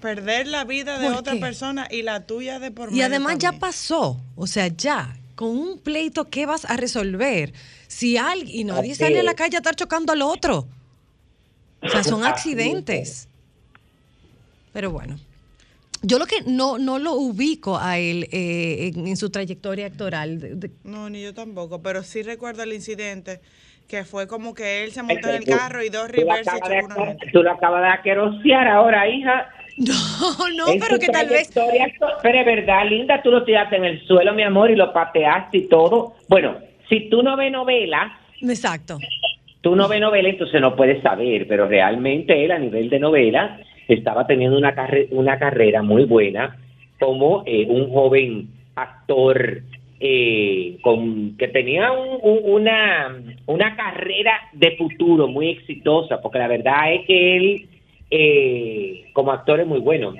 Perder 0.00 0.46
la 0.46 0.64
vida 0.64 0.98
de 0.98 1.08
¿Por 1.08 1.16
otra 1.16 1.34
qué? 1.34 1.40
persona 1.40 1.88
y 1.90 2.02
la 2.02 2.26
tuya 2.26 2.58
de 2.58 2.70
por 2.70 2.88
Y 2.88 2.92
medio 2.92 3.06
además 3.06 3.38
ya 3.38 3.52
pasó, 3.52 4.20
o 4.34 4.46
sea, 4.46 4.68
ya, 4.68 5.16
con 5.34 5.48
un 5.50 5.78
pleito, 5.78 6.28
¿qué 6.28 6.46
vas 6.46 6.64
a 6.64 6.76
resolver? 6.76 7.52
Si 7.88 8.16
alguien, 8.16 8.60
y 8.60 8.64
nadie 8.64 8.92
Así 8.92 9.00
sale 9.02 9.20
a 9.20 9.22
la 9.22 9.34
calle 9.34 9.56
a 9.56 9.60
estar 9.60 9.74
chocando 9.76 10.12
al 10.12 10.22
otro. 10.22 10.66
O 11.82 11.88
sea, 11.88 12.02
son 12.02 12.24
accidentes. 12.24 13.28
Pero 14.72 14.90
bueno. 14.90 15.18
Yo 16.02 16.18
lo 16.18 16.26
que 16.26 16.42
no, 16.46 16.78
no 16.78 16.98
lo 16.98 17.14
ubico 17.14 17.78
a 17.78 17.98
él 17.98 18.28
eh, 18.30 18.92
en, 18.94 19.06
en 19.08 19.16
su 19.16 19.30
trayectoria 19.30 19.86
actoral. 19.86 20.38
de- 20.38 20.54
de- 20.54 20.70
No, 20.84 21.08
ni 21.10 21.22
yo 21.22 21.32
tampoco, 21.32 21.80
pero 21.82 22.02
sí 22.02 22.22
recuerdo 22.22 22.62
el 22.62 22.72
incidente 22.72 23.40
que 23.88 24.04
fue 24.04 24.26
como 24.26 24.52
que 24.52 24.84
él 24.84 24.92
se 24.92 25.02
montó 25.02 25.28
en 25.28 25.36
el 25.36 25.44
carro 25.44 25.82
y 25.82 25.88
dos 25.88 26.08
tú 26.08 26.20
lo 26.20 26.26
reverse 26.26 26.50
acabas 26.50 26.68
de 26.68 26.76
chocó 26.80 26.86
una 26.86 26.94
acá- 26.94 27.06
gente. 27.06 27.26
Tú 27.32 27.42
lo 27.42 27.50
acabas 27.52 27.82
de 27.82 27.88
aquerosear 27.88 28.68
ahora, 28.68 29.08
hija. 29.08 29.48
No, 29.86 30.48
no, 30.56 30.72
En 30.72 30.80
pero 30.80 30.98
que 30.98 31.08
tal 31.08 31.28
vez... 31.28 31.50
Pero 32.22 32.38
es 32.40 32.46
verdad, 32.46 32.88
linda, 32.88 33.20
tú 33.22 33.30
lo 33.30 33.44
tiraste 33.44 33.76
en 33.76 33.84
el 33.84 34.00
suelo, 34.06 34.32
mi 34.32 34.42
amor, 34.42 34.70
y 34.70 34.76
lo 34.76 34.92
pateaste 34.92 35.58
y 35.58 35.68
todo. 35.68 36.14
Bueno, 36.28 36.56
si 36.88 37.10
tú 37.10 37.22
no 37.22 37.36
ves 37.36 37.52
novelas, 37.52 38.12
Exacto. 38.40 38.98
tú 39.60 39.76
no 39.76 39.86
ves 39.88 40.00
novela, 40.00 40.28
entonces 40.30 40.60
no 40.60 40.74
puedes 40.76 41.02
saber, 41.02 41.46
pero 41.46 41.66
realmente 41.68 42.42
él 42.44 42.52
a 42.52 42.58
nivel 42.58 42.88
de 42.88 42.98
novela 43.00 43.60
estaba 43.88 44.26
teniendo 44.26 44.56
una, 44.56 44.74
carre- 44.74 45.08
una 45.10 45.38
carrera 45.38 45.82
muy 45.82 46.04
buena 46.04 46.56
como 46.98 47.42
eh, 47.46 47.66
un 47.68 47.90
joven 47.90 48.48
actor 48.74 49.60
eh, 50.00 50.76
con 50.82 51.36
que 51.36 51.48
tenía 51.48 51.92
un- 51.92 52.18
un- 52.22 52.40
una, 52.44 53.14
una 53.46 53.76
carrera 53.76 54.32
de 54.52 54.76
futuro 54.76 55.28
muy 55.28 55.50
exitosa, 55.50 56.20
porque 56.22 56.38
la 56.38 56.48
verdad 56.48 56.92
es 56.94 57.06
que 57.06 57.36
él 57.36 57.68
eh, 58.10 59.06
como 59.12 59.32
actor 59.32 59.60
es 59.60 59.66
muy 59.66 59.80
bueno. 59.80 60.14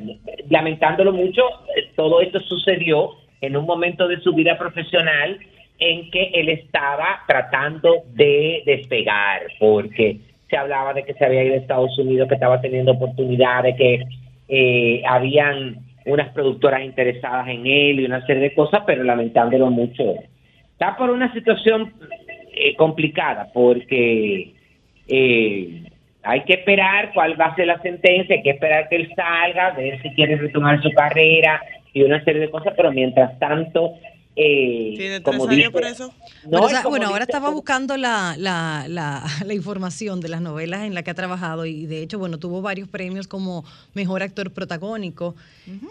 Lamentándolo 0.48 1.12
mucho, 1.12 1.42
eh, 1.76 1.90
todo 1.94 2.20
esto 2.20 2.40
sucedió 2.40 3.10
en 3.40 3.56
un 3.56 3.66
momento 3.66 4.08
de 4.08 4.20
su 4.20 4.32
vida 4.32 4.58
profesional 4.58 5.38
en 5.78 6.10
que 6.10 6.30
él 6.34 6.48
estaba 6.48 7.22
tratando 7.26 8.04
de 8.14 8.62
despegar, 8.64 9.42
porque 9.58 10.18
se 10.48 10.56
hablaba 10.56 10.94
de 10.94 11.04
que 11.04 11.14
se 11.14 11.24
había 11.24 11.44
ido 11.44 11.54
a 11.54 11.58
Estados 11.58 11.98
Unidos, 11.98 12.28
que 12.28 12.34
estaba 12.34 12.60
teniendo 12.60 12.92
oportunidades, 12.92 13.76
que 13.76 14.02
eh, 14.48 15.02
habían 15.06 15.78
unas 16.06 16.32
productoras 16.32 16.82
interesadas 16.82 17.48
en 17.48 17.66
él 17.66 18.00
y 18.00 18.04
una 18.04 18.24
serie 18.26 18.42
de 18.42 18.54
cosas, 18.54 18.82
pero 18.86 19.02
lamentándolo 19.02 19.70
mucho. 19.70 20.14
Está 20.72 20.96
por 20.96 21.10
una 21.10 21.32
situación 21.32 21.92
eh, 22.52 22.76
complicada, 22.76 23.50
porque 23.52 24.54
eh, 25.08 25.82
hay 26.26 26.42
que 26.42 26.54
esperar 26.54 27.12
cuál 27.14 27.40
va 27.40 27.46
a 27.46 27.54
ser 27.54 27.68
la 27.68 27.80
sentencia, 27.80 28.34
hay 28.34 28.42
que 28.42 28.50
esperar 28.50 28.88
que 28.88 28.96
él 28.96 29.12
salga, 29.14 29.70
ver 29.70 30.02
si 30.02 30.10
quiere 30.10 30.36
retomar 30.36 30.82
su 30.82 30.90
carrera 30.90 31.62
y 31.92 32.02
una 32.02 32.22
serie 32.24 32.40
de 32.40 32.50
cosas, 32.50 32.74
pero 32.76 32.90
mientras 32.90 33.38
tanto, 33.38 33.94
eh, 34.38 34.94
¿Tiene 34.96 35.20
tres 35.20 35.22
como 35.38 35.48
años 35.50 35.56
dice- 35.56 35.70
preso? 35.70 36.14
No, 36.44 36.60
Bueno, 36.60 36.66
o 36.66 36.68
sea, 36.68 36.82
ahora 37.08 37.24
estaba 37.24 37.48
buscando 37.50 37.96
la, 37.96 38.36
la, 38.38 38.84
la, 38.88 39.24
la 39.44 39.54
información 39.54 40.20
de 40.20 40.28
las 40.28 40.40
novelas 40.42 40.84
en 40.84 40.94
las 40.94 41.02
que 41.04 41.10
ha 41.10 41.14
trabajado 41.14 41.64
y 41.66 41.86
de 41.86 42.02
hecho, 42.02 42.18
bueno, 42.18 42.38
tuvo 42.38 42.60
varios 42.62 42.86
premios 42.88 43.26
como 43.26 43.64
mejor 43.94 44.22
actor 44.22 44.50
protagónico. 44.52 45.34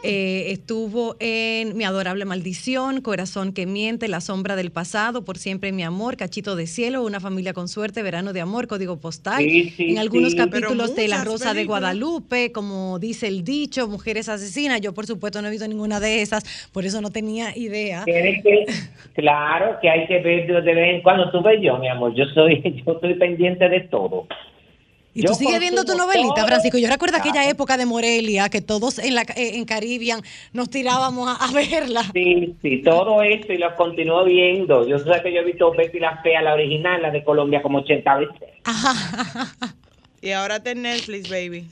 Eh, 0.04 0.52
estuvo 0.52 1.18
en 1.20 1.76
Mi 1.76 1.84
adorable 1.84 2.24
maldición, 2.24 3.02
Corazón 3.02 3.52
que 3.52 3.66
miente, 3.66 4.08
La 4.08 4.22
sombra 4.22 4.56
del 4.56 4.72
pasado, 4.72 5.26
Por 5.26 5.38
siempre 5.38 5.74
mi 5.74 5.84
amor, 5.84 6.16
Cachito 6.16 6.56
de 6.56 6.66
cielo, 6.68 7.04
Una 7.04 7.20
familia 7.20 7.54
con 7.54 7.68
suerte, 7.68 8.02
Verano 8.02 8.32
de 8.32 8.40
amor, 8.42 8.68
Código 8.68 8.98
postal. 8.98 9.40
Sí, 9.44 9.74
sí, 9.76 9.90
en 9.90 9.98
algunos 9.98 10.32
sí. 10.32 10.38
capítulos 10.38 10.96
de 10.96 11.08
La 11.10 11.24
Rosa 11.26 11.54
de. 11.54 11.66
Guadalupe, 11.66 12.52
como 12.54 13.00
dice 13.00 13.28
el 13.28 13.44
dicho, 13.44 13.88
Mujeres 13.90 14.30
asesinas. 14.30 14.80
Yo, 14.82 14.94
por 14.94 15.08
supuesto, 15.08 15.42
no 15.42 15.48
he 15.48 15.52
visto 15.52 15.68
ninguna 15.68 16.00
de 16.00 16.22
esas, 16.22 16.44
por 16.72 16.86
eso 16.86 17.02
no 17.02 17.10
tenía 17.10 17.58
idea. 17.58 18.06
Que, 18.44 18.66
claro 19.14 19.78
que 19.82 19.90
hay 19.90 20.08
que 20.08 20.20
ver 20.20 20.48
de 20.48 20.74
vez 20.74 20.96
en 20.96 21.02
cuando. 21.02 21.30
Tú 21.32 21.42
ves 21.42 21.60
yo, 21.62 21.78
mi 21.78 21.88
amor, 21.88 22.14
yo 22.16 22.26
soy, 22.34 22.62
yo 22.86 22.94
estoy 22.94 23.14
pendiente 23.16 23.68
de 23.70 23.82
todo. 23.82 24.28
¿Y 25.18 25.22
Yo 25.22 25.30
tú 25.30 25.36
sigues 25.36 25.62
viendo 25.62 25.86
tu 25.86 25.96
novelita, 25.96 26.34
todo. 26.36 26.46
Francisco? 26.48 26.78
Yo 26.78 26.90
recuerdo 26.90 27.16
aquella 27.16 27.36
Claro. 27.36 27.50
época 27.50 27.78
de 27.78 27.86
Morelia, 27.86 28.50
que 28.50 28.60
todos 28.60 29.00
en, 29.00 29.16
la, 29.16 29.22
eh, 29.22 29.52
en 29.56 29.64
Caribbean 29.64 30.20
nos 30.52 30.70
tirábamos 30.70 31.30
a, 31.30 31.36
a 31.46 31.52
verla. 31.54 32.04
Sí, 32.14 32.54
sí, 32.62 32.82
todo 32.84 33.22
esto 33.24 33.54
y 33.54 33.58
lo 33.58 33.74
continúo 33.78 34.26
viendo. 34.26 34.86
Yo 34.86 35.00
sé 35.00 35.10
que 35.24 35.32
yo 35.34 35.40
he 35.40 35.46
visto 35.46 35.72
Betty 35.72 36.00
la 36.00 36.18
Fea, 36.22 36.42
la 36.42 36.54
original, 36.54 37.02
la 37.02 37.12
de 37.12 37.24
Colombia, 37.24 37.62
como 37.62 37.78
80 37.78 38.16
veces. 38.18 38.36
Y 40.22 40.32
ahora 40.32 40.58
está 40.58 40.72
en 40.72 40.82
Netflix, 40.82 41.30
baby. 41.30 41.66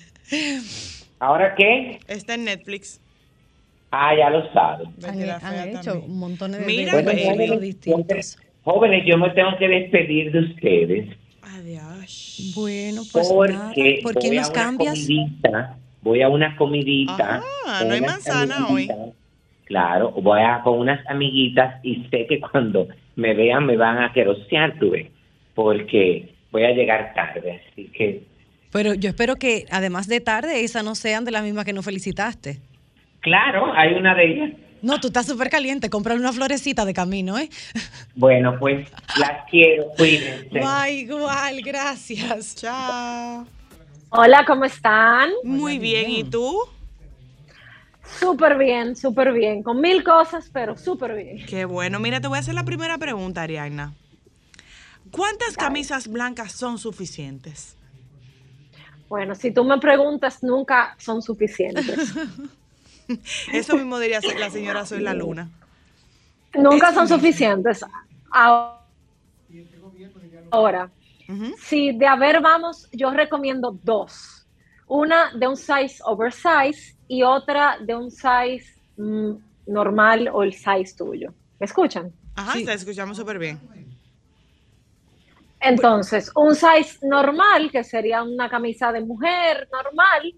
¿Ahora 1.20 1.54
qué? 1.56 2.00
Está 2.08 2.36
en 2.36 2.46
Netflix. 2.46 3.02
Ah, 3.96 4.16
ya 4.18 4.30
lo 4.32 4.52
sabes. 4.54 4.88
Han, 5.06 5.22
han 5.46 5.70
hecho 5.70 5.82
también. 5.92 6.12
un 6.12 6.18
montón 6.20 6.52
de, 6.54 6.60
Mira, 6.62 6.96
de 6.98 7.04
modelos 7.04 7.28
jóvenes, 7.28 7.62
distintos. 7.62 8.38
jóvenes, 8.64 9.06
yo 9.06 9.18
me 9.20 9.30
tengo 9.32 9.52
que 9.60 9.68
despedir 9.68 10.32
de 10.32 10.40
ustedes 10.40 11.10
Adiós. 11.44 12.54
Bueno, 12.56 13.04
pues 13.12 13.30
nada. 13.30 13.68
porque 13.68 14.00
¿Por 14.02 14.16
quién 14.16 14.32
voy 14.32 14.38
a 14.38 14.42
nos 14.42 14.50
una 14.50 14.56
cambias? 14.64 14.94
comidita, 14.96 15.78
voy 16.02 16.22
a 16.24 16.30
una 16.30 16.56
comidita. 16.56 17.44
Ah, 17.68 17.84
no 17.86 17.94
hay 17.94 18.02
manzana 18.02 18.68
hoy. 18.68 18.90
Claro, 19.66 20.12
voy 20.12 20.42
a 20.42 20.62
con 20.64 20.80
unas 20.80 21.06
amiguitas 21.08 21.80
y 21.84 22.06
sé 22.10 22.26
que 22.28 22.40
cuando 22.40 22.88
me 23.16 23.34
vean 23.36 23.66
me 23.66 23.78
van 23.78 24.00
a 24.00 24.12
querosear, 24.12 24.78
tú 24.80 24.90
ves, 24.92 25.08
porque 25.54 26.34
voy 26.52 26.64
a 26.64 26.72
llegar 26.72 27.14
tarde, 27.14 27.62
así 27.72 27.86
que 27.96 28.24
Pero 28.72 28.94
yo 28.96 29.10
espero 29.10 29.36
que, 29.36 29.66
además 29.72 30.08
de 30.08 30.20
tarde, 30.20 30.64
esas 30.64 30.84
no 30.84 30.96
sean 30.96 31.26
de 31.26 31.32
las 31.32 31.44
mismas 31.44 31.64
que 31.66 31.74
nos 31.74 31.86
felicitaste. 31.86 32.60
Claro, 33.24 33.74
hay 33.76 33.94
una 33.94 34.14
de 34.14 34.26
ellas. 34.26 34.52
No, 34.84 35.00
tú 35.00 35.08
estás 35.08 35.26
súper 35.26 35.50
caliente. 35.50 35.90
Cómprale 35.90 36.20
una 36.20 36.34
florecita 36.34 36.86
de 36.86 36.94
camino, 36.94 37.38
¿eh? 37.40 37.50
Bueno, 38.16 38.58
pues 38.60 38.88
las 39.18 39.50
quiero, 39.50 39.86
cuídense. 39.98 40.50
Bye, 40.52 40.92
igual, 40.92 41.62
gracias. 41.64 42.56
Chao. 42.56 43.48
Hola, 44.10 44.44
¿cómo 44.46 44.66
están? 44.66 45.32
Muy 45.44 45.80
bien. 45.80 46.12
¿Y 46.12 46.24
tú? 46.26 46.60
Súper 48.20 48.58
bien, 48.58 48.96
súper 48.96 49.32
bien. 49.32 49.64
Con 49.64 49.82
mil 49.82 50.04
cosas, 50.04 50.50
pero 50.54 50.78
súper 50.78 51.16
bien. 51.16 51.46
Qué 51.48 51.66
bueno. 51.66 52.00
Mira, 52.00 52.22
te 52.22 52.28
voy 52.28 52.38
a 52.38 52.42
hacer 52.42 52.54
la 52.54 52.66
primera 52.66 52.98
pregunta, 52.98 53.42
Ariadna. 53.42 53.94
¿Cuántas 55.12 55.56
camisas 55.56 56.08
blancas 56.08 56.52
son 56.52 56.78
suficientes? 56.78 57.78
Bueno, 59.08 59.34
si 59.34 59.52
tú 59.52 59.64
me 59.64 59.80
preguntas, 59.80 60.44
nunca 60.44 60.96
son 61.00 61.22
suficientes. 61.22 62.14
Eso 63.54 63.76
mismo 63.76 64.00
diría 64.00 64.20
la 64.40 64.50
señora 64.50 64.86
Soy 64.86 65.02
la 65.02 65.14
Luna. 65.14 65.50
nunca 66.56 66.94
son 66.94 67.08
suficientes. 67.08 67.86
Ahora, 70.52 70.90
si 71.58 71.92
de 71.94 72.08
haber 72.08 72.42
vamos, 72.42 72.88
yo 72.92 73.12
recomiendo 73.12 73.78
dos. 73.84 74.46
Una 74.88 75.32
de 75.34 75.48
un 75.48 75.58
size 75.58 75.98
oversize 76.06 76.96
y 77.08 77.24
otra 77.24 77.78
de 77.80 77.96
un 77.96 78.12
size 78.12 78.66
mm, 78.98 79.32
normal 79.68 80.30
o 80.32 80.44
el 80.44 80.54
size 80.54 80.96
tuyo. 80.98 81.34
¿Me 81.60 81.66
escuchan? 81.66 82.12
Ajá, 82.36 82.54
te 82.54 82.74
escuchamos 82.74 83.18
súper 83.18 83.40
bien. 83.40 83.60
Entonces, 85.60 86.30
un 86.36 86.54
size 86.56 87.00
normal, 87.08 87.72
que 87.72 87.84
sería 87.84 88.22
una 88.22 88.50
camisa 88.50 88.92
de 88.92 89.00
mujer 89.00 89.70
normal, 89.72 90.34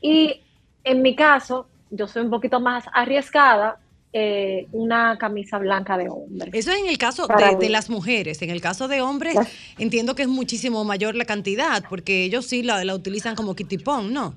y 0.00 0.40
en 0.82 1.02
mi 1.02 1.14
caso, 1.14 1.68
yo 1.90 2.06
soy 2.06 2.22
un 2.22 2.30
poquito 2.30 2.60
más 2.60 2.84
arriesgada, 2.92 3.78
eh, 4.12 4.66
una 4.72 5.16
camisa 5.18 5.58
blanca 5.58 5.96
de 5.96 6.08
hombre. 6.08 6.50
Eso 6.52 6.72
es 6.72 6.78
en 6.78 6.86
el 6.86 6.98
caso 6.98 7.26
de, 7.26 7.68
las 7.68 7.90
mujeres. 7.90 8.42
En 8.42 8.50
el 8.50 8.60
caso 8.60 8.88
de 8.88 9.00
hombres, 9.00 9.36
entiendo 9.78 10.14
que 10.14 10.22
es 10.22 10.28
muchísimo 10.28 10.84
mayor 10.84 11.14
la 11.14 11.24
cantidad, 11.24 11.84
porque 11.88 12.24
ellos 12.24 12.46
sí 12.46 12.62
la, 12.62 12.84
la 12.84 12.94
utilizan 12.94 13.36
como 13.36 13.54
kitipón, 13.54 14.12
¿no? 14.12 14.34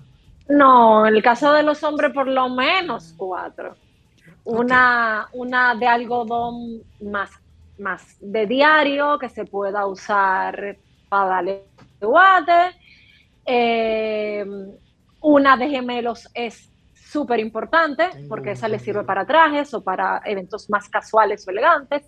No, 0.47 1.07
en 1.07 1.15
el 1.15 1.23
caso 1.23 1.53
de 1.53 1.63
los 1.63 1.83
hombres, 1.83 2.11
por 2.13 2.27
lo 2.27 2.49
menos 2.49 3.13
cuatro. 3.17 3.75
Una, 4.43 5.27
una 5.31 5.73
de 5.73 5.87
algodón 5.87 6.83
más, 7.01 7.31
más 7.79 8.17
de 8.19 8.45
diario 8.45 9.17
que 9.17 9.29
se 9.29 9.45
pueda 9.45 9.85
usar 9.87 10.77
para 11.09 11.29
darle 11.29 11.63
guate. 12.01 12.75
Eh, 13.45 14.45
una 15.21 15.57
de 15.57 15.69
gemelos 15.69 16.29
es 16.33 16.69
súper 17.13 17.39
importante 17.39 18.09
porque 18.27 18.51
esa 18.51 18.67
le 18.67 18.79
sirve 18.79 19.03
para 19.03 19.23
trajes 19.25 19.71
o 19.75 19.83
para 19.83 20.21
eventos 20.25 20.67
más 20.69 20.89
casuales 20.89 21.47
o 21.47 21.51
elegantes. 21.51 22.01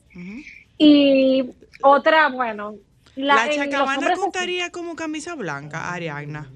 Y 0.78 1.48
otra, 1.84 2.30
bueno, 2.30 2.76
La, 3.16 3.46
los 3.46 3.56
chacabana 3.56 4.16
contaría 4.16 4.72
como 4.72 4.96
camisa 4.96 5.36
blanca, 5.36 5.94
Ariadna. 5.94 6.50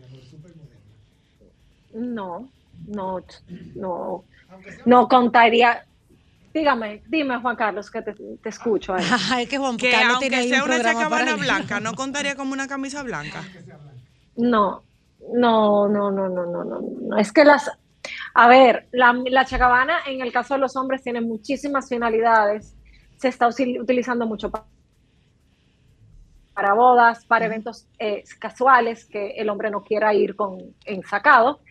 No, 1.93 2.49
no, 2.87 3.23
no, 3.75 4.23
no 4.85 5.07
contaría. 5.07 5.85
Dígame, 6.51 7.03
dime 7.07 7.37
Juan 7.37 7.55
Carlos, 7.55 7.91
que 7.91 8.01
te, 8.01 8.13
te 8.13 8.49
escucho. 8.49 8.95
ahí. 8.95 9.05
Es 9.43 9.49
que 9.49 9.59
Juan 9.59 9.77
Que 9.77 9.91
Carlos 9.91 10.19
tiene 10.19 10.37
aunque 10.37 10.49
sea 10.49 10.63
un 10.63 10.71
una 10.71 10.81
chacabana 10.81 11.35
blanca, 11.35 11.79
¿no 11.79 11.93
contaría 12.03 12.35
como 12.35 12.53
una 12.53 12.67
camisa 12.67 13.03
blanca? 13.03 13.43
No, 14.35 14.83
no, 15.33 15.87
no, 15.87 16.11
no, 16.11 16.27
no, 16.29 16.45
no, 16.45 16.63
no, 16.63 16.79
no. 16.81 17.17
Es 17.17 17.31
que 17.31 17.45
las, 17.45 17.69
a 18.33 18.47
ver, 18.47 18.87
la, 18.91 19.13
la 19.29 19.45
chacabana 19.45 19.99
en 20.07 20.21
el 20.21 20.31
caso 20.31 20.53
de 20.53 20.59
los 20.59 20.75
hombres 20.75 21.01
tiene 21.01 21.21
muchísimas 21.21 21.89
finalidades. 21.89 22.75
Se 23.17 23.27
está 23.27 23.47
utilizando 23.47 24.25
mucho 24.25 24.49
pa- 24.49 24.65
para 26.53 26.73
bodas, 26.73 27.25
para 27.25 27.45
eventos 27.45 27.87
eh, 27.99 28.23
casuales 28.37 29.05
que 29.05 29.31
el 29.31 29.49
hombre 29.49 29.71
no 29.71 29.83
quiera 29.83 30.13
ir 30.13 30.35
con 30.35 30.57
ensacado, 30.85 31.61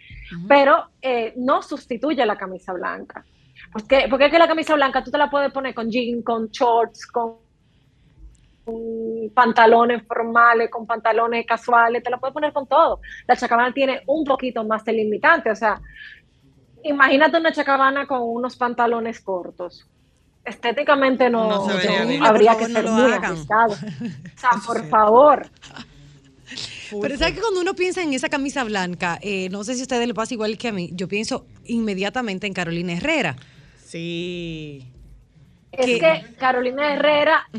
pero 0.49 0.89
eh, 1.03 1.35
no 1.37 1.63
sustituye 1.63 2.25
la 2.25 2.37
camisa 2.37 2.73
blanca. 2.73 3.25
Porque, 3.73 4.07
porque 4.09 4.27
es 4.27 4.31
que 4.31 4.39
la 4.39 4.49
camisa 4.49 4.75
blanca 4.75 5.03
tú 5.05 5.11
te 5.11 5.19
la 5.19 5.29
puedes 5.31 5.53
poner 5.53 5.75
con 5.75 5.91
jean, 5.91 6.23
con 6.23 6.49
shorts, 6.49 7.07
con 7.07 7.47
con 8.65 9.31
pantalones 9.35 10.07
formales, 10.07 10.69
con 10.71 10.87
pantalones 10.87 11.47
casuales, 11.47 12.03
te 12.03 12.11
la 12.11 12.19
puedes 12.19 12.35
poner 12.35 12.53
con 12.53 12.67
todo. 12.67 13.01
La 13.27 13.35
chacabana 13.35 13.73
tiene 13.73 14.03
un 14.07 14.25
poquito 14.25 14.63
más 14.63 14.85
de 14.85 14.93
limitante, 14.93 15.51
o 15.51 15.57
sea, 15.57 15.81
imagínate 16.85 17.37
una 17.39 17.53
chacabana 17.53 18.07
con 18.07 18.21
unos 18.23 18.57
pantalones 18.57 19.21
cortos. 19.21 19.87
Estéticamente 20.45 21.29
no, 21.29 21.49
No 21.49 21.67
se 21.69 21.77
vería 21.77 22.01
no, 22.03 22.09
bien. 22.09 22.25
habría 22.25 22.57
que 22.57 22.67
ser 22.67 22.85
no 22.85 22.93
muy 22.93 23.13
arriesgado. 23.13 23.75
O 24.37 24.41
sea, 24.41 24.51
por 24.67 24.89
favor. 24.89 25.47
Pero 27.03 27.19
¿sabes 27.19 27.35
que 27.35 27.41
cuando 27.41 27.61
uno 27.61 27.75
piensa 27.75 28.03
en 28.03 28.15
esa 28.15 28.31
camisa 28.31 28.65
blanca, 28.65 29.19
eh, 29.21 29.49
no 29.51 29.63
sé 29.65 29.75
si 29.75 29.81
a 29.81 29.83
ustedes 29.83 30.07
le 30.09 30.15
pasa 30.15 30.33
igual 30.33 30.57
que 30.57 30.69
a 30.69 30.73
mí, 30.73 30.89
yo 30.95 31.07
pienso 31.07 31.45
inmediatamente 31.67 32.47
en 32.47 32.55
Carolina 32.55 32.95
Herrera. 32.95 33.37
Sí. 33.85 34.87
Es 35.73 35.85
¿Qué? 35.85 35.99
que 35.99 36.35
Carolina 36.37 36.95
Herrera. 36.95 37.47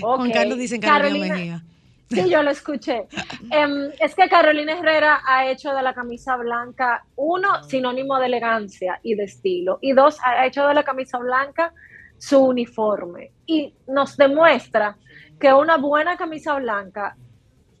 Juan 0.00 0.28
Ok, 0.28 0.32
Carlos 0.34 0.58
dice 0.58 0.76
en 0.76 0.80
Carolina, 0.80 1.34
Mejía. 1.34 1.62
Sí, 2.14 2.30
yo 2.30 2.42
lo 2.42 2.50
escuché. 2.50 3.06
Em, 3.50 3.90
es 3.98 4.14
que 4.14 4.28
Carolina 4.28 4.78
Herrera 4.78 5.20
ha 5.26 5.46
hecho 5.46 5.74
de 5.74 5.82
la 5.82 5.94
camisa 5.94 6.36
blanca, 6.36 7.04
uno, 7.16 7.62
sinónimo 7.64 8.18
de 8.18 8.26
elegancia 8.26 9.00
y 9.02 9.14
de 9.14 9.24
estilo, 9.24 9.78
y 9.80 9.92
dos, 9.92 10.18
ha 10.22 10.46
hecho 10.46 10.66
de 10.66 10.74
la 10.74 10.82
camisa 10.82 11.18
blanca 11.18 11.72
su 12.18 12.38
uniforme. 12.38 13.32
Y 13.46 13.74
nos 13.86 14.16
demuestra 14.16 14.96
que 15.38 15.52
una 15.52 15.76
buena 15.76 16.16
camisa 16.16 16.54
blanca 16.54 17.16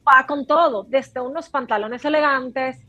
va 0.06 0.26
con 0.26 0.46
todo, 0.46 0.84
desde 0.84 1.20
unos 1.20 1.48
pantalones 1.48 2.04
elegantes 2.04 2.84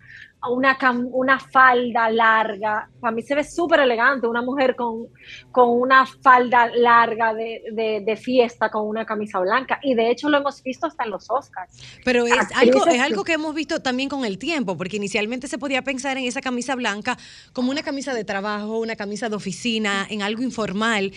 una, 0.47 0.77
cam- 0.77 1.09
una 1.11 1.39
falda 1.39 2.07
larga. 2.11 2.87
Para 2.99 3.11
mí 3.15 3.23
se 3.23 3.33
ve 3.33 3.43
súper 3.43 3.79
elegante 3.79 4.27
una 4.27 4.43
mujer 4.43 4.75
con, 4.75 5.07
con 5.51 5.69
una 5.69 6.05
falda 6.05 6.67
larga 6.75 7.33
de, 7.33 7.63
de- 7.71 8.03
de 8.05 8.15
fiesta 8.15 8.69
con 8.69 8.87
una 8.87 9.05
camisa 9.05 9.39
blanca. 9.39 9.79
Y 9.81 9.95
de 9.95 10.11
hecho 10.11 10.29
lo 10.29 10.37
hemos 10.37 10.61
visto 10.61 10.85
hasta 10.85 11.03
en 11.03 11.09
los 11.09 11.25
Oscars. 11.31 11.71
Pero 12.03 12.27
es 12.27 12.33
Actrices 12.33 12.57
algo, 12.61 12.85
es 12.85 12.93
que- 12.93 13.01
algo 13.01 13.23
que 13.23 13.33
hemos 13.33 13.55
visto 13.55 13.81
también 13.81 14.07
con 14.07 14.23
el 14.23 14.37
tiempo, 14.37 14.77
porque 14.77 14.97
inicialmente 14.97 15.47
se 15.47 15.57
podía 15.57 15.81
pensar 15.81 16.17
en 16.17 16.25
esa 16.25 16.41
camisa 16.41 16.75
blanca 16.75 17.17
como 17.51 17.71
una 17.71 17.81
camisa 17.81 18.13
de 18.13 18.23
trabajo, 18.23 18.77
una 18.77 18.95
camisa 18.95 19.29
de 19.29 19.35
oficina, 19.35 20.05
en 20.09 20.21
algo 20.21 20.43
informal. 20.43 21.11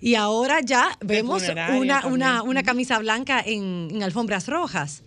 Y 0.00 0.16
ahora 0.16 0.58
ya 0.60 0.98
vemos 1.00 1.42
una, 1.78 2.06
una, 2.08 2.42
una 2.42 2.62
camisa 2.64 2.98
blanca 2.98 3.40
en, 3.46 3.88
en 3.92 4.02
alfombras 4.02 4.48
rojas. 4.48 5.04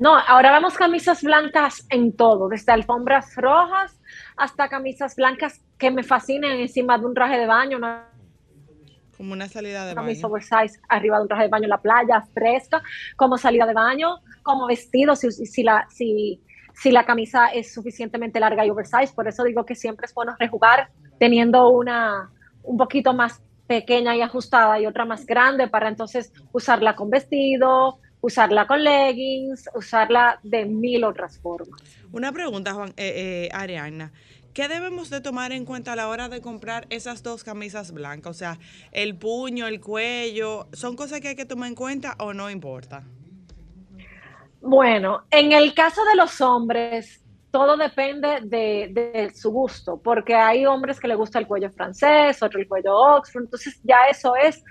No, 0.00 0.16
ahora 0.16 0.50
vemos 0.50 0.78
camisas 0.78 1.22
blancas 1.22 1.86
en 1.90 2.16
todo, 2.16 2.48
desde 2.48 2.72
alfombras 2.72 3.36
rojas 3.36 4.00
hasta 4.34 4.70
camisas 4.70 5.14
blancas 5.14 5.60
que 5.76 5.90
me 5.90 6.02
fascinan 6.02 6.52
encima 6.52 6.96
de 6.96 7.04
un 7.04 7.12
traje 7.12 7.38
de 7.38 7.46
baño, 7.46 7.76
una 7.76 8.08
Como 9.14 9.34
una 9.34 9.46
salida 9.46 9.84
de 9.84 9.94
camisa 9.94 10.26
baño. 10.26 10.32
oversize 10.32 10.80
arriba 10.88 11.18
de 11.18 11.22
un 11.22 11.28
traje 11.28 11.42
de 11.42 11.48
baño 11.50 11.64
en 11.64 11.70
la 11.70 11.82
playa, 11.82 12.22
fresca, 12.32 12.82
como 13.16 13.36
salida 13.36 13.66
de 13.66 13.74
baño, 13.74 14.20
como 14.42 14.66
vestido, 14.66 15.14
si, 15.14 15.30
si, 15.30 15.62
la, 15.62 15.86
si, 15.90 16.40
si 16.72 16.90
la 16.90 17.04
camisa 17.04 17.48
es 17.48 17.74
suficientemente 17.74 18.40
larga 18.40 18.64
y 18.64 18.70
oversize. 18.70 19.12
Por 19.14 19.28
eso 19.28 19.44
digo 19.44 19.66
que 19.66 19.74
siempre 19.74 20.06
es 20.06 20.14
bueno 20.14 20.34
rejugar 20.38 20.88
teniendo 21.18 21.68
una 21.68 22.30
un 22.62 22.78
poquito 22.78 23.12
más 23.12 23.42
pequeña 23.66 24.16
y 24.16 24.22
ajustada 24.22 24.80
y 24.80 24.86
otra 24.86 25.04
más 25.04 25.26
grande 25.26 25.68
para 25.68 25.88
entonces 25.88 26.32
usarla 26.52 26.96
con 26.96 27.10
vestido, 27.10 27.98
usarla 28.20 28.66
con 28.66 28.82
leggings, 28.82 29.68
usarla 29.74 30.38
de 30.42 30.64
mil 30.66 31.04
otras 31.04 31.38
formas. 31.38 31.80
Una 32.12 32.32
pregunta, 32.32 32.74
Juan, 32.74 32.90
eh, 32.96 33.46
eh, 33.46 33.48
Ariana. 33.52 34.12
¿Qué 34.52 34.66
debemos 34.66 35.10
de 35.10 35.20
tomar 35.20 35.52
en 35.52 35.64
cuenta 35.64 35.92
a 35.92 35.96
la 35.96 36.08
hora 36.08 36.28
de 36.28 36.40
comprar 36.40 36.86
esas 36.90 37.22
dos 37.22 37.44
camisas 37.44 37.92
blancas? 37.92 38.30
O 38.30 38.34
sea, 38.34 38.58
el 38.90 39.16
puño, 39.16 39.68
el 39.68 39.80
cuello, 39.80 40.66
¿son 40.72 40.96
cosas 40.96 41.20
que 41.20 41.28
hay 41.28 41.36
que 41.36 41.44
tomar 41.44 41.68
en 41.68 41.76
cuenta 41.76 42.16
o 42.18 42.34
no 42.34 42.50
importa? 42.50 43.04
Bueno, 44.60 45.22
en 45.30 45.52
el 45.52 45.72
caso 45.72 46.04
de 46.04 46.16
los 46.16 46.40
hombres, 46.40 47.22
todo 47.52 47.76
depende 47.76 48.40
de, 48.42 48.90
de 48.92 49.32
su 49.34 49.50
gusto, 49.50 50.00
porque 50.02 50.34
hay 50.34 50.66
hombres 50.66 50.98
que 50.98 51.08
le 51.08 51.14
gusta 51.14 51.38
el 51.38 51.46
cuello 51.46 51.70
francés, 51.70 52.42
otro 52.42 52.60
el 52.60 52.68
cuello 52.68 52.94
Oxford, 52.94 53.44
entonces 53.44 53.80
ya 53.84 54.06
eso 54.10 54.34
es 54.36 54.62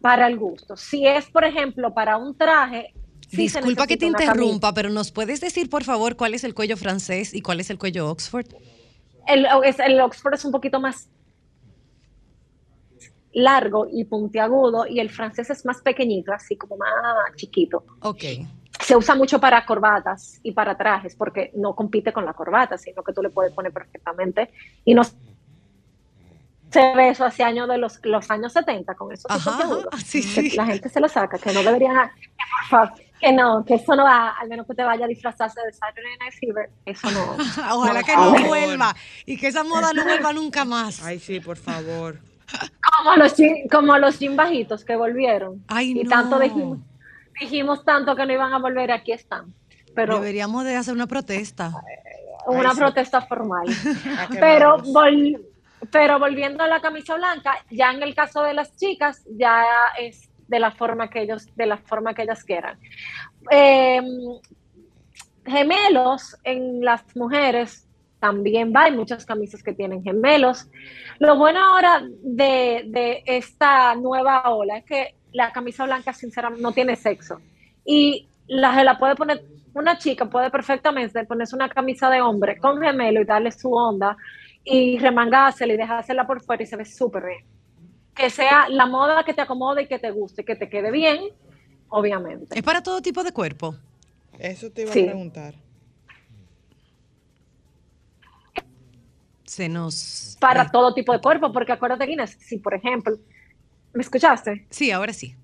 para 0.00 0.26
el 0.26 0.38
gusto. 0.38 0.76
Si 0.76 1.06
es, 1.06 1.26
por 1.30 1.44
ejemplo, 1.44 1.92
para 1.92 2.16
un 2.16 2.36
traje... 2.36 2.92
sí 3.28 3.42
Disculpa 3.42 3.86
que 3.86 3.96
te 3.96 4.06
interrumpa, 4.06 4.72
pero 4.74 4.90
¿nos 4.90 5.12
puedes 5.12 5.40
decir, 5.40 5.68
por 5.68 5.84
favor, 5.84 6.16
cuál 6.16 6.34
es 6.34 6.44
el 6.44 6.54
cuello 6.54 6.76
francés 6.76 7.34
y 7.34 7.42
cuál 7.42 7.60
es 7.60 7.70
el 7.70 7.78
cuello 7.78 8.10
Oxford? 8.10 8.46
El 9.26 10.00
Oxford 10.00 10.34
es 10.34 10.44
un 10.44 10.52
poquito 10.52 10.80
más 10.80 11.08
largo 13.32 13.86
y 13.90 14.04
puntiagudo 14.04 14.86
y 14.86 14.98
el 14.98 15.10
francés 15.10 15.50
es 15.50 15.64
más 15.64 15.80
pequeñito, 15.82 16.32
así 16.32 16.56
como 16.56 16.76
más 16.76 16.92
chiquito. 17.36 17.84
Ok. 18.00 18.24
se 18.80 18.96
usa 18.96 19.14
mucho 19.14 19.38
para 19.38 19.64
corbatas 19.64 20.40
y 20.42 20.52
para 20.52 20.76
trajes, 20.76 21.14
porque 21.14 21.52
no 21.54 21.76
compite 21.76 22.12
con 22.12 22.24
la 22.24 22.32
corbata, 22.32 22.76
sino 22.78 23.04
que 23.04 23.12
tú 23.12 23.22
le 23.22 23.30
puedes 23.30 23.52
poner 23.52 23.72
perfectamente. 23.72 24.50
Y 24.84 24.94
no 24.94 25.02
se 26.70 26.94
ve 26.94 27.08
eso 27.10 27.24
hace 27.24 27.42
años 27.42 27.68
de 27.68 27.78
los, 27.78 27.98
los 28.04 28.30
años 28.30 28.52
70 28.52 28.94
con 28.94 29.12
esos 29.12 29.26
tipos 29.30 29.46
Ajá, 29.46 29.66
de 29.66 30.02
sí, 30.04 30.22
sí. 30.22 30.50
La 30.56 30.66
gente 30.66 30.88
se 30.88 31.00
lo 31.00 31.08
saca, 31.08 31.38
que 31.38 31.52
no 31.52 31.62
debería, 31.62 32.12
que 32.16 32.28
por 32.68 32.68
favor, 32.68 32.92
que 33.20 33.32
no, 33.32 33.64
que 33.64 33.74
eso 33.74 33.94
no 33.96 34.04
va, 34.04 34.30
al 34.30 34.48
menos 34.48 34.66
que 34.66 34.74
te 34.74 34.82
vaya 34.84 35.04
a 35.04 35.08
disfrazarse 35.08 35.60
de 35.66 35.72
Saturday 35.72 36.16
Night 36.20 36.34
Fever, 36.40 36.70
eso 36.86 37.10
no. 37.10 37.36
Ojalá 37.76 38.00
no 38.00 38.06
que 38.06 38.16
no 38.16 38.22
favor. 38.34 38.46
vuelva 38.46 38.94
y 39.26 39.36
que 39.36 39.48
esa 39.48 39.64
moda 39.64 39.92
no 39.92 40.04
vuelva 40.04 40.32
nunca 40.32 40.64
más. 40.64 41.02
Ay, 41.02 41.18
sí, 41.18 41.40
por 41.40 41.56
favor. 41.56 42.18
Como 42.98 43.16
los, 43.16 43.36
jean- 43.36 43.68
como 43.70 43.96
los 43.98 44.18
jean 44.18 44.36
bajitos 44.36 44.84
que 44.84 44.96
volvieron. 44.96 45.62
Ay, 45.68 45.90
y 45.92 46.04
no. 46.04 46.10
tanto 46.10 46.38
dijimos, 46.38 46.78
dijimos 47.40 47.84
tanto 47.84 48.16
que 48.16 48.26
no 48.26 48.32
iban 48.32 48.52
a 48.52 48.58
volver, 48.58 48.90
aquí 48.92 49.12
están. 49.12 49.54
Pero 49.94 50.14
Deberíamos 50.20 50.64
de 50.64 50.76
hacer 50.76 50.94
una 50.94 51.06
protesta. 51.06 51.72
una 52.46 52.70
Ay, 52.70 52.74
sí. 52.74 52.80
protesta 52.80 53.22
formal. 53.22 53.66
¿A 54.18 54.28
qué 54.28 54.38
pero, 54.38 54.78
vamos? 54.78 54.92
Pero 55.90 56.18
volviendo 56.18 56.64
a 56.64 56.68
la 56.68 56.80
camisa 56.80 57.16
blanca, 57.16 57.64
ya 57.70 57.90
en 57.92 58.02
el 58.02 58.14
caso 58.14 58.42
de 58.42 58.54
las 58.54 58.76
chicas, 58.76 59.24
ya 59.30 59.64
es 59.98 60.30
de 60.48 60.58
la 60.58 60.72
forma 60.72 61.08
que 61.08 61.22
ellos, 61.22 61.46
de 61.56 61.66
la 61.66 61.78
forma 61.78 62.12
que 62.12 62.22
ellas 62.22 62.44
quieran. 62.44 62.78
Eh, 63.50 64.00
gemelos 65.46 66.36
en 66.44 66.84
las 66.84 67.04
mujeres 67.16 67.86
también 68.18 68.72
va, 68.74 68.84
hay 68.84 68.92
muchas 68.92 69.24
camisas 69.24 69.62
que 69.62 69.72
tienen 69.72 70.02
gemelos. 70.02 70.68
Lo 71.18 71.36
bueno 71.36 71.60
ahora 71.60 72.02
de, 72.22 72.84
de 72.86 73.22
esta 73.24 73.94
nueva 73.94 74.50
ola 74.50 74.78
es 74.78 74.84
que 74.84 75.14
la 75.32 75.52
camisa 75.52 75.84
blanca, 75.84 76.12
sinceramente, 76.12 76.62
no 76.62 76.72
tiene 76.72 76.96
sexo. 76.96 77.40
Y 77.84 78.28
la, 78.46 78.74
se 78.74 78.84
la 78.84 78.98
puede 78.98 79.14
poner, 79.14 79.42
una 79.72 79.96
chica 79.96 80.26
puede 80.26 80.50
perfectamente 80.50 81.24
ponerse 81.24 81.54
una 81.54 81.68
camisa 81.68 82.10
de 82.10 82.20
hombre 82.20 82.58
con 82.58 82.80
gemelo 82.80 83.20
y 83.20 83.24
darle 83.24 83.52
su 83.52 83.72
onda 83.72 84.16
y 84.64 84.98
remangársela 84.98 85.72
y 85.72 85.76
dejársela 85.76 86.26
por 86.26 86.42
fuera 86.42 86.62
y 86.62 86.66
se 86.66 86.76
ve 86.76 86.84
súper 86.84 87.24
bien. 87.24 87.44
Que 88.14 88.30
sea 88.30 88.68
la 88.68 88.86
moda 88.86 89.24
que 89.24 89.34
te 89.34 89.40
acomode 89.40 89.82
y 89.82 89.86
que 89.86 89.98
te 89.98 90.10
guste, 90.10 90.44
que 90.44 90.56
te 90.56 90.68
quede 90.68 90.90
bien, 90.90 91.20
obviamente. 91.88 92.58
Es 92.58 92.62
para 92.62 92.82
todo 92.82 93.00
tipo 93.00 93.22
de 93.22 93.32
cuerpo. 93.32 93.74
Eso 94.38 94.70
te 94.70 94.82
iba 94.82 94.92
Sí. 94.92 95.02
a 95.02 95.06
preguntar. 95.06 95.54
Se 99.44 99.68
nos. 99.68 100.36
Para 100.40 100.62
eh, 100.62 100.68
todo 100.72 100.94
tipo 100.94 101.12
de 101.12 101.20
cuerpo, 101.20 101.52
porque 101.52 101.72
acuérdate, 101.72 102.06
Guinness, 102.06 102.36
si 102.38 102.58
por 102.58 102.72
ejemplo, 102.74 103.16
¿me 103.92 104.02
escuchaste? 104.02 104.66
Sí, 104.70 104.90
ahora 104.92 105.12
sí. 105.12 105.34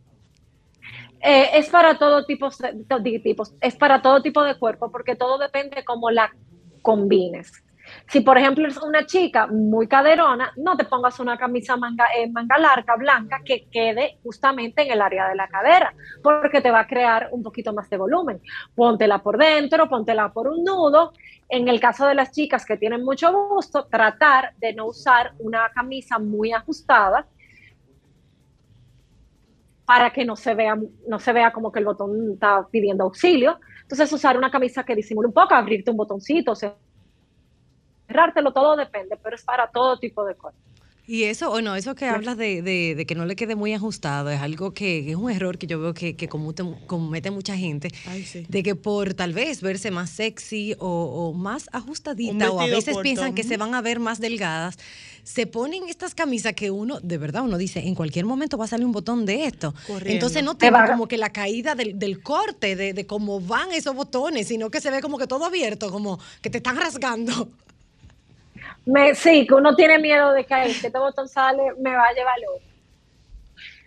Eh, 1.21 1.51
es 1.55 1.69
para 1.71 1.99
todo 1.99 2.25
tipo 2.25 2.49
de, 2.51 3.19
tipos, 3.21 3.53
es 3.61 3.75
para 3.75 4.03
todo 4.03 4.23
tipo 4.23 4.45
de 4.45 4.57
cuerpo, 4.59 4.93
porque 4.93 5.17
todo 5.17 5.39
depende 5.39 5.85
cómo 5.85 6.11
la 6.11 6.33
combines. 6.83 7.65
Si, 8.09 8.21
por 8.21 8.39
ejemplo, 8.39 8.67
es 8.67 8.77
una 8.79 9.07
chica 9.07 9.47
muy 9.47 9.89
caderona, 9.89 10.53
no 10.57 10.77
te 10.77 10.85
pongas 10.85 11.19
una 11.21 11.37
camisa 11.37 11.77
manga, 11.77 12.07
eh, 12.17 12.29
manga 12.31 12.59
larga, 12.59 12.97
blanca, 12.97 13.41
que 13.45 13.67
quede 13.71 14.19
justamente 14.23 14.83
en 14.83 14.93
el 14.93 15.01
área 15.01 15.29
de 15.29 15.35
la 15.35 15.49
cadera, 15.49 15.95
porque 16.23 16.61
te 16.61 16.71
va 16.71 16.81
a 16.81 16.87
crear 16.87 17.29
un 17.33 17.43
poquito 17.43 17.73
más 17.73 17.89
de 17.91 17.97
volumen. 17.97 18.41
Póntela 18.75 19.23
por 19.23 19.39
dentro, 19.39 19.89
póntela 19.89 20.33
por 20.33 20.49
un 20.49 20.65
nudo. 20.65 21.13
En 21.49 21.69
el 21.69 21.81
caso 21.81 22.07
de 22.07 22.15
las 22.15 22.33
chicas 22.33 22.65
que 22.67 22.77
tienen 22.77 23.05
mucho 23.05 23.33
gusto, 23.33 23.87
tratar 23.87 24.55
de 24.59 24.73
no 24.73 24.87
usar 24.87 25.33
una 25.39 25.71
camisa 25.75 26.19
muy 26.19 26.53
ajustada 26.53 27.27
para 29.85 30.11
que 30.11 30.25
no 30.25 30.35
se 30.35 30.55
vea, 30.55 30.77
no 31.09 31.19
se 31.21 31.33
vea 31.33 31.53
como 31.53 31.71
que 31.71 31.79
el 31.79 31.85
botón 31.85 32.33
está 32.33 32.67
pidiendo 32.71 33.05
auxilio. 33.05 33.61
Entonces, 33.83 34.13
usar 34.13 34.37
una 34.37 34.51
camisa 34.51 34.85
que 34.85 34.97
disimule 34.97 35.29
un 35.29 35.35
poco, 35.35 35.55
abrirte 35.55 35.93
un 35.93 35.97
botoncito, 35.97 36.53
o 36.53 36.57
sea, 36.57 36.75
cerrártelo, 38.07 38.53
todo 38.53 38.77
depende, 38.77 39.17
pero 39.23 39.37
es 39.37 39.43
para 39.43 39.69
todo 39.71 39.99
tipo 39.99 40.25
de 40.25 40.35
cosas. 40.35 40.59
Y 41.09 41.23
eso, 41.23 41.53
o 41.53 41.61
no, 41.61 41.77
eso 41.77 41.95
que 41.95 42.05
hablas 42.07 42.37
de, 42.37 42.63
de- 42.63 42.97
de 42.97 43.07
que 43.07 43.15
no 43.15 43.27
le 43.27 43.37
quede 43.37 43.55
muy 43.55 43.73
ajustado, 43.73 44.29
es 44.31 44.41
algo 44.41 44.73
que, 44.75 45.09
es 45.09 45.15
un 45.15 45.31
error 45.31 45.57
que 45.57 45.69
yo 45.69 45.79
veo 45.81 45.95
que, 45.95 46.17
que 46.17 46.27
comete, 46.29 46.65
comete 46.89 47.31
mucha 47.31 47.57
gente, 47.57 47.91
Ay, 48.09 48.25
sí. 48.25 48.45
de 48.49 48.63
que 48.65 48.75
por 48.75 49.15
tal 49.15 49.33
vez 49.33 49.61
verse 49.63 49.93
más 49.93 50.11
sexy 50.11 50.75
o, 50.81 50.89
o 50.89 51.33
más 51.33 51.69
ajustadita, 51.73 52.51
o 52.51 52.61
a 52.61 52.67
veces 52.67 52.95
corto, 52.95 53.03
piensan 53.03 53.35
que 53.37 53.45
se 53.45 53.57
van 53.57 53.73
a 53.77 53.83
ver 53.83 54.01
más 54.01 54.19
delgadas, 54.19 54.79
se 55.23 55.47
ponen 55.47 55.89
estas 55.89 56.13
camisas 56.17 56.55
que 56.55 56.73
uno, 56.73 56.99
de 56.99 57.19
verdad, 57.19 57.43
uno 57.45 57.57
dice, 57.57 57.87
en 57.87 57.95
cualquier 57.95 58.25
momento 58.25 58.59
va 58.59 58.65
a 58.65 58.69
salir 58.69 58.85
un 58.85 58.91
botón 58.93 59.27
de 59.27 59.45
esto. 59.45 59.75
Corriendo. 59.87 60.13
Entonces 60.13 60.43
no 60.43 60.55
Te 60.55 60.67
tiene 60.67 60.79
va- 60.79 60.87
como 60.89 61.07
que 61.07 61.19
la 61.19 61.31
caída 61.31 61.77
del, 61.77 62.01
del 62.01 62.21
corte, 62.21 62.75
de, 62.75 62.95
de 62.95 63.07
cómo 63.07 63.41
van 63.41 63.71
esos 63.71 63.95
botones, 63.95 64.49
sino 64.49 64.71
que 64.71 64.81
se 64.81 64.91
ve 64.91 65.01
como 65.01 65.19
que 65.19 65.29
todo 65.29 65.45
abierto, 65.45 65.89
como 65.93 66.19
que 66.43 66.51
te 66.51 66.57
están 66.59 66.77
rasgando. 66.77 67.49
Me, 68.87 69.15
sí, 69.17 69.47
que 69.47 69.55
uno 69.55 69.75
tiene 69.75 69.99
miedo 69.99 70.33
de 70.33 70.45
que 70.47 70.55
"Ay, 70.55 70.73
si 70.73 70.87
este 70.87 70.99
botón 70.99 71.29
sale, 71.29 71.75
me 71.81 71.95
va 71.95 72.05
a 72.07 72.13
llevar 72.13 72.39
el 72.39 72.45
otro. 72.55 72.67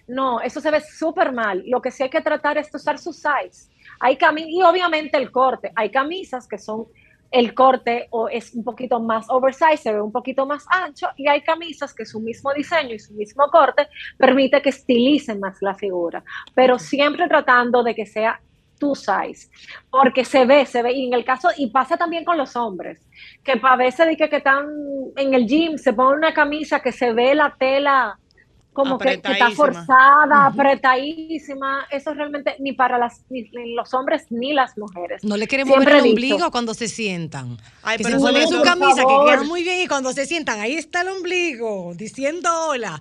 No, 0.07 0.41
eso 0.41 0.59
se 0.59 0.71
ve 0.71 0.81
súper 0.81 1.31
mal. 1.31 1.63
Lo 1.67 1.81
que 1.81 1.91
sí 1.91 2.03
hay 2.03 2.09
que 2.09 2.21
tratar 2.21 2.57
es 2.57 2.73
usar 2.73 2.97
su 2.97 3.13
size. 3.13 3.71
Hay 3.99 4.17
y 4.47 4.61
obviamente 4.63 5.17
el 5.17 5.31
corte. 5.31 5.71
Hay 5.75 5.89
camisas 5.89 6.47
que 6.47 6.57
son 6.57 6.87
el 7.31 7.53
corte 7.53 8.07
o 8.09 8.27
es 8.27 8.53
un 8.55 8.63
poquito 8.63 8.99
más 8.99 9.29
oversize, 9.29 9.77
se 9.77 9.93
ve 9.93 10.01
un 10.01 10.11
poquito 10.11 10.47
más 10.47 10.65
ancho, 10.69 11.09
y 11.15 11.27
hay 11.27 11.41
camisas 11.41 11.93
que 11.93 12.05
su 12.05 12.19
mismo 12.19 12.51
diseño 12.53 12.95
y 12.95 12.99
su 12.99 13.13
mismo 13.13 13.47
corte 13.51 13.87
permite 14.17 14.61
que 14.63 14.69
estilicen 14.69 15.39
más 15.39 15.61
la 15.61 15.75
figura, 15.75 16.23
pero 16.55 16.79
siempre 16.79 17.27
tratando 17.27 17.83
de 17.83 17.93
que 17.93 18.07
sea 18.07 18.41
tu 18.79 18.95
size, 18.95 19.49
porque 19.91 20.25
se 20.25 20.45
ve, 20.45 20.65
se 20.65 20.81
ve, 20.81 20.93
y 20.93 21.05
en 21.07 21.13
el 21.13 21.23
caso, 21.25 21.49
y 21.57 21.67
pasa 21.69 21.97
también 21.97 22.25
con 22.25 22.37
los 22.37 22.55
hombres, 22.55 22.99
que 23.43 23.59
a 23.61 23.75
veces 23.75 24.07
de 24.07 24.17
que, 24.17 24.29
que 24.29 24.37
están 24.37 24.65
en 25.17 25.33
el 25.33 25.45
gym, 25.45 25.77
se 25.77 25.93
ponen 25.93 26.17
una 26.19 26.33
camisa 26.33 26.79
que 26.79 26.91
se 26.91 27.13
ve 27.13 27.35
la 27.35 27.55
tela 27.59 28.17
como 28.71 28.97
que, 28.97 29.19
que 29.21 29.31
está 29.33 29.49
forzada, 29.57 30.45
apretadísima, 30.45 31.85
eso 31.91 32.13
realmente 32.13 32.55
ni 32.59 32.73
para 32.73 32.97
las, 32.97 33.25
ni, 33.29 33.43
ni 33.51 33.73
los 33.75 33.93
hombres 33.93 34.25
ni 34.29 34.53
las 34.53 34.77
mujeres. 34.77 35.23
No 35.23 35.35
le 35.37 35.47
queremos 35.47 35.77
ver 35.79 35.89
el 35.89 36.01
ombligo 36.11 36.49
cuando 36.51 36.73
se 36.73 36.87
sientan. 36.87 37.57
Ay, 37.83 37.97
que 37.97 38.03
pero 38.03 38.19
se 38.19 38.25
ponen 38.25 38.47
su 38.47 38.61
camisa 38.61 39.01
que 39.05 39.13
queda 39.25 39.43
muy 39.43 39.63
bien 39.63 39.81
y 39.81 39.87
cuando 39.87 40.13
se 40.13 40.25
sientan, 40.25 40.59
ahí 40.59 40.75
está 40.75 41.01
el 41.01 41.09
ombligo, 41.09 41.93
diciendo 41.95 42.49
hola. 42.69 42.99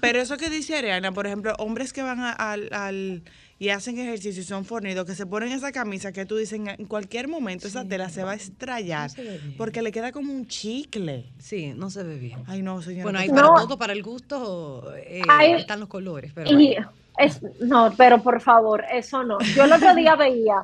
Pero 0.00 0.20
eso 0.20 0.36
que 0.36 0.50
dice 0.50 0.76
Ariana, 0.76 1.10
por 1.10 1.26
ejemplo, 1.26 1.52
hombres 1.58 1.92
que 1.92 2.02
van 2.02 2.20
a- 2.20 2.32
al, 2.32 2.68
al- 2.72 3.22
y 3.60 3.70
hacen 3.70 3.98
ejercicio 3.98 4.42
y 4.42 4.44
son 4.44 4.64
fornidos, 4.64 5.04
que 5.04 5.14
se 5.14 5.26
ponen 5.26 5.50
esa 5.50 5.72
camisa 5.72 6.12
que 6.12 6.24
tú 6.24 6.36
dices, 6.36 6.60
en 6.60 6.86
cualquier 6.86 7.26
momento 7.26 7.66
esa 7.66 7.84
tela 7.84 8.08
se 8.08 8.22
va 8.22 8.32
a 8.32 8.34
estrellar 8.34 9.10
porque 9.56 9.82
le 9.82 9.90
queda 9.90 10.12
como 10.12 10.32
un 10.32 10.46
chicle. 10.46 11.32
Sí, 11.38 11.72
no 11.74 11.90
se 11.90 12.04
ve 12.04 12.16
bien. 12.16 12.44
Ay, 12.46 12.62
no, 12.62 12.80
señora. 12.82 13.02
Bueno, 13.02 13.18
hay 13.18 13.28
para. 13.28 13.42
No. 13.42 13.54
todo, 13.56 13.78
para 13.78 13.92
el 13.92 14.02
gusto 14.02 14.94
eh, 14.96 15.22
están 15.56 15.80
los 15.80 15.88
colores. 15.88 16.32
Pero 16.34 16.50
Y 16.50 16.76
es, 17.18 17.42
no, 17.60 17.92
pero 17.96 18.22
por 18.22 18.40
favor, 18.40 18.84
eso 18.92 19.24
no. 19.24 19.38
Yo 19.40 19.64
el 19.64 19.72
otro 19.72 19.92
día 19.94 20.14
veía, 20.14 20.62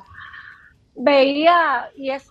veía, 0.95 1.89
y 1.97 2.11
es, 2.11 2.29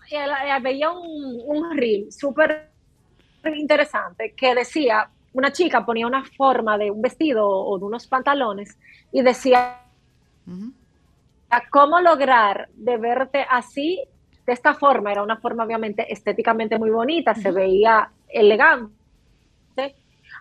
veía 0.62 0.90
un, 0.90 1.42
un 1.44 1.76
reel 1.76 2.10
súper 2.10 2.70
interesante 3.54 4.32
que 4.34 4.54
decía, 4.54 5.10
una 5.34 5.52
chica 5.52 5.84
ponía 5.84 6.06
una 6.06 6.24
forma 6.24 6.78
de 6.78 6.90
un 6.90 7.02
vestido 7.02 7.46
o 7.46 7.78
de 7.78 7.84
unos 7.84 8.06
pantalones 8.06 8.78
y 9.12 9.20
decía, 9.20 9.83
¿cómo 11.70 12.00
lograr 12.00 12.68
de 12.74 12.96
verte 12.96 13.46
así, 13.48 14.02
de 14.46 14.52
esta 14.52 14.74
forma? 14.74 15.12
Era 15.12 15.22
una 15.22 15.36
forma 15.38 15.64
obviamente 15.64 16.12
estéticamente 16.12 16.78
muy 16.78 16.90
bonita, 16.90 17.34
se 17.34 17.50
veía 17.50 18.10
elegante, 18.28 18.92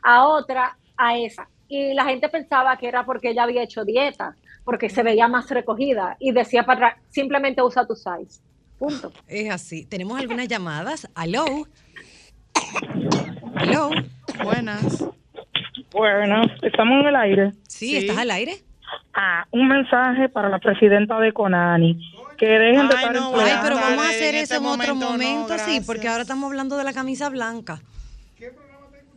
a 0.03 0.25
otra, 0.27 0.77
a 0.97 1.17
esa. 1.17 1.47
Y 1.67 1.93
la 1.93 2.05
gente 2.05 2.29
pensaba 2.29 2.75
que 2.77 2.87
era 2.87 3.05
porque 3.05 3.29
ella 3.29 3.43
había 3.43 3.63
hecho 3.63 3.85
dieta, 3.85 4.35
porque 4.65 4.89
se 4.89 5.01
veía 5.03 5.27
más 5.27 5.49
recogida 5.49 6.17
y 6.19 6.31
decía 6.31 6.65
para 6.65 6.87
atrás, 6.87 7.03
simplemente 7.09 7.61
usa 7.61 7.85
tu 7.87 7.95
size. 7.95 8.41
Punto. 8.77 9.13
es 9.27 9.49
así. 9.49 9.85
¿Tenemos 9.85 10.19
algunas 10.19 10.47
llamadas? 10.47 11.07
¿Aló? 11.15 11.45
¿Aló? 13.55 13.91
Buenas. 14.43 15.05
Bueno, 15.91 16.41
estamos 16.61 16.99
en 17.01 17.07
el 17.07 17.15
aire. 17.15 17.51
¿Sí, 17.67 17.87
Sí. 17.91 17.97
estás 17.97 18.17
al 18.17 18.31
aire? 18.31 18.57
Ah, 19.13 19.45
un 19.51 19.67
mensaje 19.67 20.29
para 20.29 20.49
la 20.49 20.59
presidenta 20.59 21.19
de 21.19 21.31
Conani. 21.31 21.99
Que 22.37 22.47
dejen 22.47 22.87
de 22.87 22.95
Ay, 22.95 23.05
estar 23.05 23.15
no, 23.15 23.39
Ay, 23.39 23.53
pero 23.61 23.75
vamos 23.75 24.05
a 24.05 24.09
hacer 24.09 24.35
en 24.35 24.41
eso 24.41 24.43
este 24.43 24.55
en 24.55 24.65
otro 24.65 24.95
momento 24.95 25.05
no, 25.05 25.11
momento, 25.11 25.57
sí, 25.59 25.81
porque 25.85 26.07
ahora 26.07 26.23
estamos 26.23 26.49
hablando 26.49 26.77
de 26.77 26.83
la 26.83 26.93
camisa 26.93 27.29
blanca. 27.29 27.79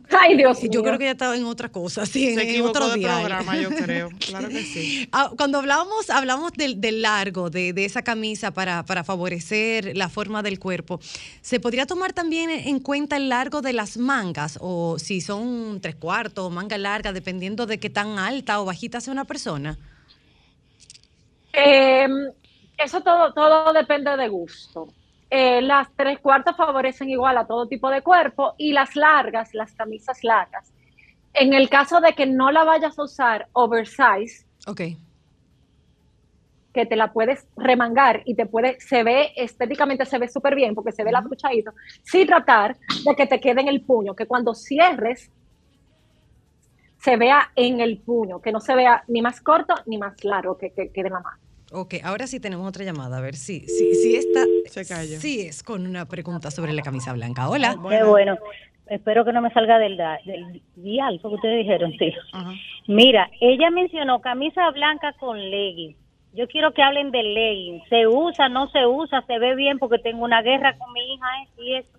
Ay, 0.09 0.37
Dios 0.37 0.63
mío. 0.63 0.71
yo 0.71 0.83
creo 0.83 0.97
que 0.97 1.05
ya 1.05 1.11
estaba 1.11 1.35
en 1.35 1.45
otra 1.45 1.69
cosa, 1.69 2.05
sí, 2.05 2.29
en, 2.29 2.35
Se 2.35 2.41
en 2.41 2.49
equivocó 2.49 2.85
otro 2.85 2.89
de 2.89 2.99
programa, 2.99 3.57
yo 3.57 3.69
creo. 3.75 4.09
Claro 4.25 4.51
que 4.51 4.63
sí. 4.63 5.09
Ah, 5.11 5.31
Cuando 5.37 5.59
hablamos, 5.59 6.09
hablamos 6.09 6.53
del, 6.53 6.79
del 6.81 7.01
largo 7.01 7.49
de, 7.49 7.73
de 7.73 7.85
esa 7.85 8.03
camisa 8.03 8.51
para, 8.51 8.83
para 8.85 9.03
favorecer 9.03 9.97
la 9.97 10.09
forma 10.09 10.43
del 10.43 10.59
cuerpo, 10.59 10.99
¿se 11.41 11.59
podría 11.59 11.85
tomar 11.85 12.13
también 12.13 12.49
en 12.49 12.79
cuenta 12.79 13.17
el 13.17 13.29
largo 13.29 13.61
de 13.61 13.73
las 13.73 13.97
mangas? 13.97 14.57
O 14.61 14.97
si 14.99 15.21
son 15.21 15.79
tres 15.81 15.95
cuartos 15.95 16.45
o 16.45 16.49
manga 16.49 16.77
larga, 16.77 17.11
dependiendo 17.13 17.65
de 17.65 17.79
qué 17.79 17.89
tan 17.89 18.19
alta 18.19 18.61
o 18.61 18.65
bajita 18.65 19.01
sea 19.01 19.13
una 19.13 19.25
persona. 19.25 19.77
Eh, 21.53 22.07
eso 22.77 23.01
todo, 23.01 23.33
todo 23.33 23.73
depende 23.73 24.15
de 24.15 24.27
gusto. 24.29 24.87
Eh, 25.29 25.61
las 25.61 25.89
tres 25.95 26.19
cuartos 26.19 26.55
favorecen 26.55 27.09
igual 27.09 27.37
a 27.37 27.45
todo 27.45 27.67
tipo 27.67 27.89
de 27.89 28.01
cuerpo 28.01 28.53
y 28.57 28.71
las 28.71 28.95
largas, 28.95 29.53
las 29.53 29.73
camisas 29.73 30.23
largas. 30.23 30.71
En 31.33 31.53
el 31.53 31.69
caso 31.69 31.99
de 31.99 32.13
que 32.13 32.25
no 32.25 32.51
la 32.51 32.63
vayas 32.63 32.97
a 32.97 33.03
usar 33.03 33.47
oversize, 33.53 34.45
que 36.73 36.85
te 36.85 36.95
la 36.95 37.11
puedes 37.11 37.45
remangar 37.57 38.21
y 38.25 38.35
te 38.35 38.45
puede, 38.45 38.79
se 38.79 39.03
ve 39.03 39.33
estéticamente 39.35 40.05
se 40.05 40.17
ve 40.19 40.29
súper 40.29 40.55
bien 40.55 40.75
porque 40.75 40.91
se 40.91 41.03
ve 41.03 41.09
el 41.09 41.15
apruchadito, 41.15 41.71
sí 42.03 42.25
tratar 42.25 42.77
de 43.03 43.15
que 43.15 43.25
te 43.25 43.39
quede 43.39 43.61
en 43.61 43.67
el 43.67 43.81
puño, 43.81 44.15
que 44.15 44.27
cuando 44.27 44.53
cierres 44.53 45.31
se 46.99 47.17
vea 47.17 47.51
en 47.55 47.79
el 47.79 47.97
puño, 47.99 48.41
que 48.41 48.51
no 48.51 48.59
se 48.59 48.75
vea 48.75 49.03
ni 49.07 49.21
más 49.21 49.41
corto 49.41 49.73
ni 49.85 49.97
más 49.97 50.23
largo 50.23 50.57
que, 50.57 50.71
que 50.71 50.89
quede 50.91 51.07
en 51.07 51.13
la 51.13 51.19
mano. 51.19 51.46
Ok, 51.71 51.95
ahora 52.03 52.27
sí 52.27 52.39
tenemos 52.39 52.67
otra 52.67 52.83
llamada. 52.85 53.17
A 53.17 53.21
ver 53.21 53.35
si, 53.35 53.61
si, 53.67 53.93
si 53.95 54.15
esta. 54.15 54.45
Se 54.67 54.85
cayó. 54.85 55.19
Sí, 55.19 55.41
es 55.41 55.63
con 55.63 55.85
una 55.85 56.05
pregunta 56.05 56.49
sobre 56.51 56.73
la 56.73 56.81
camisa 56.81 57.13
blanca. 57.13 57.49
Hola. 57.49 57.77
Qué 57.89 58.03
bueno. 58.03 58.37
Espero 58.87 59.25
que 59.25 59.33
no 59.33 59.41
me 59.41 59.51
salga 59.51 59.77
del, 59.79 59.97
da- 59.97 60.19
del 60.25 60.61
dial, 60.77 61.19
porque 61.21 61.35
ustedes 61.35 61.57
dijeron, 61.59 61.91
sí. 61.99 62.13
Ajá. 62.31 62.53
Mira, 62.87 63.29
ella 63.41 63.69
mencionó 63.69 64.21
camisa 64.21 64.69
blanca 64.71 65.11
con 65.19 65.37
leggings. 65.37 65.97
Yo 66.33 66.47
quiero 66.47 66.73
que 66.73 66.81
hablen 66.81 67.11
de 67.11 67.21
leggings. 67.21 67.83
¿Se 67.89 68.07
usa, 68.07 68.47
no 68.47 68.69
se 68.69 68.85
usa? 68.85 69.25
¿Se 69.27 69.39
ve 69.39 69.55
bien? 69.55 69.77
Porque 69.79 69.99
tengo 69.99 70.23
una 70.23 70.41
guerra 70.41 70.77
con 70.77 70.93
mi 70.93 71.01
hija 71.13 71.25
¿eh? 71.43 71.49
y 71.61 71.75
eso. 71.75 71.89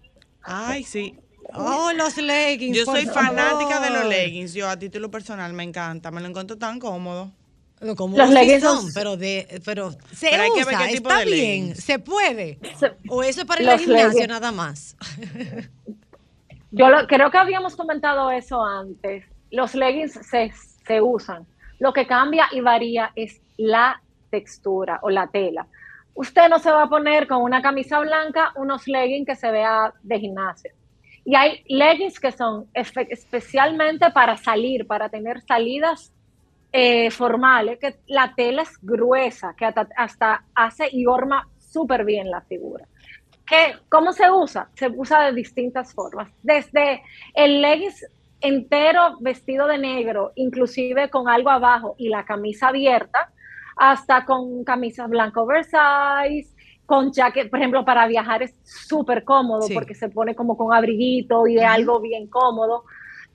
Ay, 0.43 0.83
sí. 0.85 1.15
Oh, 1.55 1.91
los 1.95 2.17
leggings. 2.17 2.77
Yo 2.77 2.85
soy 2.87 3.05
fanática 3.05 3.81
de 3.81 3.91
los 3.91 4.07
leggings. 4.07 4.55
Yo 4.55 4.69
a 4.69 4.79
título 4.79 5.11
personal 5.11 5.53
me 5.53 5.65
encanta. 5.65 6.11
Me 6.11 6.23
lo 6.23 6.29
encuentro 6.29 6.57
tan 6.57 6.79
cómodo. 6.79 7.33
Los 7.81 7.97
sí 8.29 8.35
leggings 8.35 8.63
son, 8.63 8.93
pero 8.95 9.17
de, 9.17 9.61
pero 9.65 9.93
se 10.13 10.31
Pero 10.31 10.43
hay 10.43 10.51
que 10.51 10.65
ver 10.65 10.75
usa, 10.75 10.87
qué 10.87 10.95
tipo 10.95 11.09
está 11.11 11.21
de 11.21 11.25
bien, 11.27 11.61
leggings. 11.69 11.85
se 11.85 11.99
puede. 11.99 12.59
O 13.09 13.23
eso 13.23 13.41
es 13.43 13.47
para 13.47 13.63
Los 13.63 13.81
gimnasio 13.81 14.09
leggings. 14.11 14.29
nada 14.29 14.53
más. 14.53 14.97
Yo 16.71 16.89
lo- 16.91 17.07
creo 17.07 17.31
que 17.31 17.39
habíamos 17.39 17.77
comentado 17.77 18.31
eso 18.31 18.63
antes. 18.63 19.25
Los 19.51 19.75
leggings 19.75 20.13
se, 20.13 20.53
se 20.87 21.01
usan. 21.01 21.47
Lo 21.79 21.93
que 21.93 22.07
cambia 22.07 22.47
y 22.53 22.61
varía 22.61 23.13
es 23.15 23.41
la 23.57 24.01
textura 24.31 24.99
o 25.03 25.11
la 25.11 25.29
tela. 25.29 25.67
Usted 26.15 26.49
no 26.49 26.59
se 26.59 26.71
va 26.71 26.83
a 26.85 26.89
poner 26.89 27.27
con 27.29 27.43
una 27.43 27.63
camisa 27.63 28.01
blanca 28.01 28.53
unos 28.57 28.87
leggings 28.89 29.27
que 29.27 29.37
se 29.37 29.51
vea 29.51 29.93
de 30.03 30.19
gimnasio. 30.21 30.73
Y 31.25 31.35
hay 31.37 31.63
leggings 31.69 32.19
que 32.19 32.33
son 32.33 32.67
espe- 32.75 33.07
especialmente 33.11 34.11
para 34.11 34.37
salir, 34.37 34.87
para 34.87 35.09
tener 35.09 35.41
salidas 35.47 36.13
eh, 36.73 37.11
formales, 37.11 37.79
que 37.79 37.97
la 38.07 38.35
tela 38.35 38.63
es 38.63 38.79
gruesa, 38.83 39.55
que 39.57 39.65
hasta, 39.65 39.89
hasta 39.97 40.45
hace 40.55 40.89
y 40.91 41.05
forma 41.05 41.49
súper 41.59 42.05
bien 42.05 42.31
la 42.31 42.41
figura. 42.43 42.87
¿qué, 43.49 43.77
¿cómo 43.89 44.13
se 44.13 44.31
usa? 44.31 44.69
Se 44.75 44.89
usa 44.89 45.25
de 45.25 45.33
distintas 45.33 45.95
formas. 45.95 46.31
Desde 46.43 47.03
el 47.35 47.63
leggings 47.63 48.07
entero 48.41 49.17
vestido 49.21 49.67
de 49.67 49.79
negro, 49.79 50.33
inclusive 50.37 51.11
con 51.11 51.29
algo 51.29 51.51
abajo 51.51 51.95
y 51.99 52.09
la 52.09 52.25
camisa 52.25 52.69
abierta, 52.69 53.33
hasta 53.77 54.25
con 54.25 54.65
camisas 54.65 55.09
blanco 55.09 55.43
oversize, 55.43 56.55
con 56.87 57.13
jacket, 57.13 57.51
por 57.51 57.59
ejemplo, 57.59 57.85
para 57.85 58.07
viajar 58.07 58.43
es 58.43 58.55
súper 58.65 59.25
cómodo 59.25 59.63
Sí. 59.63 59.75
porque 59.75 59.95
se 59.95 60.09
pone 60.09 60.35
como 60.35 60.57
con 60.57 60.75
abriguito 60.75 61.47
y 61.47 61.59
es 61.59 61.65
algo 61.65 62.01
bien 62.01 62.29
cómodo. 62.29 62.85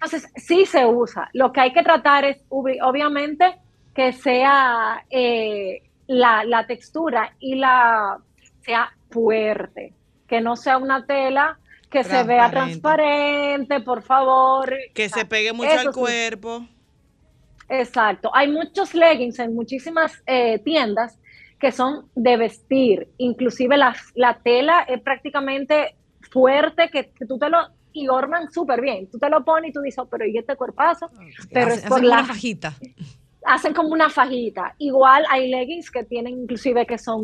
Entonces, 0.03 0.29
sí 0.35 0.65
se 0.65 0.85
usa. 0.85 1.29
Lo 1.33 1.51
que 1.53 1.61
hay 1.61 1.71
que 1.73 1.83
tratar 1.83 2.25
es, 2.25 2.37
obvi- 2.49 2.79
obviamente, 2.83 3.55
que 3.95 4.11
sea 4.11 5.05
eh, 5.09 5.81
la, 6.07 6.43
la 6.43 6.65
textura 6.67 7.33
y 7.39 7.55
la 7.55 8.17
sea 8.61 8.91
fuerte, 9.09 9.93
que 10.27 10.41
no 10.41 10.55
sea 10.55 10.77
una 10.77 11.05
tela 11.05 11.57
que 11.89 12.03
se 12.03 12.23
vea 12.23 12.49
Transparente. 12.49 13.79
por 13.81 14.01
favor. 14.01 14.75
Que 14.95 15.09
se 15.09 15.25
pegue 15.25 15.53
mucho 15.53 15.69
Eso 15.69 15.87
al 15.89 15.93
sí. 15.93 15.99
cuerpo. 15.99 16.65
Exacto. 17.69 18.31
Hay 18.33 18.49
muchos 18.51 18.93
leggings 18.95 19.39
en 19.39 19.53
muchísimas 19.55 20.21
eh, 20.25 20.59
tiendas 20.59 21.19
que 21.59 21.71
son 21.71 22.09
de 22.15 22.35
vestir. 22.35 23.07
Inclusive 23.17 23.77
la, 23.77 23.95
la 24.15 24.39
tela 24.39 24.81
es 24.81 25.01
prácticamente 25.01 25.95
fuerte, 26.31 26.89
que, 26.89 27.11
que 27.11 27.25
tú 27.25 27.37
te 27.37 27.49
lo... 27.49 27.59
Y 27.93 28.07
orman 28.07 28.51
súper 28.51 28.81
bien. 28.81 29.07
Tú 29.09 29.17
te 29.19 29.29
lo 29.29 29.43
pones 29.45 29.69
y 29.69 29.73
tú 29.73 29.81
dices, 29.81 29.99
"Oh, 29.99 30.05
pero 30.07 30.25
¿y 30.25 30.37
este 30.37 30.55
cuerpazo? 30.55 31.09
Pero 31.51 31.67
Hace- 31.67 31.75
es 31.75 31.81
por 31.85 31.97
hacen 31.99 32.09
la 32.09 32.15
una 32.17 32.25
fajita. 32.25 32.73
hacen 33.45 33.73
como 33.73 33.89
una 33.89 34.09
fajita. 34.09 34.73
Igual 34.79 35.25
hay 35.29 35.49
leggings 35.49 35.91
que 35.91 36.03
tienen 36.03 36.33
inclusive 36.41 36.85
que 36.85 36.97
son 36.97 37.23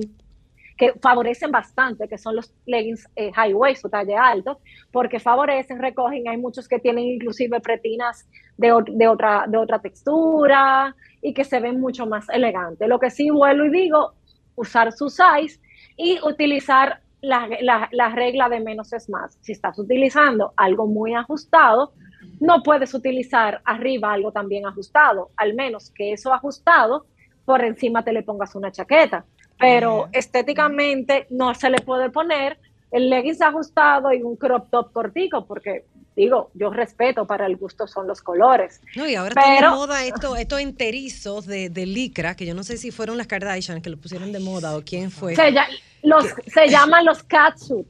que 0.78 0.94
favorecen 1.02 1.52
bastante, 1.52 2.08
que 2.08 2.18
son 2.18 2.38
los 2.38 2.54
leggings 2.66 3.06
eh, 3.18 3.34
high 3.34 3.54
waist 3.54 3.84
o 3.84 3.90
talle 3.90 4.16
alto, 4.16 4.62
porque 4.94 5.20
favorecen, 5.20 5.78
recogen, 5.78 6.26
hay 6.30 6.38
muchos 6.38 6.70
que 6.70 6.80
tienen 6.80 7.04
inclusive 7.04 7.60
pretinas 7.60 8.26
de, 8.56 8.72
de 8.88 9.08
otra, 9.10 9.44
de 9.46 9.58
otra 9.58 9.80
textura 9.82 10.96
y 11.22 11.34
que 11.34 11.44
se 11.44 11.60
ven 11.60 11.82
mucho 11.82 12.06
más 12.06 12.30
elegantes. 12.30 12.88
Lo 12.88 12.98
que 12.98 13.10
sí 13.10 13.30
vuelvo 13.30 13.66
y 13.66 13.72
digo, 13.72 14.14
usar 14.56 14.94
su 14.94 15.10
size 15.10 15.60
y 15.98 16.18
utilizar 16.24 17.02
la, 17.22 17.48
la- 17.62 17.90
la 17.92 18.10
regla 18.10 18.50
de 18.50 18.60
menos 18.60 18.94
es 18.94 19.10
más. 19.10 19.38
Si 19.42 19.52
estás 19.52 19.78
utilizando 19.80 20.54
algo 20.56 20.88
muy 20.88 21.14
ajustado, 21.14 21.94
no 22.40 22.64
puedes 22.64 22.94
utilizar 22.94 23.62
arriba 23.66 24.14
algo 24.14 24.32
también 24.32 24.66
ajustado, 24.66 25.30
al 25.38 25.54
menos 25.54 25.92
que 25.92 26.14
eso 26.14 26.34
ajustado 26.34 27.06
por 27.46 27.64
encima 27.64 28.04
te 28.04 28.14
le 28.14 28.24
pongas 28.24 28.56
una 28.56 28.72
chaqueta. 28.72 29.26
Pero 29.58 30.08
estéticamente 30.14 31.28
no 31.32 31.54
se 31.54 31.70
le 31.70 31.80
puede 31.80 32.10
poner 32.10 32.58
el 32.92 33.10
leggings 33.10 33.42
ajustado 33.42 34.14
y 34.14 34.22
un 34.24 34.36
crop 34.38 34.70
top 34.70 34.92
cortico, 34.94 35.46
porque 35.46 35.86
digo, 36.16 36.52
yo 36.54 36.70
respeto 36.70 37.26
para 37.26 37.46
el 37.46 37.56
gusto 37.56 37.88
son 37.88 38.08
los 38.08 38.22
colores. 38.22 38.82
No, 38.96 39.08
y 39.08 39.16
ahora 39.16 39.30
está 39.30 39.50
de 39.52 39.58
Pero- 39.58 39.76
moda 39.76 40.04
esto, 40.06 40.36
estos 40.36 40.60
enterizos 40.60 41.46
de, 41.46 41.70
de 41.70 41.86
licra, 41.86 42.36
que 42.36 42.46
yo 42.46 42.54
no 42.54 42.64
sé 42.64 42.78
si 42.78 42.92
fueron 42.92 43.18
las 43.18 43.28
Kardashian 43.28 43.82
que 43.82 43.90
lo 43.90 43.98
pusieron 43.98 44.32
de 44.32 44.40
moda 44.40 44.76
o 44.76 44.82
quién 44.84 45.12
fue. 45.12 45.36
Se, 45.36 45.52
lla- 45.52 45.68
los, 46.04 46.26
se 46.48 46.68
llaman 46.68 47.06
los 47.06 47.24
catsuit. 47.24 47.88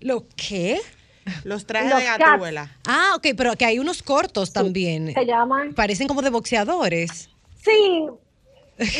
¿Lo 0.00 0.26
qué? 0.36 0.78
Los 1.44 1.64
trajes 1.64 1.88
Los 1.90 2.00
de 2.00 2.04
cats. 2.06 2.18
gatúbela. 2.18 2.70
Ah, 2.86 3.12
ok, 3.16 3.28
pero 3.34 3.54
que 3.56 3.64
hay 3.64 3.78
unos 3.78 4.02
cortos 4.02 4.52
también. 4.52 5.14
Se 5.14 5.24
llaman. 5.24 5.72
Parecen 5.72 6.06
como 6.06 6.20
de 6.20 6.28
boxeadores. 6.28 7.30
Sí. 7.64 8.06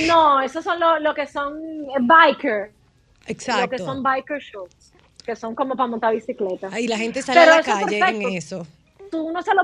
No, 0.07 0.41
esos 0.41 0.65
son 0.65 0.81
lo, 0.81 0.99
lo 1.01 1.13
que 1.15 1.27
son 1.27 1.59
eh, 1.59 1.99
biker. 2.01 2.71
Lo 2.71 3.27
que 3.27 3.33
Exacto. 3.33 3.85
son 3.85 4.03
biker 4.03 4.39
shorts. 4.41 4.84
Que 5.25 5.35
son 5.37 5.55
como 5.55 5.75
para 5.75 5.87
montar 5.89 6.15
bicicleta. 6.15 6.79
Y 6.79 6.87
la 6.89 6.99
gente 6.99 7.23
sale 7.23 7.41
Pero 7.41 7.53
a 7.53 7.57
la 7.57 7.61
es 7.61 7.67
calle 7.67 7.99
en 7.99 8.23
eso. 8.37 8.67
tú 9.11 9.23
uno 9.23 9.43
se 9.43 9.55
lo 9.55 9.63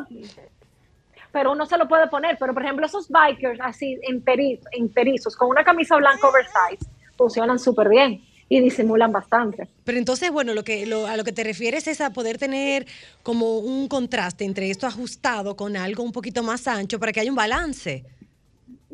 pero 1.32 1.52
uno 1.52 1.64
se 1.66 1.78
lo 1.78 1.86
puede 1.86 2.08
poner, 2.08 2.36
pero 2.40 2.52
por 2.54 2.64
ejemplo 2.64 2.86
esos 2.86 3.08
bikers 3.08 3.61
así 3.62 3.96
enteriz- 4.08 4.61
enterizos 4.72 5.36
con 5.36 5.48
una 5.48 5.62
camisa 5.62 5.96
blanca 5.96 6.28
oversize 6.28 6.90
funcionan 7.16 7.58
súper 7.61 7.88
bien 7.88 8.20
y 8.48 8.61
disimulan 8.61 9.12
bastante. 9.12 9.68
Pero 9.84 9.98
entonces, 9.98 10.32
bueno, 10.32 10.54
lo 10.54 10.64
que 10.64 10.86
lo- 10.86 11.06
a 11.06 11.16
lo 11.16 11.22
que 11.22 11.30
te 11.30 11.44
refieres 11.44 11.86
es 11.86 12.00
a 12.00 12.11
poder 12.11 12.36
tener 12.38 12.86
como 13.22 13.58
un 13.58 13.86
contraste 13.86 14.44
entre 14.44 14.70
esto 14.70 14.88
ajustado 14.88 15.54
con 15.56 15.76
algo 15.76 16.02
un 16.02 16.11
poquito 16.11 16.42
más 16.42 16.66
ancho 16.66 16.98
para 16.98 17.12
que 17.12 17.20
haya 17.20 17.30
un 17.30 17.36
balance. 17.36 18.04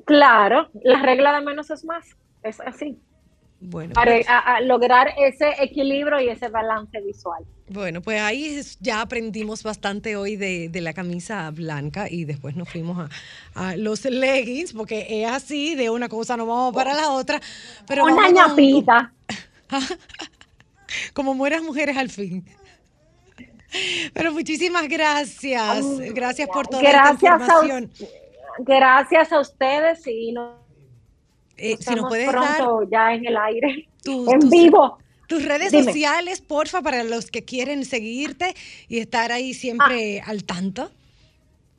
Claro, 0.05 0.69
la 0.83 1.01
regla 1.01 1.33
de 1.39 1.45
menos 1.45 1.71
es 1.71 1.85
más, 1.87 2.05
es 2.43 2.61
así, 2.61 2.99
Bueno, 3.59 3.95
para 3.95 4.13
pues, 4.13 4.29
a- 4.29 4.57
a 4.57 4.61
lograr 4.61 5.15
ese 5.19 5.49
equilibrio 5.61 6.21
y 6.21 6.29
ese 6.29 6.49
balance 6.49 7.01
visual. 7.01 7.43
bueno, 7.69 8.03
pues 8.03 8.21
ahí 8.21 8.61
ya 8.81 9.01
aprendimos 9.01 9.63
bastante 9.63 10.15
hoy 10.15 10.37
de, 10.37 10.69
de 10.69 10.81
la 10.83 10.93
camisa 10.93 11.51
blanca 11.51 12.07
y 12.09 12.25
después 12.27 12.55
nos 12.55 12.69
fuimos 12.69 13.09
a, 13.55 13.69
a 13.71 13.77
los 13.77 14.05
leggings, 14.05 14.73
porque 14.75 15.07
es 15.09 15.29
así, 15.31 15.75
de 15.75 15.89
una 15.89 16.09
cosa 16.09 16.37
nos 16.37 16.47
vamos 16.47 16.75
para 16.75 16.93
la 16.95 17.11
otra. 17.11 17.41
Pero 17.89 18.05
una 18.05 18.29
ñapita. 18.31 19.13
como 21.15 21.35
mueras 21.35 21.63
mujeres 21.63 21.97
al 21.97 22.11
fin. 22.11 22.45
Pero 24.15 24.33
muchísimas 24.33 24.87
gracias. 24.89 25.85
Gracias 26.15 26.49
por 26.49 26.67
toda 26.67 26.83
esta 26.83 26.93
Gracias 27.15 27.33
a, 27.33 27.37
información. 27.37 27.91
gracias 28.59 29.33
a 29.33 29.41
ustedes 29.41 30.07
y 30.07 30.33
nos 30.33 30.66
Eh, 31.59 31.77
si 31.81 31.95
nos 31.95 32.09
puedes 32.09 32.27
dar 32.31 32.57
pronto 32.59 32.89
ya 32.91 33.13
en 33.15 33.27
el 33.27 33.37
aire, 33.37 33.89
tus, 34.03 34.29
en 34.33 34.41
tus- 34.41 34.51
vivo. 34.51 34.99
tus 35.27 35.45
redes 35.45 35.73
Dime. 35.73 35.85
sociales, 35.85 36.41
porfa, 36.41 36.83
para 36.83 37.03
los 37.05 37.31
que 37.31 37.45
quieren 37.45 37.85
seguirte 37.85 38.55
y 38.89 38.99
estar 38.99 39.33
ahí 39.33 39.55
siempre 39.55 40.21
Ah. 40.21 40.31
al 40.31 40.45
tanto. 40.45 40.91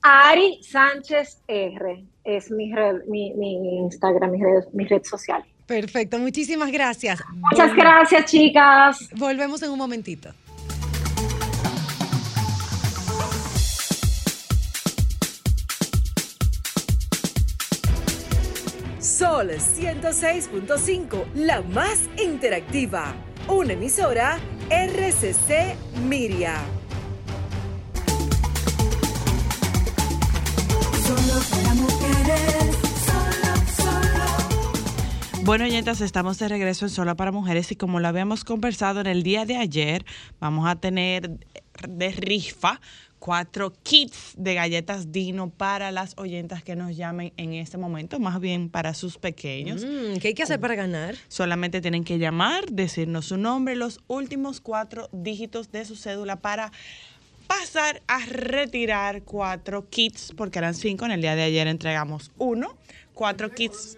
Ari 0.01 0.59
Sánchez 0.63 1.41
R 1.47 2.03
es 2.23 2.49
mi 2.51 2.73
red, 2.73 3.03
mi, 3.07 3.33
mi 3.33 3.77
Instagram, 3.79 4.31
mi 4.31 4.41
red, 4.41 4.63
mi 4.73 4.85
red 4.85 5.03
social. 5.03 5.43
Perfecto, 5.65 6.17
muchísimas 6.17 6.71
gracias. 6.71 7.19
Muchas 7.33 7.75
gracias, 7.75 8.25
chicas. 8.31 9.09
Volvemos 9.15 9.61
en 9.63 9.71
un 9.71 9.77
momentito. 9.77 10.29
Sol 19.37 19.51
106.5, 19.51 21.33
la 21.35 21.61
más 21.61 22.09
interactiva. 22.17 23.13
Una 23.47 23.73
emisora 23.73 24.39
RCC 24.71 25.75
Miria. 26.01 26.55
Solo 31.05 31.39
para 31.51 31.73
mujeres. 31.75 32.77
Solo, 33.05 33.53
solo. 33.77 35.43
Bueno, 35.43 35.65
oyentas, 35.65 36.01
estamos 36.01 36.39
de 36.39 36.47
regreso 36.47 36.85
en 36.85 36.89
Solo 36.89 37.15
para 37.15 37.31
Mujeres 37.31 37.71
y 37.71 37.75
como 37.75 37.99
lo 37.99 38.07
habíamos 38.07 38.43
conversado 38.43 39.01
en 39.01 39.07
el 39.07 39.21
día 39.21 39.45
de 39.45 39.57
ayer, 39.57 40.03
vamos 40.39 40.67
a 40.67 40.77
tener 40.77 41.37
de 41.87 42.09
rifa 42.09 42.81
cuatro 43.19 43.73
kits 43.83 44.33
de 44.37 44.53
galletas 44.53 45.11
Dino 45.11 45.49
para 45.49 45.91
las 45.91 46.13
oyentas 46.17 46.63
que 46.63 46.75
nos 46.75 46.95
llamen 46.95 47.33
en 47.37 47.53
este 47.53 47.77
momento, 47.77 48.19
más 48.19 48.39
bien 48.39 48.69
para 48.69 48.93
sus 48.93 49.17
pequeños. 49.17 49.83
Mm, 49.83 50.17
¿Qué 50.19 50.29
hay 50.29 50.33
que 50.33 50.43
hacer 50.43 50.59
para 50.59 50.75
ganar? 50.75 51.15
Solamente 51.27 51.81
tienen 51.81 52.03
que 52.03 52.17
llamar, 52.19 52.65
decirnos 52.71 53.25
su 53.25 53.37
nombre, 53.37 53.75
los 53.75 54.01
últimos 54.07 54.61
cuatro 54.61 55.09
dígitos 55.11 55.71
de 55.71 55.85
su 55.85 55.95
cédula 55.95 56.37
para 56.37 56.71
pasar 57.47 58.01
a 58.07 58.25
retirar 58.25 59.23
cuatro 59.23 59.89
kits, 59.89 60.33
porque 60.35 60.59
eran 60.59 60.73
cinco. 60.73 61.05
En 61.05 61.11
el 61.11 61.21
día 61.21 61.35
de 61.35 61.43
ayer 61.43 61.67
entregamos 61.67 62.31
uno, 62.37 62.77
cuatro 63.13 63.51
kits. 63.51 63.97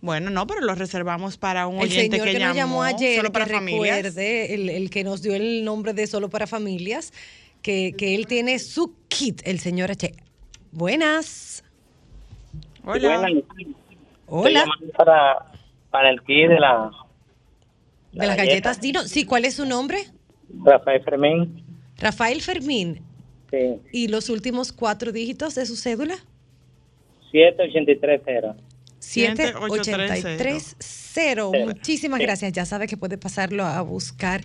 Bueno, 0.00 0.30
no, 0.30 0.46
pero 0.46 0.60
los 0.60 0.78
reservamos 0.78 1.36
para 1.36 1.66
un 1.66 1.76
El 1.76 1.84
oyente 1.84 2.16
señor 2.16 2.26
que, 2.26 2.32
que, 2.34 2.44
nos 2.44 2.56
llamó 2.56 2.82
ayer, 2.82 3.16
solo 3.16 3.32
para 3.32 3.46
que 3.46 3.54
familias. 3.54 3.96
recuerde, 3.96 4.54
el, 4.54 4.68
el 4.68 4.90
que 4.90 5.04
nos 5.04 5.22
dio 5.22 5.34
el 5.34 5.64
nombre 5.64 5.94
de 5.94 6.06
Solo 6.06 6.28
para 6.28 6.46
Familias, 6.46 7.12
que, 7.66 7.94
que 7.98 8.14
él 8.14 8.28
tiene 8.28 8.60
su 8.60 8.94
kit, 9.08 9.42
el 9.44 9.58
señor 9.58 9.90
H. 9.90 10.14
Buenas. 10.70 11.64
Hola. 12.84 13.18
Buenas, 13.18 13.42
Hola. 14.28 14.64
Para, 14.96 15.50
para 15.90 16.10
el 16.10 16.22
kit 16.22 16.48
de 16.48 16.60
la 16.60 16.92
De 18.12 18.24
las 18.24 18.36
galletas 18.36 18.80
Dino. 18.80 19.02
Sí, 19.02 19.24
¿cuál 19.24 19.46
es 19.46 19.54
su 19.54 19.66
nombre? 19.66 19.98
Rafael 20.64 21.02
Fermín. 21.02 21.60
Rafael 21.98 22.40
Fermín. 22.40 23.02
Sí, 23.50 23.80
¿Y 23.90 24.06
los 24.06 24.30
últimos 24.30 24.72
cuatro 24.72 25.10
dígitos 25.10 25.56
de 25.56 25.66
su 25.66 25.74
cédula? 25.74 26.14
7830. 27.32 28.54
7830. 29.00 31.64
Muchísimas 31.64 32.20
gracias. 32.20 32.52
Ya 32.52 32.64
sabe 32.64 32.86
que 32.86 32.96
puede 32.96 33.18
pasarlo 33.18 33.64
a 33.64 33.82
buscar. 33.82 34.42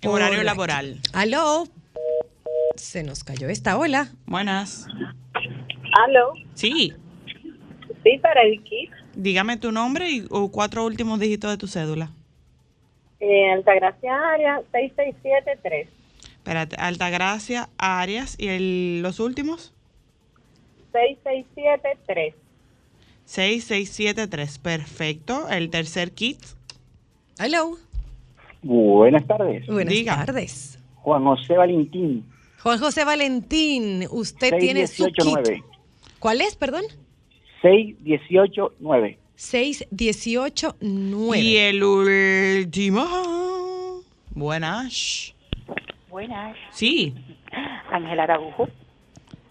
En 0.00 0.10
por 0.10 0.22
horario 0.22 0.42
laboral. 0.42 1.00
Aló. 1.12 1.68
Se 2.76 3.02
nos 3.02 3.24
cayó 3.24 3.48
esta. 3.48 3.76
Hola. 3.78 4.08
Buenas. 4.26 4.86
Aló, 6.04 6.34
Sí, 6.54 6.92
sí, 8.02 8.18
para 8.20 8.42
el 8.42 8.62
kit. 8.64 8.90
dígame 9.14 9.56
tu 9.56 9.72
nombre 9.72 10.10
y 10.10 10.26
o 10.30 10.50
cuatro 10.50 10.84
últimos 10.84 11.18
dígitos 11.20 11.50
de 11.50 11.56
tu 11.56 11.66
cédula. 11.68 12.10
Eh, 13.20 13.50
Altagracia 13.52 14.12
Arias, 14.34 14.62
6673. 14.72 15.88
Espérate, 16.36 16.76
Altagracia, 16.76 17.68
Arias 17.78 18.36
y 18.38 18.48
el- 18.48 19.00
los 19.02 19.20
últimos 19.20 19.72
6673. 20.92 22.34
6673. 23.24 24.58
Perfecto. 24.58 25.48
El 25.48 25.70
tercer 25.70 26.12
kit. 26.12 26.38
Hello. 27.38 27.76
Buenas 28.62 29.26
tardes. 29.26 29.66
Buenas 29.66 29.92
Diga. 29.92 30.24
tardes. 30.26 30.78
Juan 30.96 31.24
José 31.24 31.56
Valentín, 31.56 32.24
Juan 32.66 32.80
José 32.80 33.04
Valentín, 33.04 34.08
usted 34.10 34.58
tiene 34.58 34.88
su 34.88 35.04
kit. 35.04 35.22
6189. 35.22 35.62
¿Cuál 36.18 36.40
es, 36.40 36.56
perdón? 36.56 36.82
6189. 37.62 39.18
6189. 39.36 41.40
Y 41.40 41.58
el 41.58 41.84
último. 41.84 43.06
Buenas. 44.34 45.32
Buenas. 46.10 46.56
Sí, 46.70 47.14
Ángela 47.92 48.24
Araújo. 48.24 48.68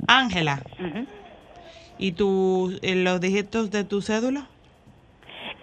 Ángela. 0.10 0.62
¿Y 1.98 2.12
tú, 2.12 2.78
eh, 2.82 2.96
los 2.96 3.22
dígitos 3.22 3.72
de 3.72 3.86
tu 3.86 4.02
cédula? 4.02 4.50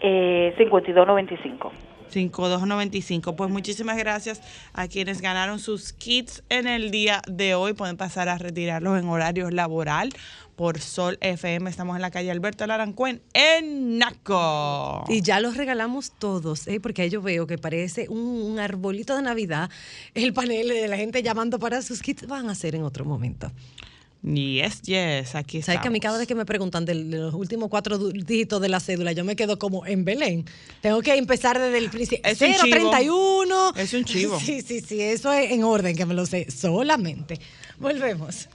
Eh, 0.01 0.55
5295. 0.57 1.71
5295. 2.13 3.35
Pues 3.35 3.51
muchísimas 3.51 3.97
gracias 3.97 4.41
a 4.73 4.87
quienes 4.87 5.21
ganaron 5.21 5.59
sus 5.59 5.93
kits 5.93 6.43
en 6.49 6.67
el 6.67 6.91
día 6.91 7.23
de 7.27 7.55
hoy. 7.55 7.73
Pueden 7.73 7.97
pasar 7.97 8.29
a 8.29 8.39
retirarlos 8.39 8.99
en 8.99 9.09
horario 9.09 9.51
laboral 9.51 10.13
por 10.57 10.81
Sol 10.81 11.19
FM. 11.21 11.69
Estamos 11.69 11.97
en 11.97 12.03
la 12.03 12.11
calle 12.11 12.31
Alberto 12.31 12.67
Larancuén 12.67 13.23
en 13.33 13.99
Naco. 13.99 15.05
Y 15.09 15.23
ya 15.23 15.41
los 15.41 15.57
regalamos 15.57 16.13
todos, 16.19 16.69
¿eh? 16.69 16.79
porque 16.81 17.03
ahí 17.03 17.11
yo 17.11 17.23
veo 17.23 17.47
que 17.47 17.59
parece 17.59 18.09
un, 18.09 18.19
un 18.19 18.59
arbolito 18.59 19.17
de 19.17 19.23
Navidad. 19.23 19.71
El 20.15 20.33
panel 20.33 20.69
de 20.69 20.89
la 20.89 20.97
gente 20.97 21.23
llamando 21.23 21.59
para 21.59 21.83
sus 21.83 22.03
kits 22.03 22.27
van 22.27 22.49
a 22.49 22.55
ser 22.55 22.75
en 22.75 22.85
otro 22.85 23.05
momento. 23.05 23.51
Yes, 24.23 24.83
yes, 24.83 25.35
aquí 25.35 25.63
¿Sabes 25.63 25.81
que 25.81 25.89
a 25.89 25.91
mí 25.91 25.99
cada 25.99 26.17
vez 26.17 26.29
que 26.29 26.37
me 26.37 26.47
preguntan 26.47 26.85
de 26.85 26.95
los 26.95 27.35
últimos 27.35 27.69
cuatro 27.69 27.99
dígitos 27.99 28.61
de 28.61 28.69
la 28.69 28.79
cédula, 28.79 29.11
yo 29.11 29.25
me 29.25 29.35
quedo 29.35 29.59
como 29.59 29.85
en 29.85 30.05
Belén? 30.05 30.45
Tengo 30.81 31.03
que 31.03 31.17
empezar 31.17 31.59
desde 31.59 31.79
el 31.79 31.91
principio. 31.91 32.25
Es 32.31 32.41
un 32.41 32.55
chivo. 32.55 32.91
031. 32.91 33.73
Es 33.77 33.93
un 33.95 34.05
chivo. 34.05 34.39
Sí, 34.43 34.63
sí, 34.63 34.81
sí, 34.81 35.01
eso 35.01 35.33
es 35.33 35.51
en 35.51 35.65
orden, 35.65 35.97
que 35.97 36.07
me 36.07 36.15
lo 36.15 36.25
sé 36.27 36.49
solamente. 36.51 37.41
Volvemos. 37.79 38.49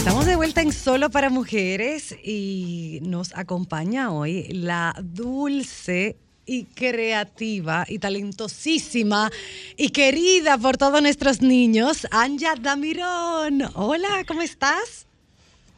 Estamos 0.00 0.24
de 0.24 0.34
vuelta 0.34 0.62
en 0.62 0.72
Solo 0.72 1.10
para 1.10 1.28
Mujeres 1.28 2.18
y 2.24 3.00
nos 3.02 3.36
acompaña 3.36 4.10
hoy 4.10 4.44
la 4.44 4.94
dulce 4.98 6.16
y 6.46 6.64
creativa 6.64 7.84
y 7.86 7.98
talentosísima 7.98 9.28
y 9.76 9.90
querida 9.90 10.56
por 10.56 10.78
todos 10.78 11.02
nuestros 11.02 11.42
niños, 11.42 12.06
Anja 12.12 12.54
Damirón. 12.58 13.60
Hola, 13.74 14.24
¿cómo 14.26 14.40
estás? 14.40 15.06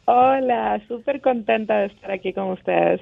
Hola, 0.05 0.81
súper 0.87 1.19
contenta 1.19 1.79
de 1.79 1.87
estar 1.87 2.09
aquí 2.09 2.31
con 2.31 2.51
ustedes. 2.51 3.01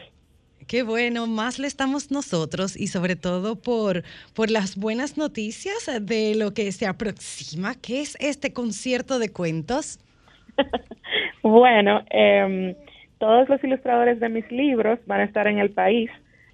Qué 0.65 0.81
bueno, 0.81 1.27
más 1.27 1.59
lo 1.59 1.67
estamos 1.67 2.09
nosotros 2.09 2.75
y 2.75 2.87
sobre 2.87 3.15
todo 3.15 3.57
por, 3.57 4.03
por 4.33 4.49
las 4.49 4.75
buenas 4.75 5.17
noticias 5.17 5.87
de 6.01 6.33
lo 6.33 6.55
que 6.55 6.71
se 6.71 6.87
aproxima, 6.87 7.75
que 7.75 8.01
es 8.01 8.17
este 8.19 8.53
concierto 8.53 9.19
de 9.19 9.31
cuentos. 9.31 9.99
Bueno, 11.43 12.03
em, 12.09 12.75
todos 13.17 13.49
los 13.49 13.63
ilustradores 13.63 14.19
de 14.19 14.29
mis 14.29 14.49
libros 14.51 14.99
van 15.05 15.21
a 15.21 15.23
estar 15.25 15.47
en 15.47 15.59
el 15.59 15.71
país, 15.71 16.09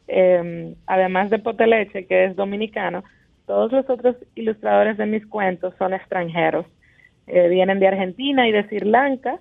em, 0.08 0.76
además 0.86 1.30
de 1.30 1.40
Poteleche, 1.40 2.06
que 2.06 2.26
es 2.26 2.36
dominicano, 2.36 3.04
todos 3.46 3.72
los 3.72 3.90
otros 3.90 4.16
ilustradores 4.36 4.98
de 4.98 5.06
mis 5.06 5.26
cuentos 5.26 5.74
son 5.78 5.94
extranjeros. 5.94 6.66
Eh, 7.28 7.48
vienen 7.50 7.80
de 7.80 7.88
Argentina 7.88 8.48
y 8.48 8.52
de 8.52 8.64
Sri 8.64 8.80
Lanka 8.82 9.40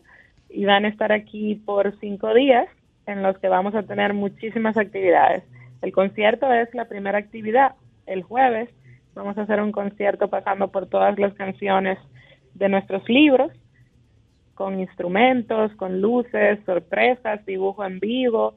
y 0.49 0.65
van 0.65 0.85
a 0.85 0.89
estar 0.89 1.13
aquí 1.13 1.57
por 1.65 1.97
cinco 1.99 2.33
días 2.35 2.69
en 3.07 3.23
los 3.23 3.39
que 3.39 3.49
vamos 3.49 3.75
a 3.75 3.83
tener 3.83 4.15
muchísimas 4.15 4.77
actividades. 4.77 5.45
El 5.83 5.93
concierto 5.93 6.53
es 6.53 6.73
la 6.75 6.87
primera 6.87 7.19
actividad. 7.19 7.73
El 8.07 8.23
jueves 8.23 8.69
vamos 9.15 9.37
a 9.39 9.43
hacer 9.43 9.61
un 9.61 9.73
concierto 9.73 10.29
pasando 10.29 10.69
por 10.69 10.89
todas 10.89 11.19
las 11.19 11.35
canciones 11.35 11.99
de 12.55 12.69
nuestros 12.69 13.09
libros 13.09 13.53
con 14.57 14.81
instrumentos, 14.81 15.71
con 15.77 16.01
luces, 16.01 16.59
sorpresas, 16.65 17.45
dibujo 17.47 17.85
en 17.85 18.01
vivo. 18.01 18.55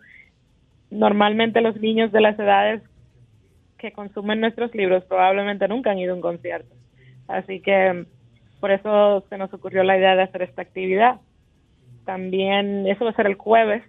Normalmente 0.90 1.62
los 1.62 1.76
niños 1.80 2.12
de 2.12 2.22
las 2.22 2.40
edades 2.40 2.82
que 3.78 3.92
consumen 3.92 4.40
nuestros 4.40 4.74
libros 4.74 5.04
probablemente 5.04 5.68
nunca 5.68 5.92
han 5.92 6.00
ido 6.00 6.14
a 6.14 6.16
un 6.16 6.22
concierto. 6.22 6.74
Así 7.28 7.60
que 7.60 8.06
por 8.62 8.72
eso 8.72 9.26
se 9.30 9.38
nos 9.38 9.54
ocurrió 9.54 9.84
la 9.84 9.98
idea 9.98 10.16
de 10.16 10.24
hacer 10.24 10.42
esta 10.42 10.62
actividad. 10.62 11.20
También 12.06 12.88
eso 12.88 13.04
va 13.04 13.12
a 13.12 13.16
ser 13.16 13.28
el 13.28 13.36
jueves. 13.36 13.84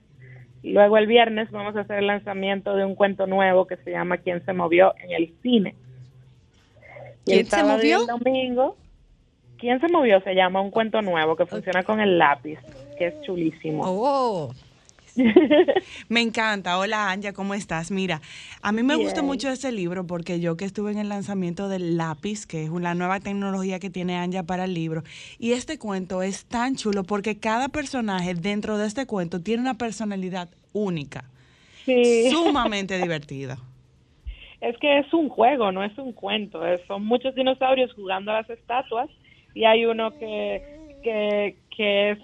Luego 0.65 0.99
el 0.99 1.07
viernes 1.07 1.51
vamos 1.53 1.77
a 1.77 1.81
hacer 1.81 2.01
el 2.01 2.09
lanzamiento 2.09 2.75
de 2.75 2.85
un 2.85 2.97
cuento 2.97 3.27
nuevo 3.29 3.67
que 3.69 3.77
se 3.79 3.93
llama 3.93 4.19
¿Quién 4.19 4.45
se 4.45 4.53
movió? 4.53 4.95
en 4.99 5.13
el 5.13 5.33
cine. 5.43 5.77
Y 7.25 7.33
el 7.33 7.39
¿Quién 7.39 7.45
se 7.47 7.51
sábado 7.51 7.83
y 7.85 7.91
el 7.93 7.99
movió? 8.01 8.19
domingo 8.19 8.77
¿Quién 9.61 9.81
se 9.81 9.89
movió? 9.89 10.21
Se 10.23 10.35
llama 10.35 10.61
un 10.61 10.71
cuento 10.71 11.03
nuevo 11.03 11.37
que 11.37 11.45
funciona 11.47 11.83
con 11.83 12.01
el 12.01 12.19
lápiz, 12.19 12.59
que 12.99 13.09
es 13.09 13.21
chulísimo. 13.23 13.83
Oh. 13.85 14.51
Me 16.09 16.21
encanta. 16.21 16.79
Hola, 16.79 17.11
Anja, 17.11 17.33
¿cómo 17.33 17.53
estás? 17.55 17.91
Mira, 17.91 18.21
a 18.63 18.73
mí 18.73 18.83
me 18.83 18.97
Bien. 18.97 19.25
mucho 19.25 19.51
ese 19.51 19.73
libro 19.73 20.07
porque 20.07 20.41
yo 20.41 20.57
que 20.57 20.65
estuve 20.65 20.93
en 20.93 20.99
el 20.99 21.09
lanzamiento 21.09 21.69
del 21.69 21.97
lápiz, 21.97 22.47
que 22.47 22.65
es 22.65 22.71
la 22.71 22.95
nueva 22.95 23.21
tecnología 23.21 23.81
que 23.81 23.91
tiene 23.91 24.17
Anja 24.17 24.45
para 24.45 24.65
el 24.65 24.73
libro, 24.75 25.03
y 25.39 25.53
este 25.53 25.79
cuento 25.79 26.23
es 26.23 26.45
tan 26.47 26.77
chulo 26.77 27.03
porque 27.05 27.39
cada 27.39 27.69
personaje 27.69 28.35
dentro 28.35 28.79
de 28.79 28.87
este 28.87 29.07
cuento 29.07 29.41
tiene 29.41 29.63
una 29.63 29.75
personalidad 29.75 30.49
única, 30.73 31.25
Sí. 31.85 32.31
sumamente 32.31 32.97
divertida. 33.03 33.59
Es 34.61 34.77
que 34.79 34.99
es 35.01 35.13
un 35.13 35.29
juego, 35.29 35.73
no 35.73 35.83
es 35.83 35.97
un 35.99 36.13
cuento. 36.13 36.61
son 36.87 37.05
muchos 37.05 37.35
dinosaurios 37.35 37.93
jugando 37.95 38.31
a 38.31 38.35
las 38.43 38.51
estatuas 38.51 39.09
y 39.55 39.65
hay 39.65 39.85
uno 39.87 40.11
que, 40.19 40.63
que, 41.03 41.57
que 41.77 42.11
es 42.13 42.19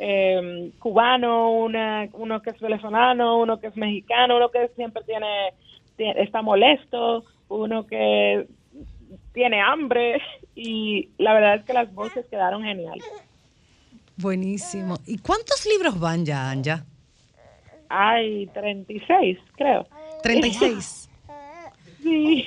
eh, 0.00 0.70
cubano, 0.78 1.50
una, 1.52 2.08
uno 2.12 2.40
que 2.42 2.50
es 2.50 2.60
venezolano, 2.60 3.38
uno 3.38 3.58
que 3.60 3.66
es 3.68 3.76
mexicano, 3.76 4.36
uno 4.36 4.50
que 4.50 4.68
siempre 4.76 5.02
tiene, 5.04 5.26
tie- 5.96 6.14
está 6.18 6.40
molesto, 6.42 7.24
uno 7.48 7.86
que 7.86 8.46
tiene 9.32 9.60
hambre 9.60 10.20
y 10.54 11.08
la 11.18 11.34
verdad 11.34 11.54
es 11.56 11.64
que 11.64 11.72
las 11.72 11.92
voces 11.92 12.26
quedaron 12.26 12.62
geniales. 12.62 13.04
Buenísimo. 14.16 14.98
¿Y 15.06 15.18
cuántos 15.18 15.64
libros 15.66 15.98
van 15.98 16.24
ya, 16.24 16.50
Anja? 16.50 16.84
Hay 17.88 18.46
36, 18.48 19.38
creo. 19.56 19.86
36. 20.22 21.04
Sí. 22.02 22.46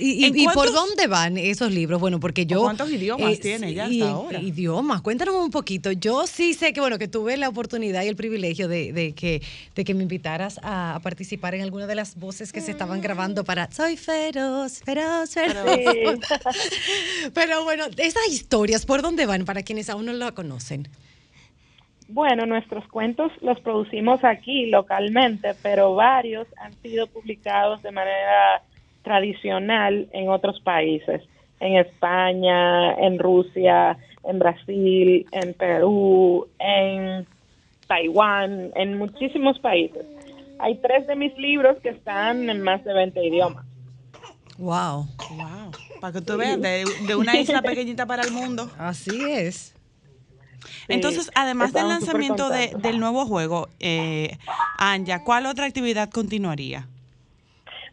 ¿Y, 0.00 0.12
y- 0.12 0.24
¿En 0.24 0.38
y 0.38 0.46
por 0.48 0.72
dónde 0.72 1.06
van 1.06 1.36
esos 1.36 1.70
libros? 1.72 2.00
Bueno, 2.00 2.18
porque 2.18 2.46
yo... 2.46 2.62
cuántos 2.62 2.90
idiomas 2.90 3.34
eh, 3.34 3.38
tiene 3.40 3.74
ya 3.74 3.86
y- 3.88 4.00
hasta 4.00 4.12
ahora? 4.14 4.40
Idiomas, 4.40 5.02
cuéntanos 5.02 5.34
un 5.36 5.50
poquito. 5.50 5.92
Yo 5.92 6.26
sí 6.26 6.54
sé 6.54 6.72
que, 6.72 6.80
bueno, 6.80 6.98
que 6.98 7.06
tuve 7.06 7.36
la 7.36 7.48
oportunidad 7.48 8.02
y 8.02 8.08
el 8.08 8.16
privilegio 8.16 8.66
de, 8.66 8.92
de 8.92 9.12
que, 9.12 9.42
de 9.74 9.84
que 9.84 9.94
me 9.94 10.02
invitaras 10.02 10.58
a, 10.62 10.94
a 10.96 11.00
participar 11.00 11.54
en 11.54 11.60
alguna 11.62 11.86
de 11.86 11.94
las 11.94 12.16
voces 12.16 12.52
que 12.52 12.60
se 12.60 12.70
estaban 12.70 13.00
grabando 13.00 13.44
para 13.44 13.70
Soy 13.70 13.96
feroz, 13.96 14.80
feroz, 14.84 15.30
feroz. 15.34 16.18
Pero 17.34 17.64
bueno, 17.64 17.84
esas 17.96 18.28
historias, 18.30 18.86
¿por 18.86 19.02
dónde 19.02 19.26
van 19.26 19.44
para 19.44 19.62
quienes 19.62 19.90
aún 19.90 20.06
no 20.06 20.12
lo 20.12 20.34
conocen? 20.34 20.88
Bueno, 22.08 22.44
nuestros 22.44 22.88
cuentos 22.88 23.30
los 23.40 23.60
producimos 23.60 24.24
aquí 24.24 24.66
localmente, 24.66 25.54
pero 25.62 25.94
varios 25.94 26.48
han 26.58 26.72
sido 26.82 27.06
publicados 27.06 27.82
de 27.82 27.92
manera 27.92 28.62
tradicional 29.02 30.08
en 30.12 30.28
otros 30.28 30.60
países, 30.60 31.22
en 31.60 31.76
España, 31.76 32.92
en 32.94 33.18
Rusia, 33.18 33.96
en 34.24 34.38
Brasil, 34.38 35.26
en 35.32 35.54
Perú, 35.54 36.46
en 36.58 37.26
Taiwán, 37.86 38.70
en 38.74 38.98
muchísimos 38.98 39.58
países. 39.58 40.04
Hay 40.58 40.76
tres 40.82 41.06
de 41.06 41.16
mis 41.16 41.36
libros 41.38 41.76
que 41.82 41.88
están 41.90 42.48
en 42.50 42.62
más 42.62 42.84
de 42.84 42.92
20 42.92 43.24
idiomas. 43.26 43.64
Wow. 44.58 45.06
Wow. 45.30 45.70
Para 46.00 46.12
que 46.12 46.20
tú 46.20 46.36
veas, 46.36 46.60
de, 46.60 46.84
de 47.06 47.16
una 47.16 47.38
isla 47.40 47.62
pequeñita 47.62 48.04
para 48.06 48.22
el 48.22 48.30
mundo. 48.30 48.70
Así 48.78 49.22
es. 49.30 49.74
Entonces, 50.88 51.30
además 51.34 51.72
del 51.72 51.84
estamos 51.84 52.02
lanzamiento 52.02 52.50
de- 52.50 52.74
del 52.82 53.00
nuevo 53.00 53.24
juego, 53.24 53.68
eh, 53.80 54.36
Anja, 54.76 55.24
¿cuál 55.24 55.46
otra 55.46 55.64
actividad 55.64 56.10
continuaría? 56.10 56.86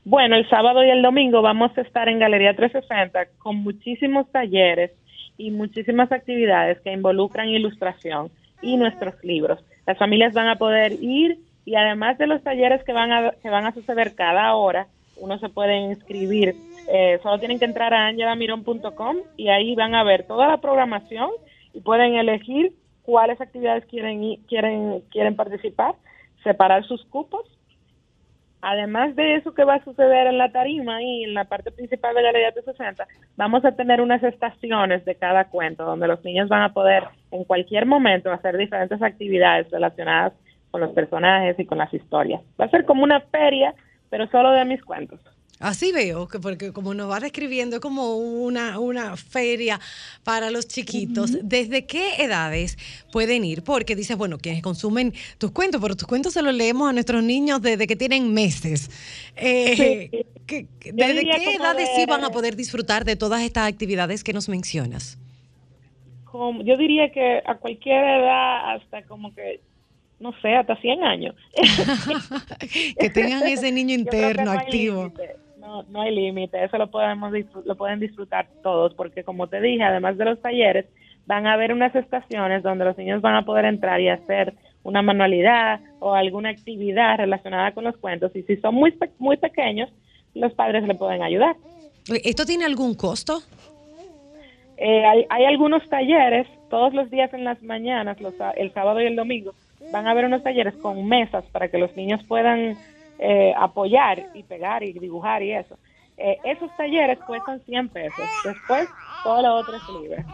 Bueno, 0.10 0.38
el 0.38 0.50
sábado 0.50 0.86
y 0.86 0.90
el 0.90 1.02
domingo 1.02 1.42
vamos 1.42 1.78
a 1.78 1.82
estar 1.82 2.08
en 2.08 2.18
Galería 2.18 2.56
360 2.56 3.26
con 3.40 3.58
muchísimos 3.58 4.32
talleres 4.32 4.92
y 5.38 5.52
muchísimas 5.52 6.14
actividades 6.14 6.80
que 6.80 6.94
involucran 6.94 7.50
ilustración 7.50 8.32
y 8.62 8.78
nuestros 8.78 9.22
libros. 9.22 9.60
Las 9.86 9.98
familias 9.98 10.34
van 10.34 10.48
a 10.48 10.56
poder 10.56 10.94
ir 11.02 11.40
y 11.66 11.76
además 11.76 12.18
de 12.18 12.28
los 12.28 12.42
talleres 12.42 12.82
que 12.86 12.94
van 12.94 13.12
a, 13.12 13.32
que 13.32 13.50
van 13.50 13.66
a 13.66 13.74
suceder 13.74 14.16
cada 14.16 14.56
hora, 14.56 14.88
uno 15.18 15.40
se 15.40 15.50
puede 15.50 15.76
inscribir. 15.76 16.56
Eh, 16.90 17.20
solo 17.22 17.38
tienen 17.38 17.60
que 17.60 17.66
entrar 17.66 17.94
a 17.94 18.08
angelamiron.com 18.08 19.18
y 19.36 19.50
ahí 19.50 19.76
van 19.76 19.94
a 19.94 20.06
ver 20.06 20.24
toda 20.24 20.48
la 20.48 20.62
programación 20.62 21.32
y 21.74 21.82
pueden 21.82 22.16
elegir 22.16 22.72
cuáles 23.02 23.42
actividades 23.42 23.86
quieren 23.88 24.38
quieren 24.48 25.02
quieren 25.12 25.36
participar, 25.36 25.96
separar 26.46 26.86
sus 26.86 27.04
cupos. 27.08 27.57
Además 28.62 29.16
de 29.16 29.36
eso 29.36 29.54
que 29.54 29.64
va 29.64 29.76
a 29.76 29.84
suceder 29.84 30.28
en 30.28 30.38
la 30.38 30.52
tarima 30.52 31.02
y 31.02 31.26
en 31.26 31.34
la 31.36 31.46
parte 31.46 31.72
principal 31.72 32.16
de 32.16 32.24
Galería 32.24 32.52
360, 32.52 33.08
vamos 33.36 33.64
a 33.64 33.74
tener 33.74 34.02
unas 34.02 34.24
estaciones 34.24 35.06
de 35.06 35.16
cada 35.16 35.46
cuento 35.46 35.86
donde 35.86 36.08
los 36.08 36.24
niños 36.24 36.50
van 36.50 36.64
a 36.64 36.74
poder 36.74 37.04
en 37.32 37.44
cualquier 37.44 37.86
momento 37.86 38.32
hacer 38.32 38.58
diferentes 38.58 39.02
actividades 39.02 39.70
relacionadas 39.70 40.34
con 40.72 40.82
los 40.82 40.92
personajes 40.92 41.58
y 41.60 41.66
con 41.66 41.78
las 41.78 41.94
historias. 41.94 42.42
Va 42.60 42.66
a 42.66 42.70
ser 42.70 42.86
como 42.86 43.04
una 43.04 43.22
feria, 43.22 43.76
pero 44.10 44.28
solo 44.28 44.52
de 44.52 44.66
mis 44.66 44.84
cuentos. 44.84 45.20
Así 45.60 45.92
veo, 45.92 46.28
que 46.28 46.40
porque 46.40 46.72
como 46.72 46.94
nos 46.94 47.10
va 47.10 47.20
describiendo, 47.20 47.78
es 47.78 47.82
como 47.82 48.16
una, 48.18 48.78
una 48.80 49.18
feria 49.18 49.80
para 50.24 50.52
los 50.52 50.68
chiquitos. 50.68 51.36
¿Desde 51.42 51.88
qué 51.88 52.16
edades 52.24 52.78
pueden 53.12 53.44
ir? 53.44 53.64
Porque 53.64 53.96
dices, 53.96 54.16
bueno, 54.18 54.38
quienes 54.38 54.62
consumen 54.62 55.14
tus 55.40 55.50
cuentos, 55.50 55.82
pero 55.82 55.96
tus 55.96 56.08
cuentos 56.08 56.34
se 56.34 56.44
los 56.44 56.54
leemos 56.54 56.88
a 56.88 56.94
nuestros 56.94 57.24
niños 57.24 57.60
desde 57.62 57.88
que 57.88 57.96
tienen 57.96 58.32
meses. 58.36 58.92
Eh, 59.36 60.26
¿qué- 60.46 60.68
qué- 60.80 60.92
Yo 60.92 60.94
¿Desde 61.08 61.24
qué 61.24 61.56
edades 61.56 61.90
de- 61.90 61.96
sí 61.96 62.06
van 62.06 62.24
a 62.24 62.30
poder 62.30 62.56
disfrutar 62.56 63.04
de 63.04 63.16
todas 63.16 63.42
estas 63.42 63.68
actividades 63.68 64.24
que 64.24 64.34
nos 64.34 64.48
mencionas? 64.50 65.18
Como- 66.26 66.62
yo 66.64 66.78
diría 66.78 67.12
que 67.12 67.42
a 67.44 67.56
cualquier 67.56 68.04
edad, 68.04 68.76
hasta 68.76 69.02
como 69.08 69.34
que, 69.34 69.60
no 70.20 70.34
sé, 70.40 70.56
hasta 70.56 70.76
100 70.82 71.04
años. 71.04 71.34
que 73.00 73.10
tengan 73.10 73.48
ese 73.48 73.72
niño 73.72 73.88
que 73.96 74.02
interno 74.02 74.46
no 74.46 74.52
activo. 74.52 75.04
límite, 75.06 75.36
No, 75.68 75.84
no 75.90 76.00
hay 76.02 76.16
límite, 76.16 76.64
eso 76.64 76.78
lo 76.78 76.90
podemos 76.90 77.30
lo 77.66 77.76
pueden 77.76 78.00
disfrutar 78.00 78.48
todos, 78.64 78.94
porque 78.94 79.26
como 79.26 79.48
te 79.48 79.60
dije, 79.60 79.84
además 79.84 80.18
de 80.18 80.24
los 80.24 80.42
talleres, 80.42 80.86
van 81.26 81.46
a 81.46 81.52
haber 81.56 81.74
unas 81.74 81.94
estaciones 81.94 82.64
donde 82.64 82.86
los 82.86 82.98
niños 82.98 83.22
van 83.22 83.36
a 83.36 83.42
poder 83.44 83.66
entrar 83.66 84.00
y 84.00 84.08
hacer 84.08 84.54
una 84.84 85.02
manualidad 85.02 85.82
o 86.00 86.14
alguna 86.14 86.52
actividad 86.52 87.18
relacionada 87.18 87.74
con 87.74 87.84
los 87.84 87.98
cuentos. 87.98 88.34
Y 88.34 88.44
si 88.44 88.56
son 88.56 88.76
muy, 88.76 88.92
pe- 88.92 89.10
muy 89.20 89.36
pequeños, 89.36 89.90
los 90.34 90.54
padres 90.54 90.88
le 90.88 90.96
pueden 90.96 91.22
ayudar. 91.22 91.58
¿Esto 92.24 92.46
tiene 92.46 92.64
algún 92.64 92.96
costo? 92.96 93.40
Eh, 94.78 95.04
hay, 95.06 95.26
hay 95.30 95.44
algunos 95.44 95.86
talleres, 95.90 96.48
todos 96.70 96.94
los 96.94 97.10
días 97.12 97.34
en 97.34 97.44
las 97.44 97.62
mañanas, 97.62 98.22
los, 98.22 98.36
el 98.56 98.72
sábado 98.74 99.02
y 99.02 99.06
el 99.08 99.18
domingo, 99.18 99.52
van 99.92 100.08
a 100.08 100.12
haber 100.12 100.24
unos 100.24 100.44
talleres 100.44 100.76
con 100.78 101.06
mesas 101.06 101.44
para 101.52 101.68
que 101.68 101.78
los 101.78 101.94
niños 101.98 102.24
puedan 102.26 102.78
eh, 103.20 103.54
apoyar 103.58 104.28
y 104.34 104.44
pegar 104.44 104.84
y 104.84 104.94
dibujar 104.94 105.42
y 105.44 105.54
eso. 105.54 105.78
Eh, 106.18 106.38
esos 106.46 106.70
talleres 106.78 107.20
cuestan 107.28 107.62
100 107.66 107.90
pesos. 107.90 108.26
Después, 108.44 108.88
todo 109.24 109.42
lo 109.42 109.56
otro 109.56 109.76
es 109.76 109.84
libre. 110.02 110.26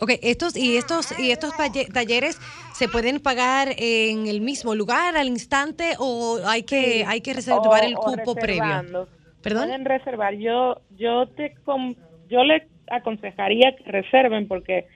Ok, 0.00 0.10
estos 0.22 0.56
y 0.56 0.76
estos 0.76 1.16
y 1.18 1.30
estos 1.30 1.52
talle- 1.54 1.86
talleres 1.92 2.38
se 2.72 2.88
pueden 2.88 3.20
pagar 3.20 3.68
en 3.78 4.26
el 4.26 4.40
mismo 4.40 4.74
lugar 4.74 5.16
al 5.16 5.28
instante 5.28 5.94
o 5.98 6.38
hay 6.46 6.64
que 6.64 6.82
Sí. 6.82 7.04
hay 7.06 7.20
que 7.20 7.32
reservar 7.32 7.82
O- 7.82 7.86
el 7.86 7.94
cupo 7.94 8.34
previo. 8.34 9.06
Pueden 9.42 9.84
reservar. 9.84 10.34
Yo, 10.34 10.80
yo 10.98 11.28
te, 11.28 11.54
yo 12.28 12.42
le 12.42 12.66
aconsejaría 12.90 13.76
que 13.76 13.84
reserven 13.90 14.48
porque 14.48 14.86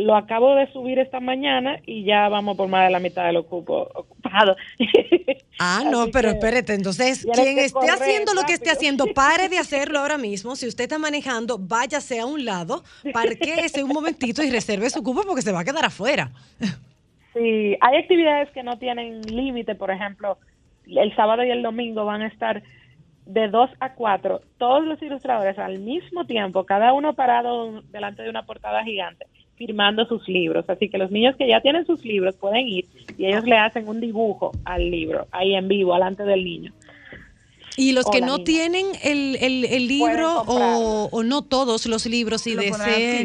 lo 0.00 0.16
acabo 0.16 0.54
de 0.54 0.70
subir 0.72 0.98
esta 0.98 1.20
mañana 1.20 1.78
y 1.86 2.04
ya 2.04 2.28
vamos 2.28 2.56
por 2.56 2.68
más 2.68 2.86
de 2.86 2.90
la 2.90 2.98
mitad 2.98 3.26
de 3.26 3.32
los 3.32 3.46
cupos 3.46 3.88
ocupados. 3.94 4.56
Ah, 5.62 5.82
no, 5.84 6.02
Así 6.02 6.10
pero 6.12 6.30
que 6.30 6.34
espérate, 6.36 6.72
entonces 6.72 7.26
quien 7.34 7.58
esté 7.58 7.72
correr 7.74 7.90
haciendo 7.90 8.32
lo 8.32 8.44
que 8.44 8.54
esté 8.54 8.70
haciendo, 8.70 9.04
pare 9.08 9.50
de 9.50 9.58
hacerlo 9.58 9.98
ahora 9.98 10.16
mismo. 10.16 10.56
Si 10.56 10.66
usted 10.66 10.84
está 10.84 10.98
manejando, 10.98 11.58
váyase 11.58 12.18
a 12.18 12.24
un 12.24 12.46
lado, 12.46 12.82
parquéese 13.12 13.84
un 13.84 13.90
momentito 13.90 14.42
y 14.42 14.50
reserve 14.50 14.88
su 14.88 15.02
cupo 15.02 15.20
porque 15.26 15.42
se 15.42 15.52
va 15.52 15.60
a 15.60 15.64
quedar 15.64 15.84
afuera. 15.84 16.30
Sí, 17.34 17.76
hay 17.78 17.96
actividades 17.98 18.50
que 18.52 18.62
no 18.62 18.78
tienen 18.78 19.20
límite, 19.20 19.74
por 19.74 19.90
ejemplo, 19.90 20.38
el 20.86 21.14
sábado 21.14 21.44
y 21.44 21.50
el 21.50 21.62
domingo 21.62 22.06
van 22.06 22.22
a 22.22 22.28
estar 22.28 22.62
de 23.26 23.48
2 23.48 23.70
a 23.78 23.94
4, 23.94 24.40
todos 24.58 24.84
los 24.84 25.00
ilustradores 25.02 25.58
al 25.58 25.78
mismo 25.78 26.24
tiempo, 26.24 26.64
cada 26.64 26.92
uno 26.92 27.14
parado 27.14 27.82
delante 27.92 28.22
de 28.22 28.30
una 28.30 28.44
portada 28.44 28.82
gigante, 28.82 29.26
firmando 29.60 30.06
sus 30.06 30.26
libros. 30.26 30.64
Así 30.68 30.88
que 30.88 30.96
los 30.96 31.10
niños 31.10 31.36
que 31.36 31.46
ya 31.46 31.60
tienen 31.60 31.84
sus 31.84 32.02
libros 32.02 32.34
pueden 32.36 32.66
ir 32.66 32.86
y 33.18 33.26
ellos 33.26 33.44
le 33.44 33.58
hacen 33.58 33.86
un 33.86 34.00
dibujo 34.00 34.52
al 34.64 34.90
libro, 34.90 35.28
ahí 35.32 35.54
en 35.54 35.68
vivo, 35.68 35.92
delante 35.92 36.22
del 36.22 36.42
niño. 36.42 36.72
Y 37.76 37.92
los 37.92 38.06
O 38.06 38.10
que 38.10 38.22
no 38.22 38.36
niña. 38.38 38.44
tienen 38.44 38.86
el, 39.04 39.36
el- 39.36 39.64
el 39.66 39.86
libro 39.86 40.42
o, 40.46 41.08
o 41.12 41.22
no 41.22 41.42
todos 41.42 41.84
los 41.84 42.06
libros, 42.06 42.40
si 42.40 42.54
Lo 42.54 42.62
desean, 42.62 42.78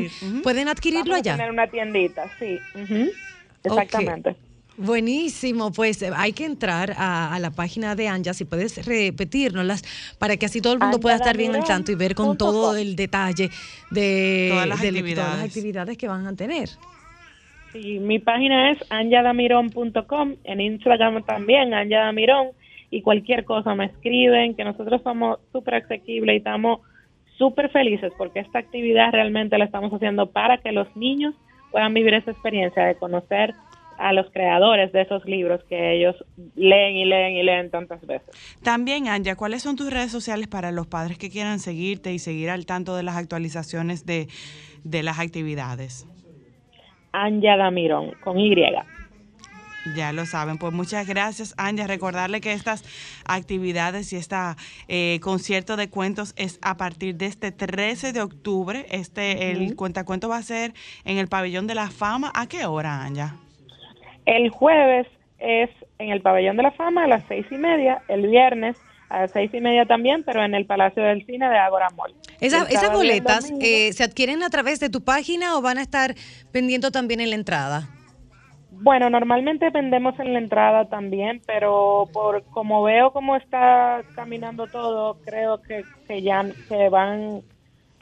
adquirir. 0.10 0.42
pueden 0.44 0.68
adquirirlo 0.68 1.12
Vamos 1.14 1.16
a 1.16 1.20
allá. 1.32 1.38
tener 1.38 1.52
una 1.52 1.68
tiendita, 1.68 2.30
sí. 2.38 2.58
Exactamente. 3.64 4.36
Buenísimo, 4.78 5.72
pues 5.72 6.02
eh, 6.02 6.12
hay 6.16 6.34
que 6.34 6.44
entrar 6.46 6.92
a, 6.98 7.34
a 7.34 7.40
la 7.40 7.52
página 7.52 7.96
de 7.96 8.10
Anja, 8.10 8.34
si 8.34 8.44
puedes 8.44 8.86
repetírnoslas, 8.86 9.84
para 10.20 10.36
que 10.36 10.46
así 10.48 10.62
todo 10.62 10.74
el 10.74 10.80
mundo 10.80 11.00
pueda 11.00 11.16
estar 11.16 11.38
bien 11.38 11.56
al 11.56 11.64
tanto 11.64 11.92
y 11.92 11.96
ver 11.96 12.14
con 12.14 12.38
todo 12.38 12.76
el 12.76 12.96
detalle 12.98 13.50
de, 13.92 14.48
Todas 14.52 14.68
las 14.68 14.82
de 14.82 14.92
lo- 14.92 14.98
todas 15.00 15.04
actividades. 15.10 15.38
las 15.38 15.46
actividades 15.48 15.98
que 15.98 16.08
van 16.10 16.28
a 16.28 16.36
tener. 16.36 16.70
Sí, 17.72 18.00
mi 18.00 18.20
página 18.20 18.72
es 18.72 18.78
anjadamiron.com, 18.90 20.36
en 20.44 20.62
Instagram 20.62 21.24
también, 21.24 21.74
anjadamiron, 21.74 22.48
y 22.92 23.02
cualquier 23.02 23.44
cosa 23.46 23.76
me 23.76 23.86
escriben, 23.86 24.56
que 24.56 24.64
nosotros 24.64 25.02
somos 25.04 25.40
súper 25.52 25.76
asequibles 25.76 26.34
y 26.36 26.38
estamos 26.38 26.80
súper 27.38 27.70
felices 27.70 28.14
porque 28.18 28.40
esta 28.40 28.60
actividad 28.60 29.12
realmente 29.12 29.58
la 29.58 29.66
estamos 29.66 29.92
haciendo 29.92 30.28
para 30.32 30.58
que 30.60 30.72
los 30.72 30.88
niños 30.96 31.34
puedan 31.72 31.94
vivir 31.94 32.14
esa 32.14 32.32
experiencia 32.32 32.86
de 32.86 32.96
conocer 32.96 33.54
a 33.98 34.14
los 34.14 34.30
creadores 34.32 34.92
de 34.92 35.02
esos 35.02 35.24
libros 35.26 35.62
que 35.70 35.94
ellos 35.98 36.16
leen 36.56 36.96
y 36.96 37.06
leen 37.06 37.36
y 37.36 37.44
leen 37.44 37.72
tantas 37.72 38.06
veces. 38.06 38.28
También, 38.64 39.08
Anja, 39.08 39.36
¿cuáles 39.36 39.64
son 39.64 39.76
tus 39.76 39.92
redes 39.92 40.12
sociales 40.12 40.48
para 40.48 40.72
los 40.72 40.88
padres 40.88 41.18
que 41.18 41.30
quieran 41.30 41.60
seguirte 41.60 42.14
y 42.14 42.20
seguir 42.20 42.50
al 42.50 42.66
tanto 42.66 42.96
de 42.96 43.04
las 43.04 43.16
actualizaciones 43.16 44.06
de, 44.06 44.28
de 44.84 45.04
las 45.04 45.20
actividades? 45.20 46.08
Anja 47.12 47.56
Damirón, 47.56 48.12
con 48.24 48.38
Y. 48.40 48.54
Ya 49.96 50.12
lo 50.14 50.26
saben, 50.26 50.58
pues 50.58 50.74
muchas 50.74 51.08
gracias, 51.08 51.54
Anja. 51.58 51.86
Recordarle 51.86 52.42
que 52.42 52.54
estas 52.54 52.84
actividades 53.26 54.12
y 54.14 54.16
este 54.16 54.36
concierto 55.22 55.78
de 55.78 55.90
cuentos 55.90 56.34
es 56.38 56.58
a 56.64 56.76
partir 56.76 57.16
de 57.16 57.28
este 57.28 57.52
13 57.52 58.12
de 58.12 58.22
octubre. 58.22 58.88
Este, 58.90 59.52
el 59.52 59.68
Ujú. 59.68 59.76
cuentacuento 59.76 60.28
va 60.28 60.38
a 60.38 60.44
ser 60.44 60.74
en 61.04 61.20
el 61.20 61.28
Pabellón 61.28 61.68
de 61.68 61.76
la 61.76 61.92
Fama. 61.92 62.32
¿A 62.34 62.48
qué 62.48 62.66
hora, 62.66 63.04
Anja? 63.04 63.36
El 64.26 64.50
jueves 64.50 65.08
es 65.40 65.70
en 66.00 66.10
el 66.10 66.22
Pabellón 66.22 66.58
de 66.58 66.64
la 66.64 66.72
Fama 66.72 67.04
a 67.04 67.08
las 67.08 67.24
seis 67.28 67.46
y 67.52 67.56
media, 67.58 68.02
el 68.08 68.28
viernes 68.28 68.78
a 69.10 69.22
las 69.22 69.32
seis 69.32 69.52
y 69.54 69.62
media 69.62 69.86
también, 69.86 70.24
pero 70.24 70.44
en 70.44 70.56
el 70.56 70.66
Palacio 70.66 71.04
del 71.04 71.26
Cine 71.26 71.48
de 71.48 71.58
Agora 71.58 71.88
Mall. 71.96 72.14
Esa- 72.42 72.64
esas 72.68 72.92
boletas 72.92 73.52
eh, 73.62 73.94
se 73.94 74.04
adquieren 74.04 74.42
a 74.44 74.50
través 74.50 74.80
de 74.80 74.90
tu 74.90 75.04
página 75.04 75.56
o 75.58 75.62
van 75.62 75.78
a 75.78 75.82
estar 75.82 76.16
pendiendo 76.52 76.92
también 76.92 77.20
en 77.22 77.30
la 77.30 77.36
entrada. 77.36 77.88
Bueno, 78.72 79.10
normalmente 79.10 79.70
vendemos 79.70 80.20
en 80.20 80.34
la 80.34 80.40
entrada 80.40 80.90
también, 80.90 81.42
pero 81.46 82.10
por 82.12 82.44
como 82.46 82.84
veo 82.84 83.12
cómo 83.14 83.38
está 83.38 84.02
caminando 84.16 84.68
todo, 84.68 85.18
creo 85.24 85.62
que, 85.62 85.84
que 86.08 86.22
ya 86.22 86.44
que 86.68 86.90
van 86.90 87.42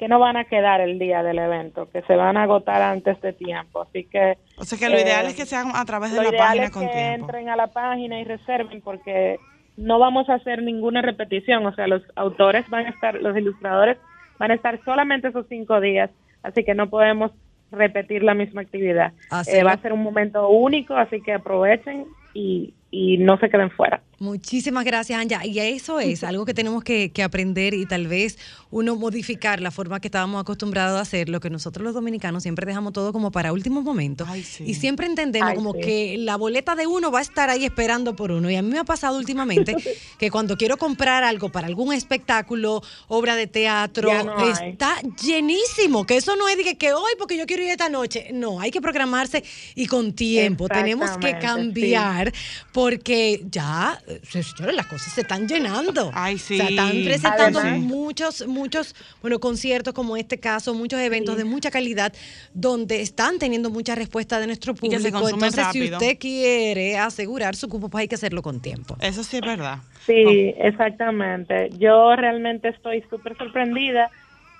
que 0.04 0.10
no 0.10 0.20
van 0.20 0.36
a 0.36 0.44
quedar 0.44 0.82
el 0.82 1.00
día 1.00 1.24
del 1.24 1.40
evento, 1.40 1.90
que 1.90 2.02
se 2.02 2.18
van 2.18 2.36
a 2.36 2.44
agotar 2.44 2.82
antes 2.82 3.22
de 3.22 3.32
tiempo, 3.32 3.84
así 3.84 4.04
que 4.04 4.38
O 4.58 4.66
sea 4.66 4.78
que 4.78 4.90
lo 4.90 5.00
ideal 5.00 5.26
eh, 5.26 5.30
es 5.30 5.36
que 5.38 5.46
se 5.46 5.56
hagan 5.56 5.78
a 5.78 5.86
través 5.86 6.12
de 6.12 6.22
la 6.22 6.38
página 6.38 6.66
es 6.66 6.72
con 6.72 6.86
que 6.86 6.92
tiempo. 6.92 7.26
entren 7.28 7.48
a 7.48 7.56
la 7.56 7.68
página 7.68 8.20
y 8.20 8.26
reserven 8.26 8.82
porque 8.82 9.38
no 9.78 10.00
vamos 10.00 10.28
a 10.28 10.34
hacer 10.34 10.62
ninguna 10.62 11.02
repetición, 11.02 11.66
o 11.66 11.74
sea, 11.74 11.88
los 11.88 12.02
autores 12.18 12.70
van 12.70 12.88
a 12.88 12.90
estar, 12.90 13.16
los 13.16 13.38
ilustradores 13.38 13.98
van 14.40 14.52
a 14.52 14.56
estar 14.56 14.78
solamente 14.84 15.30
esos 15.30 15.46
cinco 15.48 15.80
días, 15.80 16.10
así 16.44 16.66
que 16.66 16.76
no 16.76 16.90
podemos 16.90 17.32
repetir 17.72 18.24
la 18.24 18.34
misma 18.34 18.60
actividad. 18.64 19.14
Hacerlo. 19.30 19.62
Eh, 19.62 19.64
va 19.64 19.72
a 19.72 19.82
ser 19.82 19.94
un 19.94 20.04
momento 20.04 20.50
único, 20.50 20.96
así 20.98 21.22
que 21.22 21.32
aprovechen 21.32 22.08
y, 22.34 22.74
y 22.92 23.20
no 23.20 23.38
se 23.38 23.50
queden 23.50 23.72
fuera. 23.72 24.02
Muchísimas 24.24 24.86
gracias, 24.86 25.20
Anja. 25.20 25.46
Y 25.46 25.60
eso 25.60 26.00
es 26.00 26.24
algo 26.24 26.46
que 26.46 26.54
tenemos 26.54 26.82
que, 26.82 27.12
que 27.12 27.24
aprender 27.24 27.74
y 27.74 27.86
tal 27.86 28.08
vez 28.08 28.38
uno 28.72 28.96
modificar 28.96 29.62
la 29.62 29.70
forma 29.70 30.00
que 30.00 30.08
estábamos 30.08 30.42
acostumbrados 30.42 30.98
a 30.98 31.02
hacer, 31.02 31.30
lo 31.30 31.40
que 31.40 31.50
nosotros 31.50 31.84
los 31.84 31.94
dominicanos 31.94 32.42
siempre 32.42 32.66
dejamos 32.66 32.94
todo 32.94 33.14
como 33.14 33.32
para 33.32 33.54
último 33.54 33.82
momento. 33.82 34.26
Y 34.66 34.74
siempre 34.74 35.06
entendemos 35.06 35.50
Ay, 35.50 35.56
como 35.56 35.74
sí. 35.74 35.82
que 35.82 36.16
la 36.18 36.38
boleta 36.38 36.74
de 36.74 36.88
uno 36.88 37.12
va 37.12 37.20
a 37.20 37.22
estar 37.22 37.50
ahí 37.50 37.66
esperando 37.66 38.16
por 38.16 38.32
uno. 38.32 38.50
Y 38.50 38.56
a 38.56 38.62
mí 38.64 38.70
me 38.70 38.80
ha 38.80 38.84
pasado 38.84 39.18
últimamente 39.18 39.76
que 40.18 40.32
cuando 40.32 40.58
quiero 40.58 40.78
comprar 40.78 41.24
algo 41.24 41.50
para 41.50 41.68
algún 41.68 41.94
espectáculo, 41.94 42.82
obra 43.10 43.36
de 43.36 43.46
teatro, 43.46 44.24
no 44.24 44.50
está 44.50 45.02
llenísimo. 45.22 46.06
Que 46.06 46.18
eso 46.18 46.36
no 46.36 46.48
es 46.48 46.58
de 46.58 46.76
que, 46.76 46.94
hoy 46.94 47.12
porque 47.20 47.38
yo 47.38 47.46
quiero 47.46 47.62
ir 47.62 47.70
esta 47.70 47.90
noche. 47.90 48.30
No, 48.34 48.60
hay 48.60 48.72
que 48.72 48.82
programarse 48.82 49.44
y 49.76 49.86
con 49.86 50.14
tiempo. 50.14 50.68
Tenemos 50.68 51.12
que 51.18 51.38
cambiar 51.38 52.34
porque 52.72 53.46
ya, 53.52 54.02
señores, 54.24 54.76
las 54.76 54.88
cosas 54.88 55.14
se 55.14 55.22
están 55.22 55.48
llenando. 55.48 56.12
Ay, 56.14 56.38
sí. 56.38 56.56
O 56.56 56.58
sea, 56.58 56.70
están 56.70 56.90
presentando 57.04 57.60
Además- 57.60 57.80
muchos, 57.80 58.48
muchos, 58.48 58.96
bueno, 59.22 59.40
conciertos 59.40 59.94
como 59.94 60.18
este 60.18 60.40
caso, 60.40 60.74
muchos 60.74 61.00
eventos 61.00 61.38
de 61.38 61.44
mucha 61.46 61.72
calidad, 61.72 62.14
donde 62.54 63.02
están 63.02 63.40
teniendo 63.40 63.70
mucha 63.70 63.96
respuesta 63.96 64.40
de 64.40 64.48
nuestro 64.48 64.74
Y 64.82 64.90
que 64.90 65.00
se 65.00 65.12
público. 65.12 65.30
Entonces, 65.30 65.66
si 65.72 65.92
usted 65.92 66.18
quiere 66.20 66.98
asegurar 66.98 67.56
su 67.56 67.68
cupo, 67.70 67.90
pues 67.90 68.02
hay 68.04 68.08
que 68.08 68.16
hacerlo 68.16 68.42
con 68.42 68.62
tiempo. 68.62 68.96
Eso 69.02 69.24
sí 69.24 69.38
es 69.38 69.42
verdad. 69.42 69.80
Sí, 70.06 70.54
exactamente. 70.58 71.70
Yo 71.80 72.16
realmente 72.16 72.70
estoy 72.70 73.04
súper 73.10 73.38
sorprendida 73.38 74.10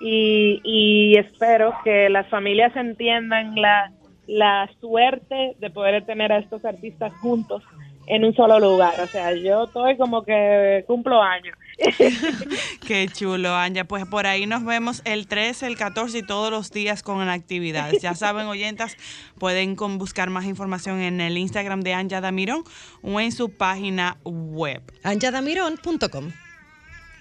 y, 0.00 0.60
y 0.64 1.16
espero 1.18 1.74
que 1.84 2.08
las 2.08 2.28
familias 2.28 2.74
entiendan 2.76 3.54
la, 3.54 3.92
la 4.26 4.70
suerte 4.80 5.54
de 5.60 5.70
poder 5.70 6.04
tener 6.06 6.32
a 6.32 6.38
estos 6.38 6.64
artistas 6.64 7.12
juntos 7.20 7.62
en 8.06 8.24
un 8.24 8.34
solo 8.34 8.58
lugar. 8.60 9.00
O 9.00 9.06
sea, 9.06 9.34
yo 9.34 9.64
estoy 9.64 9.96
como 9.96 10.24
que 10.24 10.84
cumplo 10.86 11.22
años. 11.22 11.56
Qué 12.86 13.08
chulo, 13.12 13.54
Anja. 13.54 13.84
Pues 13.84 14.04
por 14.06 14.26
ahí 14.26 14.46
nos 14.46 14.64
vemos 14.64 15.02
el 15.04 15.26
13, 15.26 15.66
el 15.66 15.76
14 15.76 16.18
y 16.18 16.22
todos 16.22 16.50
los 16.50 16.70
días 16.70 17.02
con 17.02 17.28
actividades. 17.28 18.00
Ya 18.02 18.14
saben, 18.16 18.46
oyentas, 18.46 18.96
pueden 19.38 19.74
con- 19.76 19.98
buscar 19.98 20.30
más 20.30 20.44
información 20.44 21.00
en 21.00 21.20
el 21.20 21.36
Instagram 21.36 21.80
de 21.80 21.94
Anja 21.94 22.20
Damirón 22.20 22.62
o 23.02 23.20
en 23.20 23.32
su 23.32 23.50
página 23.50 24.18
web. 24.24 24.82
anjadamirón.com. 25.02 26.30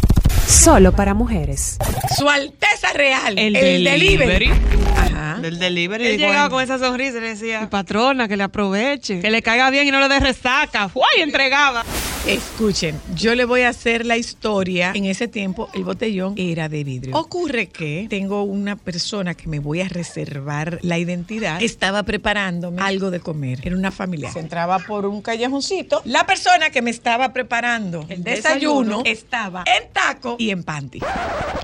solo 0.48 0.92
para 0.92 1.14
mujeres. 1.14 1.78
Su 2.18 2.30
Alteza 2.30 2.94
Real. 2.94 3.38
El, 3.38 3.56
El, 3.56 3.84
delivery. 3.84 4.52
Ajá. 4.96 5.40
Del 5.40 5.60
delivery. 5.60 6.08
Él 6.08 6.18
llegaba 6.18 6.50
con 6.50 6.64
esa 6.64 6.78
sonrisa 6.78 7.18
y 7.18 7.22
le 7.22 7.30
decía, 7.30 7.70
patrona, 7.70 8.28
que 8.28 8.38
le 8.38 8.44
aproveche, 8.44 9.20
que 9.20 9.32
le 9.32 9.42
caiga 9.42 9.70
bien 9.70 9.88
y 9.88 9.92
no 9.92 10.00
le 10.00 10.10
dé 10.10 10.20
resaca. 10.20 10.90
¡Uy! 10.94 11.22
Entregaba. 11.22 11.84
Escuchen, 12.28 13.00
yo 13.16 13.36
le 13.36 13.46
voy 13.46 13.62
a 13.62 13.70
hacer 13.70 14.06
la 14.06 14.18
historia. 14.18 14.92
En 14.94 15.06
ese 15.06 15.30
tiempo 15.30 15.70
el 15.74 15.86
botellón 15.86 16.34
era 16.36 16.68
de 16.68 16.84
vidrio. 16.84 17.16
Ocurre 17.16 17.68
que 17.68 18.08
tengo 18.10 18.44
una 18.44 18.76
persona 18.76 19.34
que 19.34 19.48
me 19.48 19.60
voy 19.60 19.80
a 19.80 19.88
reservar 19.88 20.80
la 20.82 20.98
identidad. 20.98 21.62
Estaba 21.64 22.04
preparándome 22.04 22.82
algo 22.82 23.12
de 23.12 23.22
comer. 23.22 23.62
Era 23.64 23.78
una 23.78 23.92
familia. 23.92 24.30
Se 24.30 24.40
entraba 24.40 24.80
por 24.80 25.06
un 25.06 25.22
callejoncito. 25.22 26.02
La 26.04 26.26
persona 26.26 26.70
que 26.70 26.82
me 26.82 26.92
estaba 26.92 27.32
preparando 27.32 28.06
el 28.10 28.22
desayuno, 28.26 28.98
desayuno. 28.98 29.02
estaba 29.06 29.64
en 29.66 29.90
taco 29.94 30.36
y 30.38 30.50
en 30.50 30.64
panty. 30.64 31.00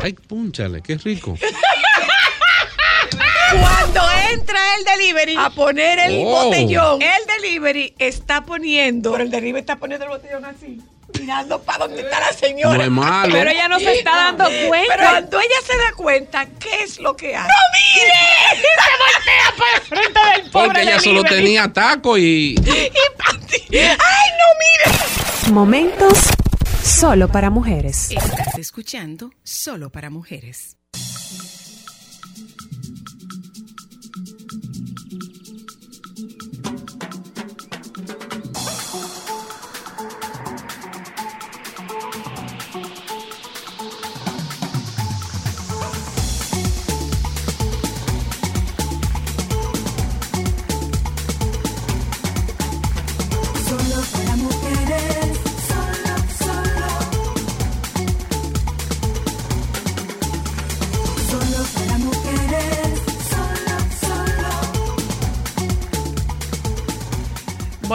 Ay, 0.01 0.13
púnchale, 0.13 0.81
qué 0.81 0.95
rico. 0.97 1.37
Cuando 3.59 4.01
entra 4.31 4.59
el 4.77 4.83
delivery 4.85 5.35
a 5.37 5.49
poner 5.49 5.99
el 5.99 6.23
Oh. 6.25 6.45
botellón, 6.45 7.01
el 7.01 7.25
delivery 7.41 7.93
está 7.97 8.43
poniendo, 8.43 9.11
pero 9.11 9.23
el 9.23 9.31
delivery 9.31 9.59
está 9.59 9.75
poniendo 9.77 10.05
el 10.05 10.11
botellón 10.11 10.45
así. 10.45 10.81
Mirando 11.19 11.61
para 11.61 11.85
dónde 11.85 12.01
está 12.01 12.19
la 12.19 12.33
señora. 12.33 12.75
No 12.77 12.83
es 12.83 12.89
malo. 12.89 13.33
Pero 13.33 13.49
ella 13.51 13.67
no 13.67 13.79
se 13.79 13.93
está 13.99 14.15
dando 14.15 14.45
cuenta. 14.67 14.95
Pero 14.97 15.09
cuando 15.09 15.39
ella 15.39 15.55
se 15.65 15.77
da 15.77 15.93
cuenta, 15.95 16.45
¿qué 16.59 16.83
es 16.83 16.99
lo 16.99 17.15
que 17.15 17.35
hace? 17.35 17.47
¡No 17.47 17.53
mire! 17.73 18.61
Se 18.63 18.93
voltea 19.03 19.57
para 19.57 19.75
el 19.75 19.81
frente 19.83 20.19
del 20.41 20.51
pobre 20.51 20.65
Porque 20.67 20.81
ella 20.81 20.99
solo 20.99 21.23
tenía 21.23 21.71
taco 21.71 22.17
y. 22.17 22.55
Y 22.55 22.91
panty. 23.17 23.77
¡Ay, 23.77 24.29
no 24.39 24.47
mire! 25.45 25.53
Momentos 25.53 26.17
solo 26.83 27.27
para 27.27 27.51
mujeres. 27.51 28.09
Estás 28.09 28.57
escuchando 28.57 29.29
Solo 29.43 29.91
para 29.91 30.09
Mujeres. 30.09 30.77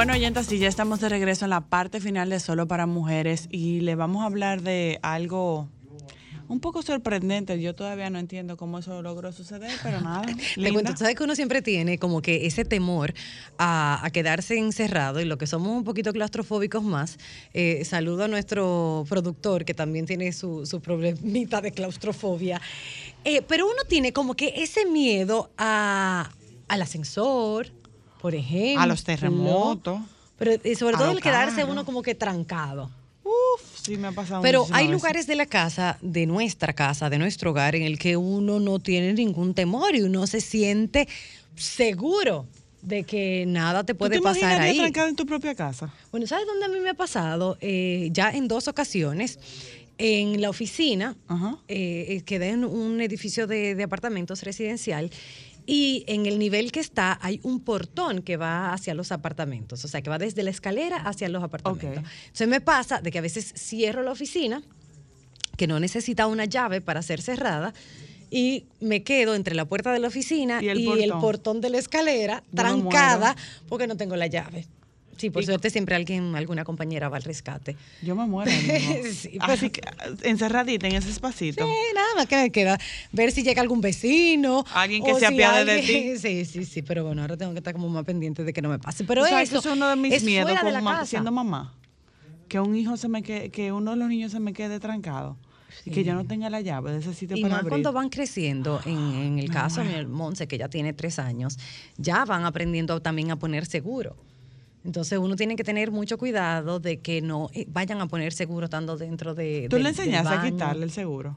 Bueno, 0.08 0.20
oyentas, 0.20 0.50
y 0.50 0.58
ya 0.58 0.68
estamos 0.68 1.00
de 1.00 1.10
regreso 1.10 1.44
en 1.44 1.50
la 1.50 1.60
parte 1.60 2.00
final 2.00 2.30
de 2.30 2.40
Solo 2.40 2.66
para 2.66 2.86
Mujeres 2.86 3.46
y 3.50 3.80
le 3.80 3.94
vamos 3.94 4.22
a 4.22 4.24
hablar 4.24 4.62
de 4.62 4.98
algo 5.02 5.68
un 6.48 6.60
poco 6.60 6.80
sorprendente. 6.80 7.60
Yo 7.60 7.74
todavía 7.74 8.08
no 8.08 8.18
entiendo 8.18 8.56
cómo 8.56 8.78
eso 8.78 9.02
logró 9.02 9.32
suceder, 9.32 9.70
pero 9.82 10.00
nada. 10.00 10.22
Te 10.54 10.72
cuento, 10.72 10.96
sabes 10.96 11.14
que 11.14 11.24
uno 11.24 11.34
siempre 11.34 11.60
tiene 11.60 11.98
como 11.98 12.22
que 12.22 12.46
ese 12.46 12.64
temor 12.64 13.12
a, 13.58 14.00
a 14.02 14.08
quedarse 14.08 14.56
encerrado 14.56 15.20
y 15.20 15.26
lo 15.26 15.36
que 15.36 15.46
somos 15.46 15.76
un 15.76 15.84
poquito 15.84 16.10
claustrofóbicos 16.14 16.82
más. 16.82 17.18
eh, 17.52 17.84
saludo 17.84 18.24
a 18.24 18.28
nuestro 18.28 19.04
productor 19.10 19.66
que 19.66 19.74
también 19.74 20.06
tiene 20.06 20.32
su, 20.32 20.64
su 20.64 20.80
problemita 20.80 21.60
de 21.60 21.72
claustrofobia. 21.72 22.62
Eh, 23.24 23.42
pero 23.46 23.66
uno 23.66 23.82
tiene 23.86 24.14
como 24.14 24.32
que 24.32 24.54
ese 24.56 24.86
miedo 24.86 25.50
a, 25.58 26.30
al 26.66 26.80
ascensor, 26.80 27.72
por 28.20 28.34
ejemplo. 28.34 28.80
A 28.82 28.86
los 28.86 29.04
terremotos. 29.04 30.00
Pero 30.38 30.52
eh, 30.62 30.74
sobre 30.76 30.96
todo 30.96 31.10
el 31.10 31.20
quedarse 31.20 31.64
uno 31.64 31.84
como 31.84 32.02
que 32.02 32.14
trancado. 32.14 32.90
Uf, 33.24 33.80
sí 33.82 33.96
me 33.96 34.08
ha 34.08 34.12
pasado 34.12 34.40
Pero 34.40 34.66
hay 34.72 34.86
veces. 34.86 34.90
lugares 35.00 35.26
de 35.26 35.34
la 35.34 35.46
casa, 35.46 35.98
de 36.00 36.26
nuestra 36.26 36.72
casa, 36.72 37.10
de 37.10 37.18
nuestro 37.18 37.50
hogar, 37.50 37.74
en 37.74 37.82
el 37.82 37.98
que 37.98 38.16
uno 38.16 38.58
no 38.60 38.78
tiene 38.78 39.12
ningún 39.12 39.52
temor 39.54 39.94
y 39.96 40.02
uno 40.02 40.26
se 40.26 40.40
siente 40.40 41.08
seguro 41.56 42.46
de 42.82 43.02
que 43.04 43.44
nada 43.46 43.84
te 43.84 43.92
¿Tú 43.92 43.98
puede 43.98 44.16
te 44.16 44.22
pasar 44.22 44.60
ahí. 44.60 44.78
trancado 44.78 45.08
en 45.08 45.16
tu 45.16 45.26
propia 45.26 45.54
casa? 45.54 45.92
Bueno, 46.10 46.26
¿sabes 46.26 46.46
dónde 46.46 46.64
a 46.66 46.68
mí 46.68 46.78
me 46.80 46.90
ha 46.90 46.94
pasado? 46.94 47.58
Eh, 47.60 48.08
ya 48.12 48.30
en 48.30 48.48
dos 48.48 48.68
ocasiones. 48.68 49.38
En 50.00 50.40
la 50.40 50.48
oficina, 50.48 51.16
eh, 51.66 52.06
eh, 52.08 52.22
quedé 52.24 52.50
en 52.50 52.64
un 52.64 53.00
edificio 53.00 53.48
de, 53.48 53.74
de 53.74 53.82
apartamentos 53.82 54.44
residencial 54.44 55.10
y 55.70 56.02
en 56.06 56.24
el 56.24 56.38
nivel 56.38 56.72
que 56.72 56.80
está 56.80 57.18
hay 57.20 57.40
un 57.42 57.60
portón 57.60 58.22
que 58.22 58.38
va 58.38 58.72
hacia 58.72 58.94
los 58.94 59.12
apartamentos, 59.12 59.84
o 59.84 59.88
sea, 59.88 60.00
que 60.00 60.08
va 60.08 60.16
desde 60.16 60.42
la 60.42 60.48
escalera 60.48 60.96
hacia 60.96 61.28
los 61.28 61.42
apartamentos. 61.42 62.04
Entonces 62.22 62.48
me 62.48 62.62
pasa 62.62 63.02
de 63.02 63.10
que 63.10 63.18
a 63.18 63.20
veces 63.20 63.52
cierro 63.54 64.02
la 64.02 64.12
oficina, 64.12 64.62
que 65.58 65.66
no 65.66 65.78
necesita 65.78 66.26
una 66.26 66.46
llave 66.46 66.80
para 66.80 67.02
ser 67.02 67.20
cerrada, 67.20 67.74
y 68.30 68.64
me 68.80 69.02
quedo 69.02 69.34
entre 69.34 69.54
la 69.54 69.66
puerta 69.66 69.92
de 69.92 69.98
la 69.98 70.08
oficina 70.08 70.60
Y 70.62 70.66
y 70.66 70.68
el 70.70 70.78
el, 70.78 70.84
portón. 70.86 71.20
portón 71.20 71.60
de 71.60 71.68
la 71.68 71.78
escalera, 71.78 72.42
Yo 72.50 72.56
trancada, 72.62 73.36
porque 73.68 73.86
no 73.86 73.98
tengo 73.98 74.16
la 74.16 74.26
llave. 74.26 74.66
Sí, 75.18 75.30
por 75.30 75.42
Y- 75.42 75.46
suerte 75.46 75.68
siempre 75.70 75.94
alguien, 75.96 76.34
alguna 76.36 76.64
compañera 76.64 77.08
va 77.08 77.16
al 77.18 77.24
rescate. 77.24 77.76
Yo 78.02 78.14
me 78.16 78.24
muero. 78.26 78.50
amigo. 78.50 79.02
Sí, 79.12 79.30
pero- 79.38 79.52
Así 79.52 79.70
que 79.70 79.80
encerradita 80.22 80.86
en 80.86 80.94
ese 80.94 81.10
espacito. 81.10 81.64
Sí, 81.64 81.70
nada 81.94 82.08
más 82.16 82.26
que 82.26 82.36
me 82.36 82.50
queda 82.50 82.78
ver 83.12 83.32
si 83.32 83.42
llega 83.42 83.60
algún 83.60 83.80
vecino. 83.80 84.64
Alguien 84.72 85.04
que 85.04 85.14
se 85.16 85.26
apiade 85.26 85.64
de 85.64 85.80
alguien- 85.80 86.18
Sí, 86.22 86.44
sí, 86.44 86.64
sí, 86.64 86.82
pero 86.82 87.04
bueno, 87.04 87.22
ahora 87.22 87.36
tengo 87.36 87.52
que 87.52 87.58
estar 87.58 87.72
como 87.74 87.88
más 87.88 88.04
pendiente 88.04 88.44
de 88.44 88.52
que 88.52 88.62
no 88.62 88.68
me 88.68 88.78
pase. 88.78 89.04
Pero 89.04 89.26
eso, 89.26 89.38
eso 89.38 89.58
es 89.58 89.66
uno 89.66 89.88
de 89.88 89.96
mis 89.96 90.22
miedos 90.22 90.48
de 90.62 90.70
la 90.72 90.80
ma- 90.80 91.04
siendo 91.04 91.32
mamá. 91.32 91.74
Que 92.48 92.60
un 92.60 92.74
hijo 92.76 92.96
se 92.96 93.08
me 93.08 93.22
quede, 93.22 93.50
que 93.50 93.72
uno 93.72 93.90
de 93.90 93.96
los 93.98 94.08
niños 94.08 94.32
se 94.32 94.40
me 94.40 94.52
quede 94.54 94.80
trancado. 94.80 95.36
Y 95.84 95.90
que 95.90 96.02
yo 96.04 96.14
no 96.14 96.24
tenga 96.24 96.48
la 96.50 96.60
llave 96.60 96.92
de 96.92 96.98
ese 96.98 97.14
sitio 97.14 97.36
Y 97.36 97.42
para 97.42 97.54
más 97.54 97.58
abrir. 97.60 97.70
cuando 97.70 97.92
van 97.92 98.08
creciendo, 98.08 98.80
en, 98.84 98.96
en 98.98 99.38
el 99.38 99.50
caso 99.50 99.82
de 99.82 100.06
Monse, 100.06 100.46
que 100.48 100.58
ya 100.58 100.68
tiene 100.68 100.92
tres 100.92 101.18
años, 101.18 101.58
ya 101.96 102.24
van 102.24 102.44
aprendiendo 102.44 103.00
también 103.00 103.30
a 103.30 103.36
poner 103.36 103.64
seguro. 103.66 104.16
Entonces 104.84 105.18
uno 105.18 105.36
tiene 105.36 105.56
que 105.56 105.64
tener 105.64 105.90
mucho 105.90 106.18
cuidado 106.18 106.80
de 106.80 107.00
que 107.00 107.20
no 107.20 107.50
eh, 107.52 107.66
vayan 107.68 108.00
a 108.00 108.06
poner 108.08 108.32
seguro 108.32 108.64
estando 108.66 108.96
dentro 108.96 109.34
de. 109.34 109.66
¿Tú 109.68 109.76
del- 109.76 109.82
le 109.84 109.88
enseñaste 109.90 110.34
a 110.34 110.42
quitarle 110.42 110.84
el 110.84 110.90
seguro? 110.92 111.36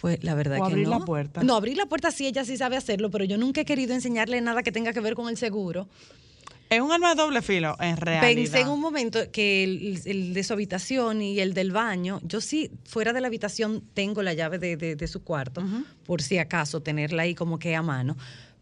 Pues 0.00 0.22
la 0.24 0.34
verdad 0.34 0.58
O 0.60 0.66
que 0.66 0.72
abrir 0.72 0.88
no. 0.88 0.98
la 0.98 1.04
puerta. 1.04 1.42
No, 1.42 1.54
abrir 1.56 1.76
la 1.76 1.86
puerta 1.86 2.10
sí, 2.10 2.26
ella 2.26 2.44
sí 2.44 2.56
sabe 2.56 2.76
hacerlo, 2.76 3.10
pero 3.10 3.24
yo 3.24 3.36
nunca 3.36 3.60
he 3.60 3.64
querido 3.66 3.92
enseñarle 3.94 4.40
nada 4.40 4.62
que 4.62 4.72
tenga 4.72 4.92
que 4.94 5.00
ver 5.00 5.14
con 5.14 5.28
el 5.28 5.36
seguro. 5.36 5.88
Es 6.70 6.80
un 6.80 6.90
arma 6.92 7.10
de 7.10 7.16
doble 7.16 7.42
filo, 7.42 7.76
en 7.80 7.96
realidad. 7.96 8.22
Pensé 8.22 8.60
en 8.60 8.68
un 8.68 8.80
momento 8.80 9.18
que 9.32 9.64
el, 9.64 10.00
el 10.06 10.32
de 10.34 10.44
su 10.44 10.52
habitación 10.54 11.20
y 11.20 11.40
el 11.40 11.52
del 11.52 11.72
baño, 11.72 12.20
yo 12.22 12.40
sí, 12.40 12.70
fuera 12.84 13.12
de 13.12 13.20
la 13.20 13.26
habitación 13.26 13.82
tengo 13.92 14.22
la 14.22 14.32
llave 14.34 14.58
de, 14.58 14.76
de- 14.76 14.94
de 14.96 15.08
su 15.08 15.22
cuarto, 15.22 15.62
por 16.06 16.22
si 16.22 16.38
acaso 16.38 16.80
tenerla 16.80 17.22
ahí 17.24 17.34
como 17.34 17.58
que 17.58 17.74
a 17.74 17.82
mano. 17.82 18.16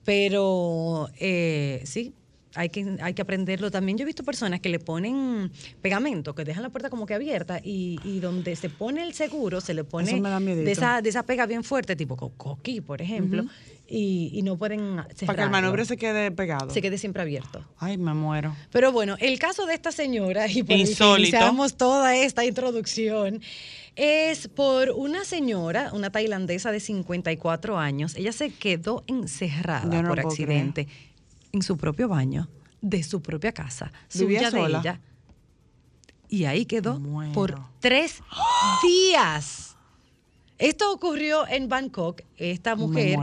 Pero 0.05 1.11
eh, 1.21 1.83
sí, 1.85 2.15
hay 2.59 2.69
que, 2.71 2.97
hay 3.01 3.15
que 3.15 3.23
aprenderlo 3.23 3.71
también. 3.71 3.97
Yo 3.99 4.03
he 4.03 4.07
visto 4.07 4.25
personas 4.25 4.61
que 4.61 4.69
le 4.69 4.79
ponen 4.79 5.51
pegamento, 5.81 6.35
que 6.35 6.45
dejan 6.45 6.63
la 6.63 6.71
puerta 6.71 6.91
como 6.91 7.07
que 7.07 7.15
abierta 7.15 7.61
y, 7.63 7.99
y 8.05 8.21
donde 8.21 8.57
se 8.57 8.69
pone 8.69 9.03
el 9.03 9.15
seguro, 9.15 9.61
se 9.61 9.75
le 9.75 9.85
pone 9.85 10.11
de 10.65 10.73
esa, 10.73 11.01
de 11.03 11.09
esa 11.09 11.23
pega 11.23 11.47
bien 11.47 11.65
fuerte, 11.65 11.97
tipo 11.97 12.17
co- 12.17 12.33
coquí, 12.37 12.81
por 12.81 13.01
ejemplo, 13.01 13.45
y, 13.91 14.31
y 14.35 14.43
no 14.43 14.57
pueden 14.59 14.97
Para 14.97 15.37
que 15.37 15.43
el 15.45 15.51
manubrio 15.51 15.85
se 15.85 15.97
quede 15.97 16.31
pegado. 16.31 16.71
Se 16.71 16.83
quede 16.83 16.99
siempre 16.99 17.23
abierto. 17.23 17.65
Ay, 17.79 17.97
me 17.97 18.13
muero. 18.13 18.55
Pero 18.71 18.93
bueno, 18.93 19.17
el 19.21 19.39
caso 19.39 19.65
de 19.67 19.75
esta 19.75 19.93
señora, 19.93 20.47
y 20.51 20.63
por 20.63 20.77
iniciamos 21.21 21.77
toda 21.77 22.15
esta 22.17 22.45
introducción, 22.45 23.41
es 23.97 24.47
por 24.49 24.91
una 24.91 25.25
señora, 25.25 25.91
una 25.93 26.11
tailandesa 26.11 26.71
de 26.71 26.81
54 26.81 27.79
años. 27.79 28.15
Ella 28.17 28.33
se 28.33 28.51
quedó 28.51 29.03
encerrada 29.07 30.03
no 30.03 30.09
por 30.09 30.21
accidente 30.21 30.87
en 31.53 31.63
su 31.63 31.77
propio 31.77 32.09
baño, 32.09 32.49
de 32.81 33.03
su 33.03 33.21
propia 33.23 33.53
casa, 33.53 33.93
¿Vivía 34.15 34.39
suya 34.39 34.51
de 34.51 34.57
sola? 34.65 34.81
ella. 34.81 35.01
Y 36.29 36.45
ahí 36.45 36.67
quedó 36.67 37.01
por 37.33 37.59
tres 37.81 38.21
días. 38.83 39.77
Esto 40.59 40.93
ocurrió 40.93 41.47
en 41.49 41.69
Bangkok. 41.69 42.23
Esta 42.37 42.75
mujer 42.75 43.19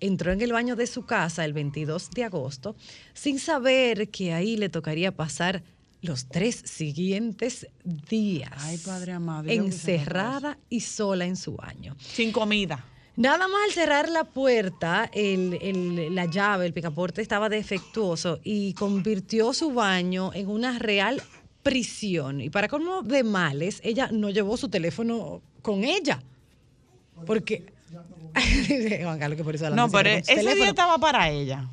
entró 0.00 0.32
en 0.32 0.40
el 0.42 0.52
baño 0.52 0.76
de 0.76 0.86
su 0.86 1.04
casa 1.04 1.44
el 1.44 1.52
22 1.54 2.10
de 2.10 2.24
agosto 2.24 2.76
sin 3.14 3.38
saber 3.38 4.10
que 4.10 4.34
ahí 4.34 4.56
le 4.56 4.68
tocaría 4.68 5.16
pasar 5.16 5.62
los 6.02 6.26
tres 6.28 6.62
siguientes 6.66 7.66
días. 7.84 8.52
Ay, 8.58 8.76
Padre 8.78 9.12
amado. 9.12 9.48
encerrada 9.50 10.58
y 10.68 10.80
sola 10.80 11.24
en 11.24 11.36
su 11.36 11.56
baño. 11.56 11.96
Sin 11.98 12.30
comida. 12.30 12.84
Nada 13.16 13.46
más 13.46 13.60
al 13.66 13.72
cerrar 13.72 14.08
la 14.08 14.24
puerta, 14.24 15.08
el- 15.12 15.58
el- 15.62 16.14
la 16.14 16.24
llave, 16.26 16.66
el 16.66 16.72
picaporte 16.72 17.22
estaba 17.22 17.48
defectuoso 17.48 18.40
y 18.42 18.74
convirtió 18.74 19.52
su 19.52 19.72
baño 19.72 20.32
en 20.34 20.48
una 20.48 20.78
real 20.78 21.22
prisión. 21.62 22.40
Y 22.40 22.50
para 22.50 22.68
colmo 22.68 23.02
de 23.02 23.22
males, 23.22 23.80
ella 23.84 24.08
no 24.12 24.30
llevó 24.30 24.56
su 24.56 24.68
teléfono 24.68 25.42
con 25.62 25.84
ella. 25.84 26.22
Porque. 27.26 27.72
Juan 29.02 29.18
Carlos, 29.20 29.36
que 29.36 29.44
por 29.44 29.54
eso 29.54 29.64
No, 29.70 29.82
hablando 29.84 29.92
pero 29.96 30.10
ese 30.10 30.54
día 30.54 30.68
estaba 30.68 30.98
para 30.98 31.30
ella. 31.30 31.68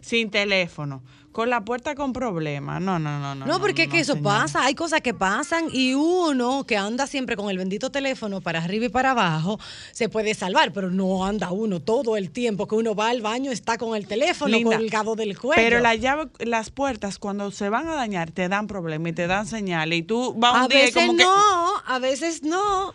Sin 0.00 0.28
teléfono. 0.30 1.02
Con 1.32 1.48
la 1.48 1.64
puerta 1.64 1.94
con 1.94 2.12
problemas. 2.12 2.80
No, 2.82 2.98
no, 2.98 3.18
no, 3.18 3.34
no. 3.34 3.46
No, 3.46 3.58
porque 3.58 3.84
es 3.84 3.88
que 3.88 4.00
eso 4.00 4.12
señora. 4.12 4.40
pasa, 4.40 4.64
hay 4.64 4.74
cosas 4.74 5.00
que 5.00 5.14
pasan 5.14 5.68
y 5.72 5.94
uno 5.94 6.64
que 6.64 6.76
anda 6.76 7.06
siempre 7.06 7.36
con 7.36 7.48
el 7.48 7.56
bendito 7.56 7.90
teléfono 7.90 8.42
para 8.42 8.62
arriba 8.62 8.84
y 8.84 8.88
para 8.90 9.12
abajo 9.12 9.58
se 9.92 10.10
puede 10.10 10.34
salvar, 10.34 10.72
pero 10.72 10.90
no 10.90 11.24
anda 11.24 11.50
uno 11.50 11.80
todo 11.80 12.18
el 12.18 12.30
tiempo 12.30 12.68
que 12.68 12.74
uno 12.74 12.94
va 12.94 13.08
al 13.08 13.22
baño 13.22 13.50
está 13.50 13.78
con 13.78 13.96
el 13.96 14.06
teléfono 14.06 14.54
Linda, 14.54 14.76
colgado 14.76 15.16
del 15.16 15.38
cuello. 15.38 15.62
Pero 15.62 15.80
la 15.80 15.94
llave, 15.94 16.28
las 16.40 16.70
puertas 16.70 17.18
cuando 17.18 17.50
se 17.50 17.68
van 17.70 17.88
a 17.88 17.94
dañar 17.94 18.30
te 18.30 18.48
dan 18.48 18.66
problemas 18.66 19.12
y 19.12 19.14
te 19.14 19.26
dan 19.26 19.46
señales 19.46 20.00
y 20.00 20.02
tú 20.02 20.34
vas 20.36 20.54
un 20.54 20.62
a 20.62 20.68
día 20.68 20.80
y 20.80 20.84
veces 20.86 21.06
como 21.06 21.16
que 21.16 21.24
no, 21.24 21.72
a 21.86 21.98
veces 21.98 22.42
no. 22.42 22.94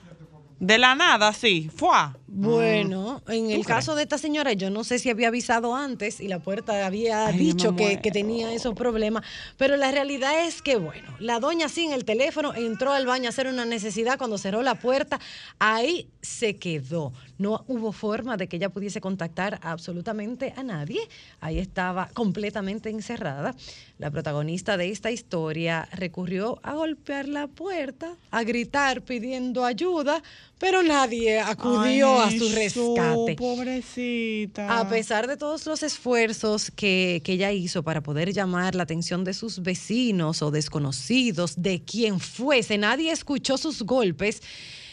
de 0.60 0.78
la 0.78 0.94
nada, 0.94 1.34
sí, 1.34 1.72
fuá. 1.76 2.16
Bueno, 2.30 3.22
en 3.30 3.52
el 3.52 3.62
¿Tú 3.62 3.68
caso 3.68 3.96
de 3.96 4.04
esta 4.04 4.18
señora, 4.18 4.52
yo 4.52 4.70
no 4.70 4.84
sé 4.84 5.00
si 5.00 5.10
había 5.10 5.30
avisado 5.30 5.74
antes 5.74 6.20
y 6.20 6.28
la 6.28 6.40
puerta 6.40 6.86
había 6.86 7.28
Ay, 7.28 7.38
dicho 7.38 7.74
que, 7.78 7.98
tenía 8.12 8.54
esos 8.54 8.74
problemas, 8.76 9.24
pero 9.56 9.78
la 9.78 9.92
realidad 9.92 10.46
es 10.46 10.62
que, 10.62 10.76
bueno, 10.76 11.16
la 11.20 11.40
doña 11.40 11.70
sin 11.70 11.94
el 11.94 12.04
teléfono 12.04 12.54
entró 12.54 12.92
al 12.92 13.06
baño 13.06 13.28
a 13.28 13.30
hacer 13.30 13.48
una 13.48 13.64
necesidad, 13.64 14.18
cuando 14.18 14.38
cerró 14.38 14.62
la 14.62 14.76
puerta, 14.76 15.22
ahí 15.58 16.10
se 16.22 16.58
quedó. 16.58 17.14
No 17.38 17.64
hubo 17.68 17.94
forma 17.94 18.36
de 18.36 18.48
que 18.48 18.58
ella 18.58 18.70
pudiese 18.70 19.00
contactar 19.00 19.60
absolutamente 19.62 20.54
a 20.58 20.64
nadie. 20.64 21.00
Ahí 21.40 21.60
estaba 21.60 22.10
completamente 22.14 22.90
encerrada. 22.90 23.56
La 24.00 24.12
protagonista 24.12 24.76
de 24.76 24.90
esta 24.90 25.12
historia 25.12 25.88
recurrió 25.94 26.60
a 26.64 26.74
golpear 26.74 27.28
la 27.28 27.48
puerta, 27.48 28.16
a 28.32 28.44
gritar 28.44 29.02
pidiendo 29.02 29.64
ayuda, 29.64 30.22
pero 30.60 30.84
nadie 30.84 31.40
acudió 31.40 32.17
Ay, 32.26 32.40
su 32.40 32.50
Su, 32.50 32.56
rescate. 32.56 33.36
pobrecita. 33.36 34.80
A 34.80 34.90
pesar 34.90 35.28
de 35.28 35.38
todos 35.38 35.66
los 35.66 35.84
esfuerzos 35.84 36.72
que, 36.72 37.22
que 37.24 37.34
ella 37.34 37.52
hizo 37.52 37.84
para 37.84 38.02
poder 38.02 38.34
llamar 38.34 38.76
la 38.76 38.84
atención 38.84 39.24
de 39.24 39.34
sus 39.34 39.62
vecinos 39.62 40.42
o 40.42 40.52
desconocidos, 40.52 41.56
de 41.62 41.84
quien 41.84 42.20
fuese, 42.20 42.78
nadie 42.78 43.12
escuchó 43.12 43.58
sus 43.58 43.82
golpes 43.84 44.42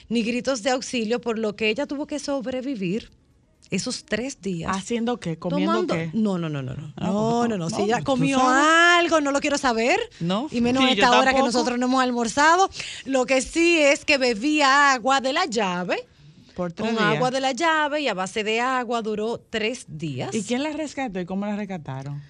ni 0.08 0.22
gritos 0.22 0.62
de 0.62 0.70
auxilio, 0.70 1.20
por 1.20 1.38
lo 1.38 1.56
que 1.56 1.68
ella 1.70 1.86
tuvo 1.86 2.06
que 2.06 2.18
sobrevivir 2.18 3.10
esos 3.70 4.04
tres 4.04 4.40
días. 4.42 4.70
¿Haciendo 4.76 5.18
qué? 5.18 5.38
¿Comiendo 5.38 5.72
tomando- 5.72 5.94
qué? 5.94 6.10
No, 6.12 6.36
no, 6.38 6.48
no, 6.50 6.62
no, 6.62 6.74
no. 6.74 6.92
Ah, 6.96 7.06
no, 7.06 7.48
no, 7.48 7.56
no. 7.56 7.70
Si 7.70 7.82
ella 7.82 7.94
pues, 7.96 8.04
comió 8.04 8.38
algo, 8.40 9.20
no 9.22 9.32
lo 9.32 9.40
quiero 9.40 9.56
saber. 9.56 9.98
No. 10.20 10.48
Y 10.50 10.60
menos 10.60 10.82
Sí, 10.82 10.90
a 10.90 10.92
esta 10.92 11.18
hora 11.18 11.32
que 11.32 11.40
nosotros 11.40 11.78
no 11.78 11.86
hemos 11.86 12.02
almorzado. 12.02 12.68
Lo 13.06 13.24
que 13.24 13.40
sí 13.40 13.78
es 13.80 14.04
que 14.04 14.18
bebía 14.18 14.92
agua 14.92 15.20
de 15.22 15.32
la 15.32 15.46
llave. 15.46 16.06
Por 16.54 16.72
tres 16.72 16.88
Con 16.88 16.96
días. 16.98 17.16
agua 17.16 17.30
de 17.30 17.40
la 17.40 17.52
llave 17.52 18.00
y 18.02 18.08
a 18.08 18.14
base 18.14 18.44
de 18.44 18.60
agua 18.60 19.02
duró 19.02 19.38
tres 19.50 19.86
días. 19.88 20.34
¿Y 20.34 20.42
quién 20.44 20.62
la 20.62 20.70
rescató 20.72 21.18
y 21.20 21.26
cómo 21.26 21.46
la 21.46 21.56
rescataron? 21.56 22.22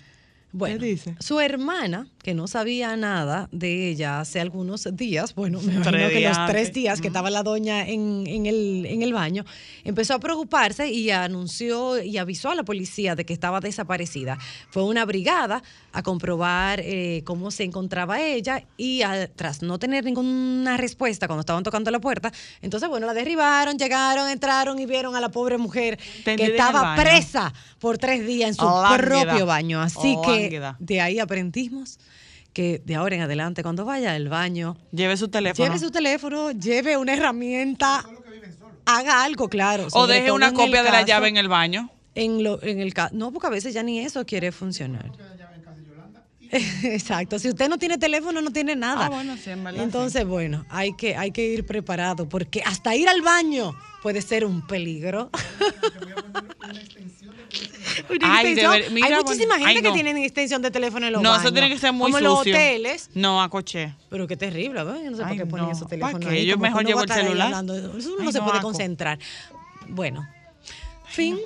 Bueno, 0.52 0.78
¿Qué 0.78 0.86
dice? 0.86 1.16
su 1.20 1.40
hermana, 1.40 2.06
que 2.24 2.34
no 2.34 2.48
sabía 2.48 2.96
nada 2.96 3.48
de 3.52 3.88
ella 3.90 4.18
hace 4.18 4.40
algunos 4.40 4.88
días, 4.96 5.34
bueno, 5.34 5.60
me 5.60 5.74
imagino 5.74 6.08
que 6.08 6.20
los 6.28 6.46
tres 6.46 6.72
días 6.72 7.00
que 7.02 7.08
estaba 7.08 7.28
la 7.30 7.42
doña 7.42 7.86
en, 7.86 8.24
en 8.26 8.46
el, 8.46 8.86
en 8.86 9.02
el 9.02 9.12
baño, 9.12 9.44
empezó 9.84 10.14
a 10.14 10.18
preocuparse 10.20 10.88
y 10.90 11.10
anunció 11.10 12.02
y 12.02 12.16
avisó 12.16 12.50
a 12.50 12.54
la 12.54 12.62
policía 12.64 13.14
de 13.14 13.26
que 13.26 13.34
estaba 13.34 13.60
desaparecida. 13.60 14.38
Fue 14.70 14.82
una 14.84 15.04
brigada 15.04 15.62
a 15.92 16.02
comprobar 16.02 16.80
eh, 16.82 17.20
cómo 17.24 17.50
se 17.50 17.64
encontraba 17.64 18.20
ella 18.22 18.64
y 18.78 19.02
a- 19.02 19.28
tras 19.28 19.60
no 19.62 19.78
tener 19.78 20.04
ninguna 20.04 20.78
respuesta 20.78 21.26
cuando 21.26 21.40
estaban 21.40 21.62
tocando 21.62 21.90
la 21.90 22.00
puerta, 22.00 22.32
entonces, 22.62 22.88
bueno, 22.88 23.06
la 23.06 23.12
derribaron, 23.12 23.76
llegaron, 23.76 24.30
entraron 24.30 24.78
y 24.78 24.86
vieron 24.86 25.14
a 25.14 25.20
la 25.20 25.28
pobre 25.28 25.58
mujer 25.58 25.98
Tendida 26.24 26.46
que 26.46 26.52
estaba 26.56 26.94
presa 26.96 27.52
por 27.78 27.98
tres 27.98 28.26
días 28.26 28.48
en 28.48 28.54
su 28.54 28.64
propio 28.96 29.44
baño. 29.44 29.82
Así 29.82 30.16
que 30.24 30.48
de 30.78 31.00
ahí 31.02 31.18
aprendimos 31.18 31.98
que 32.54 32.80
de 32.86 32.94
ahora 32.94 33.16
en 33.16 33.20
adelante, 33.22 33.62
cuando 33.62 33.84
vaya 33.84 34.12
al 34.14 34.28
baño, 34.30 34.78
Lleve 34.92 35.16
su 35.18 35.28
teléfono. 35.28 35.66
lleve 35.66 35.78
su 35.78 35.90
teléfono, 35.90 36.52
lleve 36.52 36.96
una 36.96 37.12
herramienta, 37.12 38.02
haga 38.86 39.24
algo, 39.24 39.48
claro. 39.48 39.88
o 39.92 40.06
deje 40.06 40.32
una 40.32 40.54
copia 40.54 40.82
de 40.82 40.90
la 40.90 41.02
llave 41.02 41.28
en 41.28 41.36
el 41.36 41.48
baño. 41.48 41.90
En, 42.16 42.44
lo, 42.44 42.62
en 42.62 42.78
el 42.80 42.94
ca- 42.94 43.10
No, 43.12 43.32
porque 43.32 43.48
a 43.48 43.50
veces 43.50 43.74
ya 43.74 43.82
ni 43.82 43.98
eso 43.98 44.24
quiere 44.24 44.52
funcionar. 44.52 45.10
Exacto. 46.84 47.38
Si 47.38 47.48
usted 47.48 47.68
no 47.68 47.78
tiene 47.78 47.98
teléfono, 47.98 48.40
no 48.40 48.50
tiene 48.52 48.76
nada. 48.76 49.06
Ah, 49.06 49.10
bueno, 49.10 49.36
sí, 49.36 49.50
en 49.50 49.64
verdad, 49.64 49.82
Entonces, 49.82 50.24
bueno, 50.26 50.64
hay 50.70 50.94
que, 50.94 51.16
hay 51.16 51.30
que 51.32 51.46
ir 51.46 51.66
preparado 51.66 52.28
porque 52.28 52.62
hasta 52.64 52.94
ir 52.94 53.08
al 53.08 53.20
baño 53.22 53.74
puede 54.02 54.22
ser 54.22 54.44
un 54.44 54.66
peligro. 54.66 55.30
Una 58.10 58.36
Ay, 58.38 58.54
ver- 58.54 58.90
mira, 58.90 59.06
Hay 59.06 59.12
bueno, 59.12 59.22
muchísima 59.24 59.54
gente 59.58 59.70
ay, 59.70 59.82
que 59.82 59.92
tiene 59.92 60.24
extensión 60.24 60.60
de 60.62 60.70
teléfono 60.70 61.06
en 61.06 61.12
los 61.12 61.22
No, 61.22 61.30
baños. 61.30 61.44
eso 61.44 61.52
tiene 61.52 61.68
que 61.68 61.78
ser 61.78 61.92
muy 61.92 62.06
Como 62.06 62.18
en 62.18 62.24
los 62.24 62.38
sucio. 62.38 62.54
hoteles. 62.54 63.10
No, 63.14 63.42
acoché. 63.42 63.94
Pero 64.10 64.26
qué 64.26 64.36
terrible, 64.36 64.82
¿verdad? 64.84 65.00
Yo 65.04 65.10
no 65.10 65.16
sé 65.16 65.22
por 65.24 65.36
qué 65.36 65.46
ponen 65.46 65.66
no. 65.66 65.72
esos 65.72 65.84
¿Pa' 65.84 65.88
teléfonos 65.90 66.20
qué? 66.20 66.28
ahí. 66.28 66.46
Yo 66.46 66.54
como 66.54 66.66
mejor 66.66 66.84
llevo 66.86 67.02
el 67.02 67.10
a 67.10 67.14
celular. 67.14 67.46
hablando. 67.46 67.76
Eso 67.98 68.08
uno 68.10 68.16
Ay, 68.20 68.26
no 68.26 68.32
se 68.32 68.40
puede 68.40 68.58
aco. 68.58 68.66
concentrar. 68.68 69.18
Bueno. 69.88 70.26
Fin. 71.06 71.38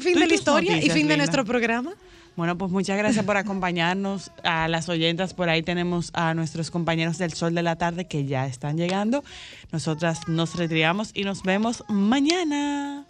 fin 0.00 0.14
de 0.18 0.26
la 0.26 0.34
historia 0.34 0.76
y 0.76 0.90
fin 0.90 1.08
de 1.08 1.16
nuestro 1.16 1.44
programa. 1.44 1.92
Bueno, 2.36 2.58
pues 2.58 2.72
muchas 2.72 2.98
gracias 2.98 3.24
por 3.24 3.36
acompañarnos. 3.36 4.32
A 4.42 4.66
las 4.66 4.88
oyentas 4.88 5.34
por 5.34 5.48
ahí 5.48 5.62
tenemos 5.62 6.10
a 6.14 6.34
nuestros 6.34 6.70
compañeros 6.70 7.16
del 7.18 7.32
Sol 7.32 7.54
de 7.54 7.62
la 7.62 7.76
Tarde 7.76 8.06
que 8.06 8.24
ya 8.24 8.46
están 8.46 8.76
llegando. 8.76 9.22
Nosotras 9.70 10.26
nos 10.26 10.56
retiramos 10.56 11.12
y 11.14 11.22
nos 11.22 11.42
vemos 11.44 11.84
mañana. 11.88 13.03